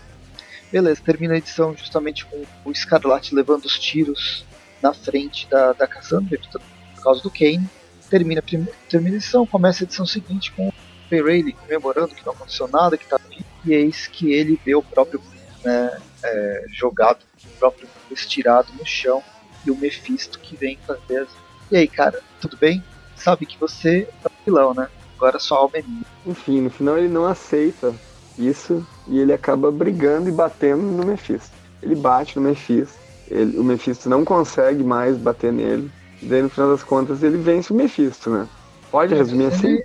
Beleza, 0.72 1.02
termina 1.04 1.36
a 1.36 1.38
edição 1.38 1.76
justamente 1.78 2.26
com 2.26 2.44
o 2.66 2.72
Escarlate 2.72 3.36
levando 3.36 3.66
os 3.66 3.78
tiros 3.78 4.46
na 4.82 4.94
frente 4.94 5.48
da, 5.48 5.72
da 5.74 5.88
Cassandra, 5.88 6.40
por 6.96 7.04
causa 7.04 7.22
do 7.22 7.30
Kane. 7.30 7.70
Termina 8.10 8.44
termina 8.90 9.16
a 9.16 9.18
edição, 9.18 9.46
começa 9.46 9.84
a 9.84 9.86
edição 9.86 10.06
seguinte 10.06 10.52
com 10.52 10.68
o 10.68 10.74
Rayleigh 11.10 11.54
comemorando 11.54 12.16
que 12.16 12.26
não 12.26 12.34
aconteceu 12.34 12.68
nada, 12.68 12.98
que 12.98 13.08
tá 13.08 13.18
vivo, 13.30 13.46
e 13.66 13.74
eis 13.74 14.08
que 14.08 14.34
ele 14.34 14.60
vê 14.64 14.76
o 14.76 14.84
próprio 14.84 15.22
né, 15.64 16.02
é, 16.24 16.66
jogado, 16.72 17.20
o 17.46 17.58
próprio 17.58 17.88
estirado 18.12 18.72
no 18.74 18.86
chão, 18.86 19.24
e 19.66 19.72
o 19.72 19.76
Mephisto 19.76 20.40
que 20.40 20.56
vem 20.56 20.78
fazer. 20.86 21.28
E 21.72 21.78
aí, 21.78 21.88
cara, 21.88 22.20
tudo 22.42 22.58
bem? 22.58 22.84
Sabe 23.16 23.46
que 23.46 23.60
você 23.60 24.08
é 24.26 24.30
vilão, 24.46 24.74
né? 24.74 24.88
Agora 25.18 25.40
sua 25.40 25.60
alma 25.60 25.78
é 25.78 25.82
minha. 25.82 26.06
Enfim, 26.26 26.62
no 26.62 26.70
final 26.70 26.98
ele 26.98 27.08
não 27.08 27.26
aceita 27.26 27.94
isso 28.38 28.86
e 29.08 29.20
ele 29.20 29.34
acaba 29.34 29.72
brigando 29.72 30.30
e 30.30 30.32
batendo 30.32 30.82
no 30.82 31.06
Mephisto. 31.06 31.52
Ele 31.82 31.96
bate 31.96 32.38
no 32.38 32.42
Mephisto, 32.44 32.98
ele, 33.30 33.58
o 33.58 33.64
Mephisto 33.64 34.10
não 34.10 34.24
consegue 34.24 34.84
mais 34.84 35.18
bater 35.18 35.52
nele, 35.52 35.92
e 36.22 36.26
daí 36.26 36.42
no 36.42 36.50
final 36.50 36.72
das 36.72 36.84
contas 36.84 37.24
ele 37.24 37.38
vence 37.38 37.72
o 37.72 37.76
Mephisto, 37.76 38.30
né? 38.30 38.48
Pode 38.90 39.14
resumir 39.14 39.46
ele, 39.46 39.54
assim? 39.54 39.80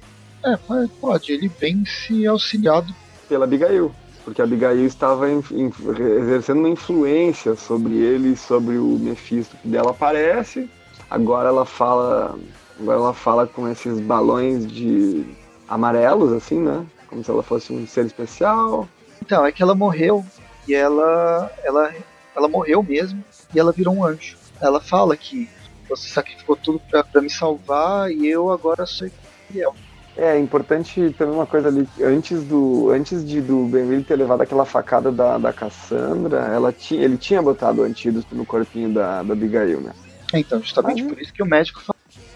É, 0.45 0.57
pode. 1.01 1.33
Ele 1.33 1.49
vence 1.49 2.27
auxiliado 2.27 2.95
pela 3.29 3.45
Abigail, 3.45 3.95
porque 4.29 4.43
Abigail 4.43 4.85
estava 4.85 5.27
exercendo 5.31 6.59
uma 6.59 6.69
influência 6.69 7.57
sobre 7.57 7.95
ele, 7.97 8.37
sobre 8.37 8.77
o 8.77 8.99
Mephisto, 8.99 9.57
que 9.57 9.69
dela 9.69 9.91
aparece. 9.91 10.69
Agora 11.11 11.49
ela 11.49 11.65
fala, 11.65 12.39
agora 12.79 12.99
ela 12.99 13.15
fala 13.15 13.47
com 13.47 13.67
esses 13.67 13.99
balões 13.99 14.67
de 14.71 15.25
amarelos, 15.67 16.31
assim, 16.35 16.61
né? 16.61 16.85
como 17.07 17.25
se 17.25 17.31
ela 17.31 17.43
fosse 17.43 17.73
um 17.73 17.87
ser 17.87 18.05
especial. 18.05 18.87
Então, 19.23 19.47
é 19.47 19.51
que 19.51 19.63
ela 19.63 19.75
morreu 19.75 20.23
e 20.67 20.75
ela, 20.75 21.51
ela, 21.65 21.95
ela 22.37 22.49
morreu 22.49 22.83
mesmo 22.83 23.25
e 23.55 23.59
ela 23.59 23.73
virou 23.73 23.95
um 23.95 24.05
anjo. 24.05 24.37
Ela 24.61 24.79
fala 24.79 25.17
que 25.17 25.49
você 25.89 26.07
sacrificou 26.07 26.55
tudo 26.55 26.79
para 27.11 27.23
me 27.23 27.31
salvar 27.31 28.13
e 28.13 28.27
eu 28.27 28.51
agora 28.51 28.85
sou 28.85 29.09
fiel. 29.51 29.75
É, 30.19 30.37
é 30.37 30.39
importante 30.39 31.15
também 31.17 31.35
uma 31.35 31.47
coisa 31.47 31.69
ali, 31.69 31.89
antes 32.03 32.43
do 32.43 32.91
antes 32.91 33.25
de 33.25 33.41
do 33.41 33.65
Benville 33.67 34.03
ter 34.03 34.17
levado 34.17 34.41
aquela 34.41 34.65
facada 34.65 35.13
da, 35.13 35.39
da 35.39 35.53
Cassandra, 35.53 36.39
ela 36.53 36.73
tinha, 36.73 37.05
ele 37.05 37.17
tinha 37.17 37.41
botado 37.41 37.83
o 37.83 37.85
antídoto 37.85 38.35
no 38.35 38.45
corpinho 38.45 38.93
da, 38.93 39.23
da 39.23 39.33
Abigail, 39.33 39.81
né? 39.81 39.93
Então, 40.35 40.61
justamente 40.61 41.05
por 41.05 41.19
isso 41.21 41.33
que 41.33 41.43
o 41.43 41.47
médico 41.47 41.81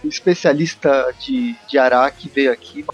o 0.03 0.09
especialista 0.09 1.13
de, 1.21 1.55
de 1.69 1.79
Araque 1.79 2.29
veio 2.29 2.53
aqui, 2.53 2.85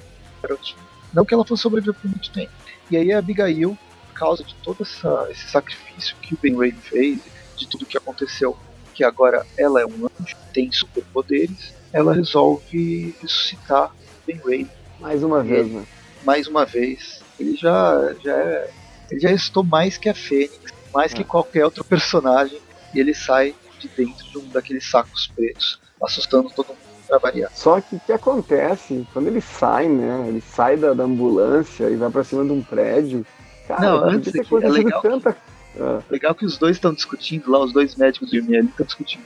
não 1.12 1.24
que 1.24 1.34
ela 1.34 1.44
fosse 1.44 1.62
sobreviver 1.62 1.94
por 1.94 2.08
muito 2.08 2.30
tempo. 2.30 2.52
E 2.90 2.96
aí 2.96 3.12
a 3.12 3.18
Abigail, 3.18 3.76
por 4.08 4.14
causa 4.14 4.42
de 4.42 4.54
todo 4.56 4.82
essa, 4.82 5.28
esse 5.30 5.48
sacrifício 5.48 6.16
que 6.20 6.34
o 6.34 6.38
Ben 6.40 6.56
Ray 6.56 6.72
fez, 6.72 7.20
de 7.56 7.68
tudo 7.68 7.86
que 7.86 7.96
aconteceu, 7.96 8.56
que 8.94 9.04
agora 9.04 9.46
ela 9.56 9.80
é 9.80 9.86
um 9.86 10.06
anjo, 10.20 10.36
tem 10.52 10.70
superpoderes, 10.72 11.74
ela 11.92 12.12
resolve 12.12 13.14
ressuscitar 13.20 13.92
Ben 14.26 14.40
Ray. 14.44 14.66
Mais 15.00 15.22
uma 15.22 15.42
vez, 15.42 15.70
né? 15.70 15.84
Mais 16.24 16.46
uma 16.46 16.64
vez. 16.64 17.22
Ele 17.38 17.56
já, 17.56 18.14
já 18.22 18.36
é, 18.36 18.70
ele 19.10 19.20
já 19.20 19.28
restou 19.28 19.62
mais 19.62 19.96
que 19.96 20.08
a 20.08 20.14
Fênix, 20.14 20.58
mais 20.92 21.12
é. 21.12 21.16
que 21.16 21.24
qualquer 21.24 21.64
outro 21.64 21.84
personagem, 21.84 22.58
e 22.94 23.00
ele 23.00 23.14
sai 23.14 23.54
de 23.78 23.88
dentro 23.88 24.26
de 24.28 24.38
um 24.38 24.48
daqueles 24.48 24.88
sacos 24.88 25.28
pretos, 25.28 25.80
assustando 26.02 26.50
todo 26.50 26.68
mundo 26.68 26.78
pra 27.06 27.18
variar. 27.18 27.50
Só 27.54 27.80
que 27.80 27.96
o 27.96 28.00
que 28.00 28.12
acontece, 28.12 29.06
quando 29.12 29.28
ele 29.28 29.40
sai, 29.40 29.88
né? 29.88 30.26
Ele 30.28 30.40
sai 30.40 30.76
da, 30.76 30.92
da 30.92 31.04
ambulância 31.04 31.88
e 31.88 31.96
vai 31.96 32.10
pra 32.10 32.24
cima 32.24 32.44
de 32.44 32.50
um 32.50 32.62
prédio. 32.62 33.24
Cara, 33.66 33.80
Não, 33.80 34.04
antes 34.04 34.34
aqui, 34.34 34.54
é 34.54 34.68
legal, 34.68 35.00
tanta... 35.00 35.32
que, 35.32 35.38
ah. 35.80 36.02
legal 36.10 36.34
que 36.34 36.44
os 36.44 36.58
dois 36.58 36.76
estão 36.76 36.92
discutindo 36.92 37.50
lá, 37.50 37.60
os 37.60 37.72
dois 37.72 37.94
médicos 37.94 38.30
de 38.30 38.38
ali 38.38 38.66
estão 38.66 38.84
discutindo. 38.84 39.22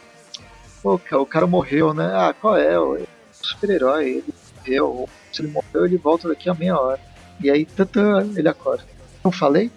Pô, 0.82 1.00
o 1.12 1.26
cara 1.26 1.46
morreu, 1.46 1.94
né? 1.94 2.10
Ah, 2.12 2.34
qual 2.38 2.56
é? 2.56 2.78
O 2.78 2.98
super-herói, 3.40 4.08
ele 4.08 4.34
morreu. 4.62 5.08
Se 5.32 5.42
ele 5.42 5.52
morreu, 5.52 5.84
ele 5.84 5.96
volta 5.96 6.28
daqui 6.28 6.48
a 6.48 6.54
meia 6.54 6.78
hora. 6.78 7.00
E 7.40 7.50
aí, 7.50 7.64
tantã, 7.64 8.26
ele 8.36 8.48
acorda. 8.48 8.84
Não 9.24 9.32
falei? 9.32 9.70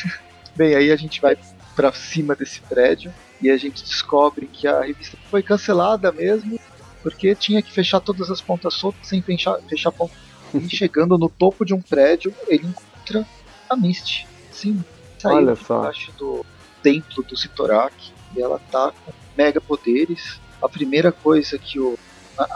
Bem, 0.54 0.74
aí 0.74 0.90
a 0.90 0.96
gente 0.96 1.20
vai 1.20 1.36
para 1.74 1.92
cima 1.92 2.34
desse 2.34 2.60
prédio 2.62 3.12
e 3.40 3.50
a 3.50 3.56
gente 3.56 3.84
descobre 3.84 4.46
que 4.46 4.66
a 4.66 4.80
revista 4.80 5.18
foi 5.30 5.42
cancelada 5.42 6.10
mesmo 6.10 6.58
porque 7.02 7.34
tinha 7.34 7.62
que 7.62 7.70
fechar 7.70 8.00
todas 8.00 8.30
as 8.30 8.40
pontas 8.40 8.74
soltas 8.74 9.06
sem 9.06 9.22
fechar, 9.22 9.60
fechar 9.68 9.92
ponta. 9.92 10.14
E 10.54 10.68
chegando 10.74 11.16
no 11.18 11.28
topo 11.28 11.64
de 11.64 11.74
um 11.74 11.80
prédio, 11.80 12.34
ele 12.48 12.66
encontra 12.66 13.24
a 13.68 13.76
Misty. 13.76 14.26
Sim, 14.50 14.82
saiu 15.18 15.54
debaixo 15.54 16.10
do 16.18 16.44
templo 16.82 17.22
do 17.22 17.36
Sitorak 17.36 17.94
e 18.34 18.40
ela 18.40 18.58
tá 18.72 18.92
com 19.04 19.12
mega 19.36 19.60
poderes. 19.60 20.40
A 20.60 20.68
primeira 20.68 21.12
coisa 21.12 21.58
que 21.58 21.78
o. 21.78 21.98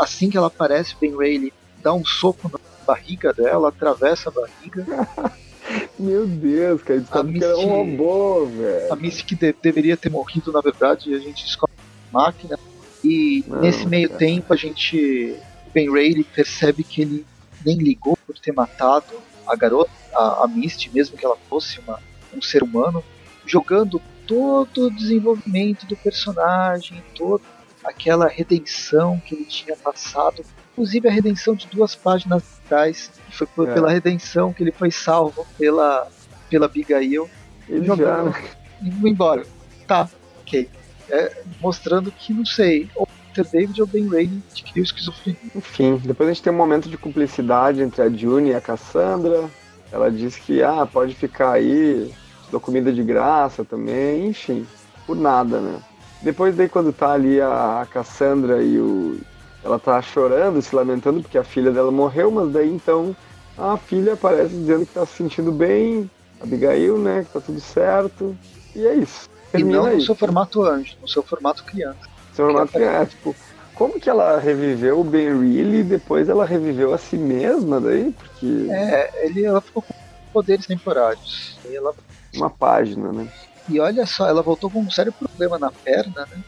Assim 0.00 0.28
que 0.28 0.36
ela 0.36 0.48
aparece, 0.48 0.96
Ben 1.00 1.16
Rayleigh 1.16 1.52
dá 1.82 1.92
um 1.92 2.04
soco 2.04 2.50
na 2.52 2.58
barriga 2.86 3.32
dela, 3.32 3.68
atravessa 3.68 4.28
a 4.30 4.32
barriga. 4.32 4.86
Meu 5.98 6.26
Deus, 6.26 6.82
cara, 6.82 7.04
a 7.10 7.22
Misty, 7.22 7.38
que 7.38 7.44
era 7.44 7.58
um 7.58 7.66
robô, 7.66 8.46
velho. 8.46 8.92
A 8.92 8.96
Misty 8.96 9.24
que 9.24 9.34
de, 9.34 9.54
deveria 9.62 9.96
ter 9.96 10.10
morrido, 10.10 10.50
na 10.52 10.60
verdade, 10.60 11.14
a 11.14 11.18
gente 11.18 11.44
descobre 11.44 11.74
a 12.12 12.18
máquina 12.18 12.58
e 13.04 13.44
Não, 13.46 13.60
nesse 13.60 13.86
meio 13.86 14.08
cara. 14.08 14.18
tempo 14.18 14.52
a 14.52 14.56
gente. 14.56 15.36
Ben 15.72 15.88
Ray 15.92 16.24
percebe 16.24 16.82
que 16.82 17.02
ele 17.02 17.24
nem 17.64 17.76
ligou 17.76 18.18
por 18.26 18.36
ter 18.38 18.52
matado 18.52 19.20
a 19.46 19.54
garota, 19.54 19.90
a, 20.12 20.44
a 20.44 20.48
Misty, 20.48 20.90
mesmo 20.92 21.16
que 21.16 21.24
ela 21.24 21.36
fosse 21.48 21.78
uma, 21.80 22.00
um 22.34 22.42
ser 22.42 22.62
humano, 22.62 23.04
jogando 23.46 24.02
todo 24.26 24.86
o 24.86 24.90
desenvolvimento 24.90 25.86
do 25.86 25.96
personagem, 25.96 27.02
toda 27.16 27.44
aquela 27.84 28.28
redenção 28.28 29.20
que 29.20 29.34
ele 29.34 29.44
tinha 29.44 29.76
passado, 29.76 30.44
inclusive 30.80 31.08
a 31.08 31.12
redenção 31.12 31.54
de 31.54 31.66
duas 31.66 31.94
páginas 31.94 32.42
atrás, 32.64 33.10
que 33.28 33.36
foi 33.36 33.46
é. 33.68 33.74
pela 33.74 33.90
redenção 33.90 34.52
que 34.52 34.62
ele 34.62 34.72
foi 34.72 34.90
salvo 34.90 35.46
pela, 35.58 36.08
pela 36.48 36.66
Abigail. 36.66 37.28
Ele 37.68 37.84
jogando. 37.84 38.34
Indo 38.82 39.06
embora. 39.06 39.44
Tá, 39.86 40.08
ok 40.40 40.68
é, 41.10 41.42
mostrando 41.60 42.10
que, 42.10 42.32
não 42.32 42.46
sei, 42.46 42.88
ou 42.94 43.06
Peter 43.06 43.50
David 43.50 43.80
ou 43.80 43.86
Ben 43.86 44.08
Rainey 44.08 44.42
adquiriu 44.50 44.82
esquizofrenia. 44.82 45.38
Enfim, 45.54 46.00
depois 46.04 46.28
a 46.28 46.32
gente 46.32 46.42
tem 46.42 46.52
um 46.52 46.56
momento 46.56 46.88
de 46.88 46.96
cumplicidade 46.96 47.82
entre 47.82 48.02
a 48.02 48.08
June 48.08 48.50
e 48.50 48.54
a 48.54 48.60
Cassandra. 48.60 49.50
Ela 49.92 50.10
diz 50.10 50.36
que, 50.36 50.62
ah, 50.62 50.86
pode 50.86 51.14
ficar 51.14 51.52
aí, 51.52 52.12
dou 52.50 52.60
comida 52.60 52.92
de 52.92 53.02
graça 53.02 53.64
também, 53.64 54.28
enfim, 54.28 54.66
por 55.06 55.16
nada, 55.16 55.60
né? 55.60 55.80
Depois 56.22 56.54
daí 56.54 56.68
quando 56.68 56.92
tá 56.92 57.12
ali 57.12 57.40
a 57.40 57.86
Cassandra 57.90 58.62
e 58.62 58.78
o... 58.78 59.18
Ela 59.62 59.78
tá 59.78 60.00
chorando, 60.00 60.62
se 60.62 60.74
lamentando 60.74 61.20
porque 61.20 61.38
a 61.38 61.44
filha 61.44 61.70
dela 61.70 61.90
morreu, 61.90 62.30
mas 62.30 62.50
daí 62.50 62.70
então 62.70 63.14
a 63.58 63.76
filha 63.76 64.14
aparece 64.14 64.54
dizendo 64.54 64.86
que 64.86 64.94
tá 64.94 65.04
se 65.04 65.14
sentindo 65.14 65.52
bem, 65.52 66.10
Abigail, 66.40 66.98
né, 66.98 67.24
que 67.24 67.32
tá 67.32 67.40
tudo 67.40 67.60
certo, 67.60 68.36
e 68.74 68.86
é 68.86 68.94
isso. 68.94 69.28
E 69.52 69.62
não 69.62 69.92
no 69.92 70.00
seu 70.00 70.14
formato 70.14 70.64
anjo, 70.64 70.96
no 71.02 71.08
seu 71.08 71.22
formato 71.22 71.64
criança. 71.64 71.98
Seu 72.32 72.46
formato 72.46 72.72
criança, 72.72 73.06
tipo, 73.06 73.36
como 73.74 74.00
que 74.00 74.08
ela 74.08 74.38
reviveu 74.38 75.00
o 75.00 75.04
Ben 75.04 75.28
Reilly 75.28 75.78
e 75.78 75.84
depois 75.84 76.28
ela 76.28 76.44
reviveu 76.44 76.94
a 76.94 76.98
si 76.98 77.16
mesma 77.16 77.80
daí? 77.80 78.12
Porque... 78.12 78.68
É, 78.70 79.26
ele, 79.26 79.44
ela 79.44 79.60
ficou 79.60 79.82
com 79.82 79.94
poderes 80.32 80.66
temporários. 80.66 81.58
Ela... 81.70 81.92
Uma 82.34 82.48
página, 82.48 83.12
né? 83.12 83.28
E 83.68 83.80
olha 83.80 84.06
só, 84.06 84.28
ela 84.28 84.42
voltou 84.42 84.70
com 84.70 84.80
um 84.80 84.90
sério 84.90 85.12
problema 85.12 85.58
na 85.58 85.70
perna, 85.70 86.26
né? 86.30 86.42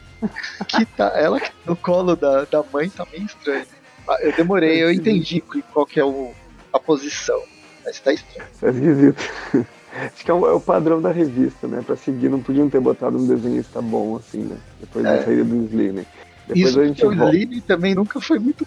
Que 0.67 0.85
tá, 0.85 1.11
ela 1.15 1.41
no 1.65 1.75
colo 1.75 2.15
da, 2.15 2.45
da 2.45 2.63
mãe 2.71 2.89
tá 2.89 3.05
meio 3.11 3.25
estranho. 3.25 3.65
Ah, 4.07 4.17
eu 4.21 4.33
demorei, 4.33 4.83
eu 4.83 4.91
entendi 4.91 5.41
qual 5.41 5.85
que 5.85 5.99
é 5.99 6.05
o, 6.05 6.33
a 6.71 6.79
posição, 6.79 7.41
mas 7.85 7.99
tá 7.99 8.13
estranho. 8.13 8.49
É 8.61 8.69
esquisito. 8.69 9.23
Acho 9.93 10.25
que 10.25 10.31
é 10.31 10.33
o, 10.33 10.47
é 10.47 10.53
o, 10.53 10.59
padrão 10.59 10.99
da 10.99 11.11
revista, 11.11 11.67
né? 11.67 11.83
Pra 11.85 11.95
seguir, 11.95 12.27
não 12.27 12.41
podiam 12.41 12.67
ter 12.67 12.79
botado 12.79 13.15
um 13.15 13.27
desenhista 13.27 13.79
bom 13.79 14.17
assim, 14.17 14.39
né? 14.39 14.57
Depois 14.79 15.05
é. 15.05 15.17
da 15.17 15.23
saída 15.23 15.43
do 15.43 15.65
Slim. 15.65 16.05
Depois 16.47 16.69
Isso 16.69 16.79
a 16.79 16.85
gente 16.85 17.05
o 17.05 17.13
Slim 17.13 17.61
também 17.61 17.93
nunca 17.93 18.19
foi 18.19 18.39
muito. 18.39 18.65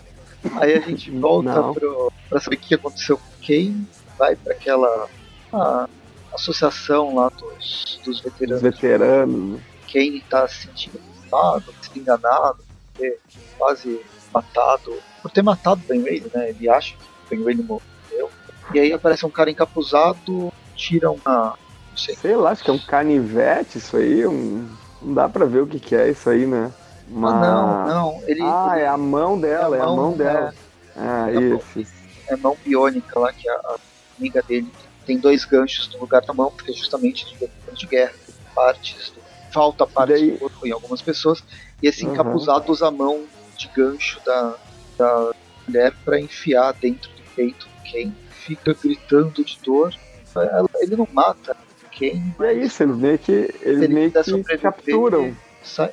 Aí 0.55 0.75
a 0.75 0.81
gente 0.81 1.11
volta 1.11 1.73
pro, 1.73 2.13
pra 2.29 2.41
saber 2.41 2.57
o 2.57 2.59
que 2.61 2.75
aconteceu 2.77 3.19
com 3.19 3.25
quem, 3.41 3.87
vai 4.17 4.37
para 4.37 4.53
aquela 4.53 5.09
a, 5.53 5.89
associação 6.33 7.17
lá 7.17 7.29
dos, 7.31 8.01
dos 8.05 8.21
veteranos. 8.21 8.57
Os 8.57 8.63
veteranos. 8.63 9.61
Quem 9.89 10.21
tá 10.31 10.47
se 10.47 10.67
sentindo 10.67 11.01
enganado, 11.37 11.75
se 11.81 11.99
enganado, 11.99 12.59
por 12.59 13.01
ter 13.01 13.21
quase 13.59 14.01
matado, 14.33 14.97
por 15.23 15.31
ter 15.31 15.43
matado 15.43 15.81
o 15.85 15.89
Ben 15.89 16.03
Ray, 16.03 16.25
né? 16.35 16.51
Ele 16.51 16.69
acha 16.69 16.95
que 17.29 17.35
o 17.35 17.37
Ben 17.37 17.45
Ray 17.45 17.57
morreu. 17.57 18.31
E 18.75 18.81
aí 18.81 18.93
aparece 18.93 19.25
um 19.25 19.31
cara 19.31 19.51
encapuzado, 19.51 20.53
tira 20.75 21.11
uma. 21.11 21.57
Não 21.91 21.97
sei. 21.97 22.17
sei 22.17 22.37
lá, 22.37 22.51
acho 22.51 22.65
que 22.65 22.71
é 22.71 22.75
um 22.75 22.79
canivete 22.79 23.79
isso 23.79 23.97
aí. 23.97 24.27
Um... 24.27 24.69
Não 25.01 25.15
dá 25.15 25.29
pra 25.29 25.45
ver 25.45 25.63
o 25.63 25.67
que, 25.67 25.79
que 25.79 25.95
é 25.95 26.11
isso 26.11 26.29
aí, 26.29 26.47
né? 26.47 26.73
Uma... 27.09 27.31
Ah, 27.31 27.41
não, 27.41 27.87
não. 27.87 28.23
Ele, 28.27 28.43
ah, 28.43 28.73
ele... 28.73 28.83
é 28.83 28.89
a 28.89 28.97
mão 28.97 29.39
dela, 29.39 29.77
é 29.77 29.81
a 29.81 29.87
mão, 29.87 29.91
é 29.91 29.93
a 29.93 29.97
mão 29.97 30.13
dela. 30.17 30.55
É, 30.97 31.01
ah, 31.01 31.31
é 31.31 31.41
esse. 31.41 31.87
É 32.29 32.37
mão 32.37 32.57
biônica 32.65 33.19
lá, 33.19 33.33
que 33.33 33.49
a, 33.49 33.55
a 33.55 33.77
amiga 34.19 34.43
dele 34.43 34.71
tem 35.07 35.19
dois 35.19 35.45
ganchos 35.45 35.93
no 35.93 36.01
lugar 36.01 36.23
da 36.23 36.35
mão, 36.35 36.51
porque 36.51 36.73
é 36.73 36.75
justamente 36.75 37.25
de, 37.27 37.49
de 37.73 37.87
guerra, 37.87 38.13
partes 38.55 39.11
do, 39.11 39.21
falta 39.53 39.87
parte 39.87 40.13
daí... 40.13 40.33
do 40.33 40.39
corpo 40.39 40.67
em 40.67 40.73
algumas 40.73 41.03
pessoas, 41.03 41.43
e 41.83 41.89
esse 41.89 42.05
uhum. 42.05 42.13
encapuzado 42.13 42.71
usa 42.71 42.89
a 42.89 42.91
mão 42.91 43.25
de 43.57 43.69
gancho 43.69 44.21
da, 44.25 44.55
da 44.99 45.33
mulher 45.67 45.93
para 46.05 46.21
enfiar 46.21 46.73
dentro 46.73 47.11
do 47.11 47.23
peito 47.35 47.69
quem 47.85 48.15
fica 48.31 48.75
gritando 48.75 49.45
de 49.45 49.59
dor. 49.65 49.95
Ele 50.81 50.97
não 50.97 51.09
mata 51.13 51.57
quem. 51.91 52.35
É 52.41 52.53
isso, 52.53 52.83
eles 52.83 52.97
meio 52.97 53.19
que, 53.19 53.33
eles 53.33 53.83
ele 53.83 53.89
meio 53.89 54.13
que 54.13 54.59
capturam. 54.59 55.35
Sai, 55.63 55.91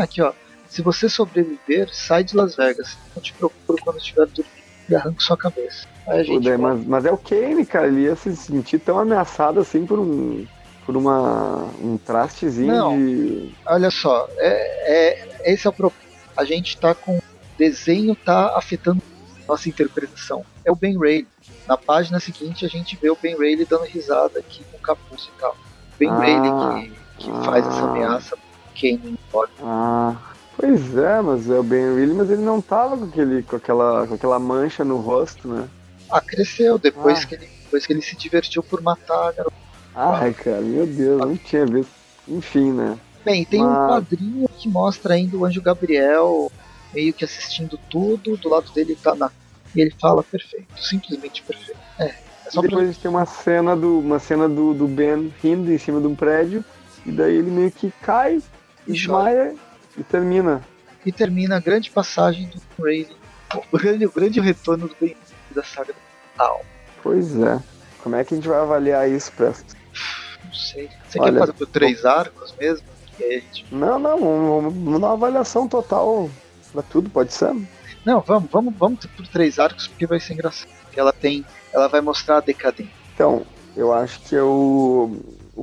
aqui, 0.00 0.22
ó. 0.22 0.32
Se 0.68 0.80
você 0.80 1.08
sobreviver, 1.08 1.94
sai 1.94 2.24
de 2.24 2.34
Las 2.34 2.56
Vegas. 2.56 2.96
Eu 3.14 3.20
te 3.20 3.34
procuro 3.34 3.78
quando 3.84 3.98
estiver 3.98 4.26
dormindo 4.26 4.62
e 4.88 4.94
arranca 4.94 5.20
sua 5.20 5.36
cabeça. 5.36 5.86
Aí 6.06 6.24
gente, 6.24 6.50
Pô, 6.50 6.58
mas, 6.58 6.86
mas, 6.86 7.04
é 7.04 7.12
o 7.12 7.18
Kane, 7.18 7.64
cara. 7.66 7.88
Ele 7.88 8.02
ia 8.02 8.16
se 8.16 8.34
sentir 8.34 8.78
tão 8.78 8.98
ameaçado 8.98 9.60
assim 9.60 9.84
por 9.84 9.98
um. 9.98 10.46
Por 10.84 10.96
uma, 10.96 11.70
um 11.80 11.96
trastezinho 11.96 12.72
Não, 12.72 12.98
de. 12.98 13.54
Olha 13.66 13.90
só, 13.90 14.28
é, 14.36 15.46
é, 15.46 15.52
esse 15.52 15.66
é 15.66 15.70
o 15.70 15.72
problema. 15.72 16.02
A 16.36 16.44
gente 16.44 16.76
tá 16.76 16.94
com. 16.94 17.18
O 17.18 17.22
desenho 17.58 18.16
tá 18.16 18.56
afetando 18.56 19.00
nossa 19.46 19.68
interpretação. 19.68 20.44
É 20.64 20.72
o 20.72 20.76
Ben 20.76 20.98
Ray. 20.98 21.26
Na 21.68 21.76
página 21.76 22.18
seguinte 22.18 22.64
a 22.64 22.68
gente 22.68 22.98
vê 23.00 23.10
o 23.10 23.18
Ben 23.20 23.36
Ray 23.36 23.64
dando 23.64 23.84
risada 23.84 24.40
aqui 24.40 24.64
com 24.70 24.78
o 24.78 24.80
capuz 24.80 25.24
e 25.24 25.40
tal. 25.40 25.56
Ben 25.98 26.08
ah, 26.08 26.18
Ray 26.18 26.40
que, 26.40 27.24
que 27.24 27.30
ah, 27.30 27.42
faz 27.44 27.66
essa 27.66 27.82
ameaça 27.82 28.36
Kane 28.74 29.18
embora. 29.28 29.50
Ah. 29.62 30.16
Pois 30.56 30.96
é, 30.96 31.20
mas 31.20 31.48
é 31.48 31.58
o 31.58 31.62
Ben 31.62 31.94
Reilly, 31.94 32.14
mas 32.14 32.30
ele 32.30 32.42
não 32.42 32.60
tava 32.60 32.96
com, 32.96 33.04
aquele, 33.04 33.42
com, 33.42 33.56
aquela, 33.56 34.06
com 34.06 34.14
aquela 34.14 34.38
mancha 34.38 34.84
no 34.84 34.98
rosto, 34.98 35.48
né? 35.48 35.68
Ah, 36.10 36.20
cresceu 36.20 36.78
depois, 36.78 37.22
ah. 37.22 37.26
que, 37.26 37.34
ele, 37.34 37.48
depois 37.64 37.86
que 37.86 37.92
ele 37.92 38.02
se 38.02 38.14
divertiu 38.16 38.62
por 38.62 38.82
matar 38.82 39.28
a 39.28 39.32
garota. 39.32 39.56
Ai, 39.94 40.32
cara, 40.32 40.60
meu 40.60 40.86
Deus, 40.86 41.20
não 41.20 41.36
tinha 41.36 41.66
visto. 41.66 41.90
Enfim, 42.28 42.72
né? 42.72 42.98
Bem, 43.24 43.44
tem 43.44 43.60
mas... 43.60 43.70
um 43.70 43.88
quadrinho 43.88 44.48
que 44.48 44.68
mostra 44.68 45.14
ainda 45.14 45.36
o 45.36 45.44
Anjo 45.44 45.60
Gabriel 45.60 46.50
meio 46.92 47.12
que 47.12 47.24
assistindo 47.24 47.78
tudo, 47.90 48.36
do 48.36 48.48
lado 48.48 48.70
dele 48.72 48.96
tá 49.00 49.14
na. 49.14 49.30
E 49.74 49.80
ele 49.80 49.94
fala 49.98 50.22
perfeito, 50.22 50.66
simplesmente 50.78 51.42
perfeito. 51.42 51.80
É. 51.98 52.04
é 52.06 52.50
só 52.50 52.60
e 52.60 52.62
depois 52.62 52.70
pra... 52.70 52.82
a 52.82 52.86
gente 52.86 53.00
tem 53.00 53.10
uma 53.10 53.26
cena 53.26 53.76
do. 53.76 53.98
uma 53.98 54.18
cena 54.18 54.48
do, 54.48 54.74
do 54.74 54.86
Ben 54.86 55.32
rindo 55.42 55.72
em 55.72 55.78
cima 55.78 56.00
de 56.00 56.06
um 56.06 56.14
prédio, 56.14 56.64
e 57.06 57.10
daí 57.10 57.36
ele 57.36 57.50
meio 57.50 57.70
que 57.70 57.90
cai, 58.02 58.42
e 58.86 58.92
desmaia 58.92 59.54
e 59.96 60.02
termina. 60.02 60.62
E 61.04 61.10
termina 61.10 61.56
a 61.56 61.60
grande 61.60 61.90
passagem 61.90 62.48
do 62.48 62.60
Raven. 62.78 63.16
O 63.70 63.78
grande, 63.78 64.06
o 64.06 64.12
grande 64.12 64.40
retorno 64.40 64.88
do 64.88 64.96
Ben 65.00 65.16
da 65.50 65.62
saga 65.62 65.94
Tal. 66.36 66.64
Pois 67.02 67.36
é. 67.38 67.60
Como 68.02 68.16
é 68.16 68.24
que 68.24 68.34
a 68.34 68.36
gente 68.36 68.48
vai 68.48 68.58
avaliar 68.58 69.08
isso, 69.08 69.30
Presto? 69.32 69.76
Não 70.44 70.52
sei. 70.52 70.88
Você 71.08 71.20
Olha, 71.20 71.32
quer 71.32 71.38
fazer 71.38 71.52
por 71.52 71.66
três 71.66 72.04
arcos 72.04 72.54
mesmo? 72.58 72.86
Gente... 73.18 73.66
Não, 73.70 73.98
não, 73.98 74.18
dar 75.00 75.06
uma 75.08 75.12
avaliação 75.12 75.68
total 75.68 76.30
pra 76.72 76.82
tudo, 76.82 77.10
pode 77.10 77.32
ser? 77.32 77.54
Não, 78.04 78.20
vamos, 78.20 78.50
vamos, 78.50 78.74
vamos 78.76 79.06
por 79.06 79.26
três 79.26 79.58
arcos 79.58 79.86
porque 79.86 80.06
vai 80.06 80.18
ser 80.18 80.34
engraçado. 80.34 80.70
Ela 80.96 81.12
tem. 81.12 81.44
Ela 81.72 81.88
vai 81.88 82.00
mostrar 82.00 82.38
a 82.38 82.40
decadência. 82.40 82.92
Então, 83.14 83.46
eu 83.76 83.92
acho 83.92 84.20
que 84.20 84.34
é 84.34 84.42
o, 84.42 85.16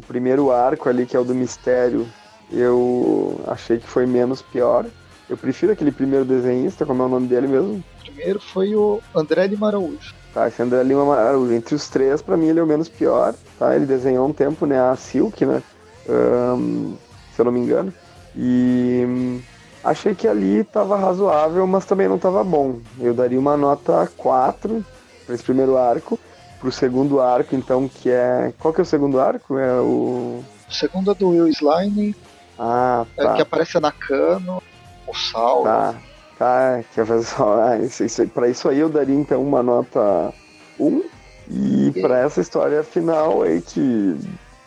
primeiro 0.08 0.52
arco 0.52 0.88
ali, 0.90 1.06
que 1.06 1.16
é 1.16 1.20
o 1.20 1.24
do 1.24 1.36
mistério, 1.36 2.08
eu 2.52 3.44
achei 3.48 3.78
que 3.78 3.88
foi 3.88 4.06
menos 4.06 4.42
pior. 4.42 4.86
Eu 5.30 5.38
prefiro 5.38 5.72
aquele 5.72 5.92
primeiro 5.92 6.26
desenhista, 6.26 6.86
como 6.86 7.04
é 7.04 7.06
o 7.06 7.10
nome 7.10 7.28
dele 7.28 7.48
mesmo? 7.48 7.84
primeiro 8.20 8.40
foi 8.40 8.76
o 8.76 9.02
André 9.16 9.48
Lima 9.48 9.68
Araújo. 9.68 10.14
Tá, 10.34 10.48
esse 10.48 10.62
André 10.62 10.84
Lima 10.84 11.16
Araújo. 11.16 11.54
Entre 11.54 11.76
os 11.76 11.90
três, 11.90 12.22
para 12.22 12.38
mim, 12.38 12.48
ele 12.48 12.60
é 12.60 12.64
o 12.64 12.68
menos 12.68 12.88
pior. 12.88 13.34
Tá? 13.58 13.76
Ele 13.76 13.86
desenhou 13.86 14.28
um 14.28 14.34
tempo, 14.34 14.66
né? 14.66 14.80
A 14.80 14.96
Silk, 14.96 15.46
né? 15.46 15.64
Um, 16.08 16.96
se 17.34 17.42
eu 17.42 17.46
não 17.46 17.52
me 17.52 17.60
engano. 17.60 17.94
E 18.36 19.04
hum, 19.08 19.42
achei 19.84 20.14
que 20.14 20.28
ali 20.28 20.64
tava 20.64 20.98
razoável, 20.98 21.66
mas 21.66 21.86
também 21.86 22.08
não 22.08 22.20
tava 22.20 22.44
bom. 22.44 22.80
Eu 23.00 23.14
daria 23.14 23.40
uma 23.40 23.58
nota 23.58 24.10
4 24.18 24.86
para 25.26 25.36
esse 25.36 25.44
primeiro 25.44 25.78
arco. 25.78 26.20
Pro 26.60 26.72
segundo 26.72 27.22
arco, 27.22 27.56
então, 27.56 27.88
que 27.88 28.10
é. 28.10 28.54
Qual 28.60 28.74
que 28.74 28.82
é 28.82 28.84
o 28.84 28.86
segundo 28.86 29.20
arco? 29.20 29.58
É 29.58 29.80
o. 29.80 30.44
O 30.70 30.74
segundo 30.74 31.12
é 31.12 31.16
do 31.16 31.30
Will 31.30 31.48
Slime. 31.48 32.14
Ah, 32.58 33.06
tá. 33.16 33.32
É 33.32 33.36
que 33.38 33.42
aparece 33.42 33.78
a 33.78 33.80
Nakano, 33.80 34.62
o 35.08 35.14
Sal. 35.14 35.64
Tá. 35.64 35.96
Tá, 36.40 36.82
que 36.94 37.04
pessoal, 37.04 37.60
ah, 37.68 37.78
isso, 37.78 38.06
isso, 38.06 38.26
pra 38.30 38.48
isso 38.48 38.70
aí 38.70 38.80
eu 38.80 38.88
daria 38.88 39.14
então 39.14 39.44
uma 39.44 39.62
nota 39.62 40.34
1. 40.80 41.04
E 41.52 41.92
para 42.02 42.20
essa 42.20 42.40
história 42.40 42.82
final 42.82 43.42
aí 43.42 43.62
que 43.62 44.16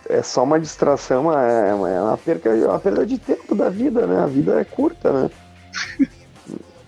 é 0.09 0.20
só 0.23 0.43
uma 0.43 0.61
distração, 0.61 1.33
é, 1.33 1.70
é 1.70 1.75
uma, 1.75 2.18
perca, 2.18 2.51
é 2.51 2.66
uma 2.66 2.79
perda 2.79 3.07
de 3.07 3.18
tempo 3.18 3.55
da 3.55 3.70
vida, 3.70 4.07
né? 4.07 4.23
A 4.23 4.27
vida 4.27 4.61
é 4.61 4.64
curta, 4.64 5.12
né? 5.12 5.31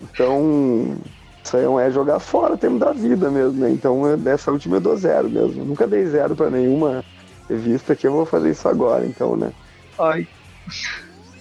então, 0.03 0.97
isso 1.43 1.57
aí 1.57 1.87
é 1.87 1.91
jogar 1.91 2.19
fora 2.19 2.53
o 2.53 2.57
tempo 2.57 2.77
da 2.77 2.91
vida 2.91 3.31
mesmo, 3.31 3.53
né? 3.53 3.71
Então, 3.71 4.15
dessa 4.17 4.51
última 4.51 4.75
eu 4.75 4.81
dou 4.81 4.97
zero 4.97 5.29
mesmo. 5.29 5.61
Eu 5.61 5.65
nunca 5.65 5.87
dei 5.87 6.05
zero 6.05 6.35
para 6.35 6.51
nenhuma 6.51 7.03
revista 7.49 7.95
que 7.95 8.05
eu 8.05 8.11
vou 8.11 8.25
fazer 8.25 8.51
isso 8.51 8.67
agora, 8.67 9.05
então, 9.05 9.35
né? 9.35 9.51
Ai. 9.97 10.27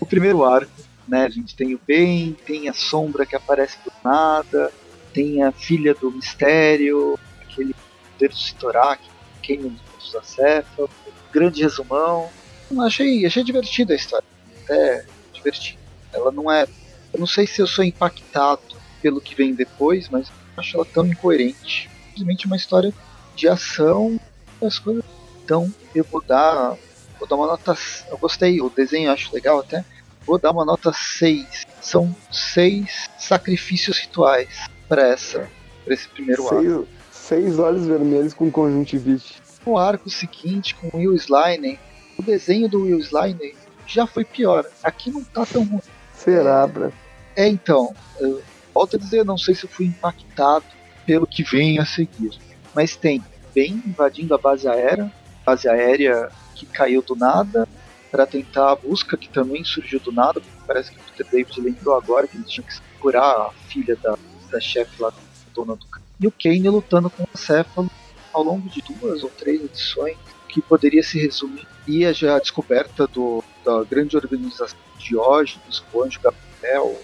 O 0.01 0.07
primeiro 0.07 0.45
arco 0.45 0.71
né? 1.09 1.25
A 1.25 1.29
gente 1.29 1.55
tem 1.55 1.75
o 1.75 1.81
bem, 1.87 2.37
tem 2.47 2.69
a 2.69 2.73
sombra 2.73 3.27
que 3.27 3.37
aparece 3.37 3.79
do 3.85 3.93
nada, 4.05 4.73
tem 5.13 5.43
a 5.43 5.53
filha 5.53 5.95
do 5.95 6.11
mistério, 6.11 7.19
aquele 7.41 7.75
poder 8.13 8.29
do 8.29 8.37
Sitorak, 8.37 9.03
quem 9.43 9.61
dos 9.61 10.15
acéfalos, 10.15 10.91
grande 11.33 11.63
resumão. 11.63 12.29
Eu 12.71 12.81
achei, 12.81 13.25
achei 13.25 13.45
divertido 13.45 13.93
a 13.93 13.97
história, 13.97 14.27
até 14.63 15.05
divertido. 15.33 15.79
Ela 16.13 16.33
não 16.33 16.51
é, 16.51 16.67
eu 17.13 17.21
não 17.21 17.27
sei 17.27 17.47
se 17.47 17.61
eu 17.61 17.67
sou 17.67 17.85
impactado 17.85 18.63
pelo 19.03 19.21
que 19.21 19.35
vem 19.35 19.55
depois, 19.55 20.09
mas 20.09 20.31
acho 20.57 20.77
ela 20.77 20.85
tão 20.85 21.07
incoerente. 21.07 21.91
Simplesmente 22.09 22.47
uma 22.47 22.57
história 22.57 22.93
de 23.35 23.49
ação, 23.49 24.19
as 24.63 24.79
coisas. 24.79 25.05
Então 25.45 25.73
eu 25.95 26.05
vou 26.05 26.23
dar, 26.23 26.77
vou 27.19 27.29
dar 27.29 27.37
uma 27.37 27.47
nota. 27.47 27.77
Eu 28.09 28.17
gostei, 28.17 28.61
o 28.61 28.71
desenho 28.71 29.09
eu 29.09 29.13
acho 29.13 29.35
legal 29.35 29.59
até 29.59 29.85
Vou 30.27 30.39
dar 30.39 30.51
uma 30.51 30.65
nota 30.65 30.93
6. 30.93 31.67
São 31.81 32.15
seis 32.31 33.09
sacrifícios 33.19 33.99
rituais 33.99 34.49
para 34.89 35.09
essa, 35.09 35.49
para 35.85 35.95
esse 35.95 36.09
primeiro 36.09 36.49
seis, 36.49 36.73
arco. 36.73 36.89
Seis 37.11 37.59
olhos 37.59 37.87
vermelhos 37.87 38.33
com 38.33 38.51
conjuntivite. 38.51 39.43
No 39.67 39.77
arco 39.77 40.09
seguinte, 40.09 40.75
com 40.75 40.97
Will 40.97 41.15
Sliner, 41.15 41.79
o 42.19 42.23
desenho 42.23 42.69
do 42.69 42.83
Will 42.83 43.01
Sliner 43.01 43.55
já 43.87 44.07
foi 44.07 44.25
pior. 44.25 44.65
Aqui 44.83 45.11
não 45.11 45.23
tá 45.23 45.45
tão 45.45 45.65
ruim. 45.65 45.81
Será, 46.15 46.67
Bra? 46.67 46.91
É, 47.37 47.47
então. 47.47 47.95
Eu, 48.19 48.43
volto 48.73 48.97
a 48.97 48.99
dizer, 48.99 49.25
não 49.25 49.37
sei 49.37 49.55
se 49.55 49.65
eu 49.65 49.71
fui 49.71 49.87
impactado 49.87 50.65
pelo 51.07 51.27
que 51.27 51.43
vem 51.43 51.79
a 51.79 51.85
seguir. 51.85 52.39
Mas 52.75 52.97
tem 52.97 53.23
bem 53.55 53.83
invadindo 53.87 54.35
a 54.35 54.39
base 54.39 54.67
aérea, 54.67 55.13
base 55.45 55.69
aérea 55.69 56.31
que 56.55 56.67
caiu 56.67 57.03
do 57.03 57.15
nada, 57.15 57.69
para 58.15 58.27
tentar 58.27 58.71
a 58.71 58.77
busca 58.77 59.17
que 59.17 59.29
também 59.29 59.65
surgiu 59.65 59.99
do 59.99 60.13
nada. 60.13 60.41
Parece 60.69 60.93
que 60.93 61.01
o 61.01 61.03
Peter 61.03 61.27
David 61.33 61.61
lembrou 61.61 61.97
agora 61.97 62.29
que 62.29 62.37
ele 62.37 62.45
tinha 62.45 62.65
que 62.65 62.73
curar 63.01 63.25
a 63.25 63.51
filha 63.67 63.97
da, 63.97 64.17
da 64.53 64.61
chefe 64.61 65.03
lá, 65.03 65.13
dona 65.53 65.75
do 65.75 65.85
E 66.21 66.29
o 66.29 66.31
Kane 66.31 66.69
lutando 66.69 67.11
com 67.11 67.25
o 67.25 67.37
Céfalo 67.37 67.91
ao 68.33 68.45
longo 68.45 68.69
de 68.69 68.81
duas 68.83 69.25
ou 69.25 69.31
três 69.31 69.65
edições, 69.65 70.17
que 70.49 70.63
poderia 70.63 71.03
se 71.03 71.19
resumir. 71.19 71.67
E 71.89 72.13
já 72.13 72.37
a 72.37 72.39
descoberta 72.39 73.09
do 73.09 73.43
da 73.65 73.83
grande 73.83 74.17
organização 74.17 74.79
de 74.97 75.09
Diógenes, 75.09 75.83
o 75.93 76.05
Anjo 76.05 76.21
Gabriel, 76.23 76.97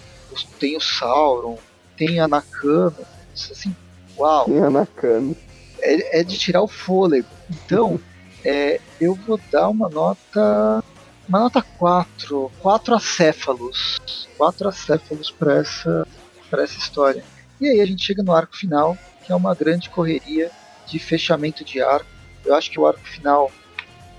tem 0.61 0.77
o 0.77 0.81
Sauron, 0.81 1.59
tem 1.97 2.21
a 2.21 2.29
Nakano, 2.29 2.95
assim, 3.35 3.75
uau. 4.17 4.45
Tem 4.45 4.63
a 4.63 4.71
Nakano. 4.71 5.37
É, 5.81 6.21
é 6.21 6.23
de 6.23 6.39
tirar 6.39 6.63
o 6.63 6.69
fôlego. 6.69 7.27
Então, 7.51 7.99
é, 8.45 8.81
eu 9.01 9.17
vou 9.17 9.41
dar 9.51 9.69
uma 9.69 9.89
nota 9.89 10.85
uma 11.31 11.39
nota 11.39 11.63
4, 11.63 12.51
4 12.61 12.95
acéfalos. 12.95 14.01
4 14.37 14.69
acéfalos 14.69 15.31
para 15.31 15.59
essa, 15.59 16.07
essa 16.53 16.77
história. 16.77 17.25
E 17.61 17.69
aí 17.69 17.81
a 17.81 17.87
gente 17.87 18.05
chega 18.05 18.21
no 18.21 18.35
arco 18.35 18.57
final, 18.57 18.99
que 19.25 19.31
é 19.31 19.35
uma 19.35 19.55
grande 19.55 19.89
correria 19.91 20.51
de 20.89 20.99
fechamento 20.99 21.65
de 21.65 21.81
arco. 21.81 22.11
Eu 22.45 22.55
acho 22.57 22.69
que 22.69 22.81
o 22.81 22.87
arco 22.87 23.07
final 23.07 23.49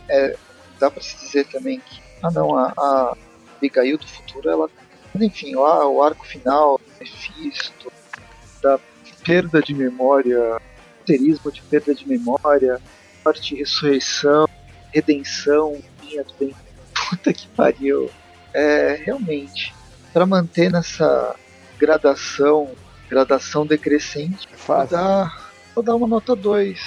é, 0.08 0.38
dá 0.80 0.90
para 0.90 1.04
se 1.04 1.18
dizer 1.20 1.48
também 1.48 1.82
que 1.82 2.02
ah 2.24 2.32
não, 2.32 2.56
a, 2.56 2.72
a 2.78 3.18
Abigail 3.58 3.98
do 3.98 4.08
futuro 4.08 4.50
ela 4.50 4.70
enfim, 5.20 5.56
lá 5.56 5.86
o 5.86 6.02
arco 6.02 6.26
final, 6.26 6.80
Mephisto, 6.98 7.92
da 8.62 8.80
perda 9.26 9.62
de 9.62 9.74
memória, 9.74 10.62
terismo 11.06 11.52
de 11.52 11.62
perda 11.64 11.94
de 11.94 12.08
memória, 12.08 12.80
morte 13.26 13.54
e 13.54 13.58
ressurreição, 13.58 14.48
redenção, 14.94 15.78
linha 16.02 16.24
do 16.24 16.34
bem 16.36 16.56
puta 17.12 17.34
que 17.34 17.48
pariu. 17.50 18.10
É, 18.54 19.02
realmente, 19.06 19.74
para 20.14 20.26
manter 20.26 20.72
nessa 20.72 21.36
gradação, 21.78 22.72
gradação 23.10 23.66
decrescente, 23.66 24.48
vou 24.66 24.88
dar, 24.88 25.52
vou 25.76 25.84
dar 25.84 25.96
uma 25.96 26.08
nota 26.08 26.36
2. 26.36 26.80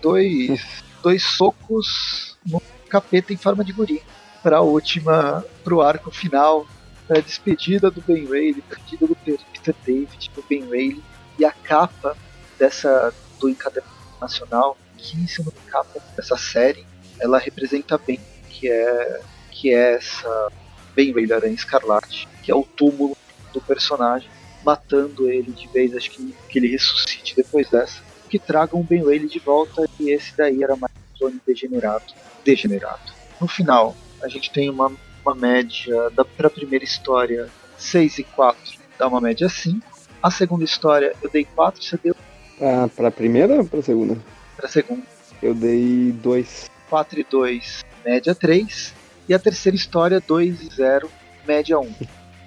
Dois, 0.00 0.82
dois 1.02 1.22
socos 1.22 2.38
no 2.46 2.62
capeta 2.88 3.32
em 3.32 3.36
forma 3.36 3.62
de 3.62 3.72
guri. 3.72 4.02
Pra 4.42 4.60
última, 4.60 5.44
pro 5.64 5.82
arco 5.82 6.10
final, 6.10 6.66
a 7.10 7.14
despedida 7.14 7.90
do 7.90 8.00
Ben 8.00 8.24
Rayleigh, 8.24 8.62
despedida 8.68 9.06
do 9.06 9.16
Peter 9.16 9.74
David, 9.84 10.30
do 10.34 10.44
Ben 10.48 10.62
Rayleigh, 10.62 11.02
e 11.38 11.44
a 11.44 11.50
capa 11.50 12.16
dessa 12.58 13.12
do 13.40 13.48
encadernado 13.48 13.94
nacional, 14.20 14.76
que 14.96 15.16
em 15.16 15.26
cima 15.26 15.50
da 15.50 15.70
capa 15.70 16.00
dessa 16.16 16.36
série, 16.36 16.86
ela 17.20 17.38
representa 17.38 17.98
bem 17.98 18.20
que 18.48 18.68
é 18.68 19.20
que 19.58 19.74
é 19.74 19.96
essa 19.96 20.52
bem 20.94 21.12
velha 21.12 21.36
Aranha 21.36 21.54
Escarlate, 21.54 22.28
que 22.44 22.52
é 22.52 22.54
o 22.54 22.62
túmulo 22.62 23.16
do 23.52 23.60
personagem, 23.60 24.28
matando 24.64 25.28
ele 25.28 25.50
de 25.50 25.66
vez, 25.68 25.96
acho 25.96 26.10
que, 26.12 26.34
que 26.48 26.58
ele 26.58 26.68
ressuscite 26.68 27.34
depois 27.34 27.68
dessa. 27.68 28.00
Que 28.28 28.38
tragam 28.38 28.80
o 28.80 28.84
Ben 28.84 29.02
Whaley 29.02 29.26
de 29.26 29.40
volta 29.40 29.88
e 29.98 30.10
esse 30.10 30.36
daí 30.36 30.62
era 30.62 30.76
mais 30.76 30.92
um 30.92 31.18
clone 31.18 31.40
degenerado. 31.44 32.04
Degenerado. 32.44 33.12
No 33.40 33.48
final, 33.48 33.96
a 34.22 34.28
gente 34.28 34.50
tem 34.52 34.70
uma, 34.70 34.92
uma 35.24 35.34
média 35.34 36.08
da 36.10 36.24
pra 36.24 36.48
primeira 36.48 36.84
história 36.84 37.48
6 37.76 38.18
e 38.18 38.24
4, 38.24 38.78
dá 38.96 39.08
uma 39.08 39.20
média 39.20 39.48
5. 39.48 39.84
A 40.22 40.30
segunda 40.30 40.64
história 40.64 41.14
eu 41.20 41.30
dei 41.30 41.44
4, 41.44 41.82
você 41.82 41.98
deu. 42.00 42.14
Ah, 42.60 42.88
pra 42.94 43.10
primeira 43.10 43.54
ou 43.54 43.64
pra 43.64 43.82
segunda? 43.82 44.16
Pra 44.56 44.68
segunda. 44.68 45.02
Eu 45.42 45.54
dei 45.54 46.12
2. 46.12 46.68
4 46.88 47.20
e 47.20 47.24
2, 47.24 47.84
média 48.04 48.34
3. 48.34 48.97
E 49.28 49.34
a 49.34 49.38
terceira 49.38 49.76
história, 49.76 50.22
2 50.26 50.62
e 50.62 50.74
0, 50.74 51.10
média 51.46 51.78
1. 51.78 51.92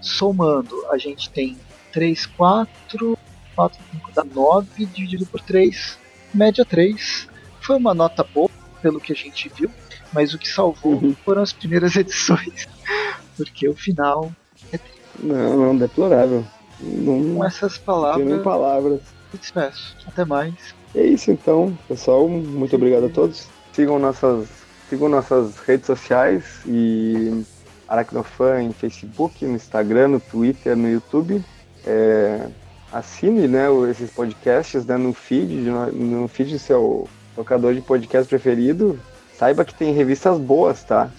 Somando, 0.02 0.76
a 0.90 0.98
gente 0.98 1.30
tem 1.30 1.58
3, 1.92 2.26
4, 2.26 3.18
4, 3.56 3.80
5 3.92 4.12
dá 4.14 4.24
9, 4.24 4.86
dividido 4.86 5.26
por 5.28 5.42
3, 5.42 5.98
média 6.34 6.66
3. 6.66 7.28
Foi 7.60 7.76
uma 7.76 7.94
nota 7.94 8.24
boa, 8.24 8.50
pelo 8.82 9.00
que 9.00 9.14
a 9.14 9.16
gente 9.16 9.48
viu, 9.50 9.70
mas 10.12 10.34
o 10.34 10.40
que 10.40 10.50
salvou 10.50 10.94
uhum. 10.94 11.16
foram 11.24 11.44
as 11.44 11.54
primeiras 11.54 11.96
edições, 11.98 12.68
porque 13.38 13.70
o 13.70 13.76
final 13.76 14.32
é 14.74 14.80
Não, 15.20 15.58
não, 15.58 15.78
deplorável. 15.78 16.44
Não, 16.80 17.36
Com 17.36 17.46
essas 17.46 17.78
palavras. 17.78 18.28
Tem 18.28 18.42
palavras. 18.42 19.02
Despeço. 19.40 19.96
Até 20.08 20.26
mais. 20.26 20.56
É 20.96 21.06
isso 21.06 21.32
então, 21.32 21.78
pessoal. 21.88 22.28
Muito 22.28 22.76
obrigado 22.76 23.06
a 23.06 23.10
todos. 23.10 23.48
Sigam 23.72 24.00
nossas 24.00 24.61
Sigam 24.92 25.08
nossas 25.08 25.56
redes 25.60 25.86
sociais 25.86 26.44
e 26.66 27.46
Aracnofan 27.88 28.62
em 28.62 28.74
Facebook, 28.74 29.46
no 29.46 29.56
Instagram, 29.56 30.10
no 30.10 30.20
Twitter, 30.20 30.76
no 30.76 30.90
YouTube. 30.90 31.42
É, 31.86 32.50
assine 32.92 33.48
né, 33.48 33.68
esses 33.90 34.12
podcasts 34.12 34.86
né, 34.86 34.98
no 34.98 35.14
feed, 35.14 35.54
no 35.94 36.28
feed 36.28 36.52
do 36.52 36.60
seu 36.60 37.08
tocador 37.34 37.74
de 37.74 37.80
podcast 37.80 38.28
preferido. 38.28 39.00
Saiba 39.38 39.64
que 39.64 39.74
tem 39.74 39.94
revistas 39.94 40.38
boas, 40.38 40.84
tá? 40.84 41.10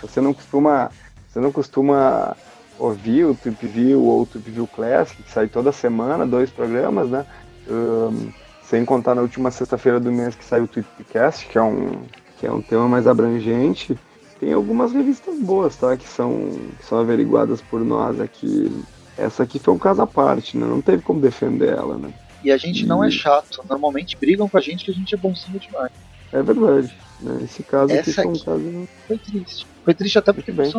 Você 0.00 0.20
não 0.20 0.32
costuma, 0.32 0.88
você 1.28 1.40
não 1.40 1.50
costuma 1.50 2.36
ouvir 2.78 3.24
o 3.24 3.34
Trip 3.34 3.66
View 3.66 4.00
ou 4.04 4.22
o 4.22 4.26
Trip 4.26 4.48
View 4.48 4.68
Classic, 4.68 5.20
que 5.20 5.32
sai 5.32 5.48
toda 5.48 5.72
semana, 5.72 6.24
dois 6.24 6.50
programas, 6.50 7.08
né? 7.10 7.26
Um, 7.68 8.30
sem 8.62 8.84
contar 8.84 9.16
na 9.16 9.22
última 9.22 9.50
sexta-feira 9.50 9.98
do 9.98 10.12
mês 10.12 10.36
que 10.36 10.44
sai 10.44 10.60
o 10.60 10.68
Tweetcast, 10.68 11.48
que 11.48 11.58
é 11.58 11.62
um 11.62 12.00
que 12.42 12.46
é 12.48 12.50
um 12.50 12.60
tema 12.60 12.88
mais 12.88 13.06
abrangente, 13.06 13.96
tem 14.40 14.52
algumas 14.52 14.92
revistas 14.92 15.38
boas, 15.38 15.76
tá? 15.76 15.96
Que 15.96 16.08
são, 16.08 16.50
que 16.76 16.84
são 16.84 16.98
averiguadas 16.98 17.60
por 17.60 17.84
nós 17.84 18.20
aqui. 18.20 18.68
Essa 19.16 19.44
aqui 19.44 19.60
foi 19.60 19.72
um 19.72 19.78
caso 19.78 20.02
à 20.02 20.08
parte, 20.08 20.56
né? 20.56 20.66
Não 20.66 20.82
teve 20.82 21.04
como 21.04 21.20
defender 21.20 21.68
ela, 21.68 21.96
né? 21.96 22.12
E 22.42 22.50
a 22.50 22.56
gente 22.56 22.82
e... 22.82 22.86
não 22.86 23.04
é 23.04 23.12
chato. 23.12 23.62
Normalmente 23.70 24.16
brigam 24.16 24.48
com 24.48 24.58
a 24.58 24.60
gente 24.60 24.84
que 24.84 24.90
a 24.90 24.94
gente 24.94 25.14
é 25.14 25.16
bonzinho 25.16 25.60
demais. 25.60 25.92
É 26.32 26.42
verdade. 26.42 26.92
Né? 27.20 27.42
Esse 27.44 27.62
caso 27.62 27.92
Essa 27.92 28.10
aqui 28.10 28.12
foi 28.12 28.26
um 28.26 28.44
caso. 28.44 28.88
Foi 29.06 29.18
triste. 29.18 29.66
Foi 29.84 29.94
triste 29.94 30.18
até 30.18 30.32
porque 30.32 30.50
bem. 30.50 30.72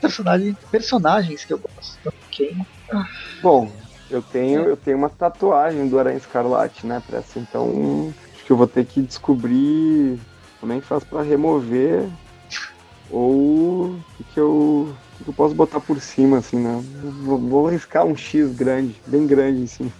personagem, 0.00 0.56
personagens 0.70 1.44
que 1.44 1.52
eu 1.52 1.58
gosto. 1.58 1.98
Quem? 2.30 2.64
Bom, 3.42 3.72
eu 4.08 4.22
tenho, 4.22 4.62
eu 4.62 4.76
tenho 4.76 4.98
uma 4.98 5.10
tatuagem 5.10 5.88
do 5.88 5.98
Aranha 5.98 6.16
Escarlate, 6.16 6.86
né, 6.86 7.02
Pressa? 7.04 7.40
Então 7.40 8.14
acho 8.36 8.44
que 8.44 8.52
eu 8.52 8.56
vou 8.56 8.68
ter 8.68 8.86
que 8.86 9.02
descobrir 9.02 10.20
como 10.60 10.72
é 10.72 10.80
que 10.80 10.86
faz 10.86 11.04
para 11.04 11.22
remover 11.22 12.08
ou 13.10 13.86
o 13.86 14.24
que, 14.32 14.40
eu, 14.40 14.94
que 15.22 15.28
eu 15.28 15.34
posso 15.34 15.54
botar 15.54 15.80
por 15.80 16.00
cima, 16.00 16.38
assim, 16.38 16.56
né? 16.56 16.82
Vou, 17.22 17.38
vou 17.38 17.68
arriscar 17.68 18.04
um 18.04 18.16
X 18.16 18.52
grande, 18.54 19.00
bem 19.06 19.26
grande 19.26 19.62
em 19.62 19.66
cima. 19.66 19.92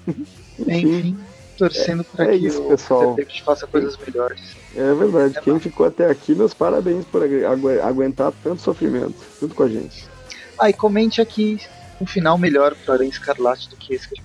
Enfim, 0.58 1.16
torcendo 1.56 2.02
é, 2.02 2.16
para 2.16 2.34
é 2.34 2.38
que 2.38 2.46
isso, 2.46 2.62
o 2.62 2.68
pessoal. 2.68 3.14
David 3.14 3.42
faça 3.42 3.66
coisas 3.66 3.96
melhores. 3.98 4.56
É 4.74 4.94
verdade. 4.94 5.38
É 5.38 5.40
Quem 5.40 5.58
ficou 5.58 5.86
até 5.86 6.10
aqui, 6.10 6.34
meus 6.34 6.54
parabéns 6.54 7.04
por 7.04 7.22
agu 7.22 7.68
aguentar 7.82 8.32
tanto 8.42 8.62
sofrimento 8.62 9.14
junto 9.40 9.54
com 9.54 9.62
a 9.62 9.68
gente. 9.68 10.06
Ah, 10.58 10.70
e 10.70 10.72
comente 10.72 11.20
aqui 11.20 11.60
um 12.00 12.06
final 12.06 12.36
melhor 12.38 12.74
para 12.74 12.94
Aranha 12.94 13.10
Escarlate 13.10 13.68
do 13.70 13.76
que 13.76 13.94
esse 13.94 14.08
que 14.08 14.22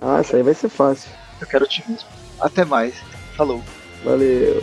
Ah, 0.00 0.20
isso 0.20 0.34
aí 0.36 0.42
vai 0.42 0.54
ser 0.54 0.68
fácil. 0.68 1.10
Eu 1.40 1.46
quero 1.46 1.64
otimismo. 1.64 2.08
Até 2.40 2.64
mais. 2.64 2.94
Falou. 3.36 3.62
Valeu. 4.04 4.62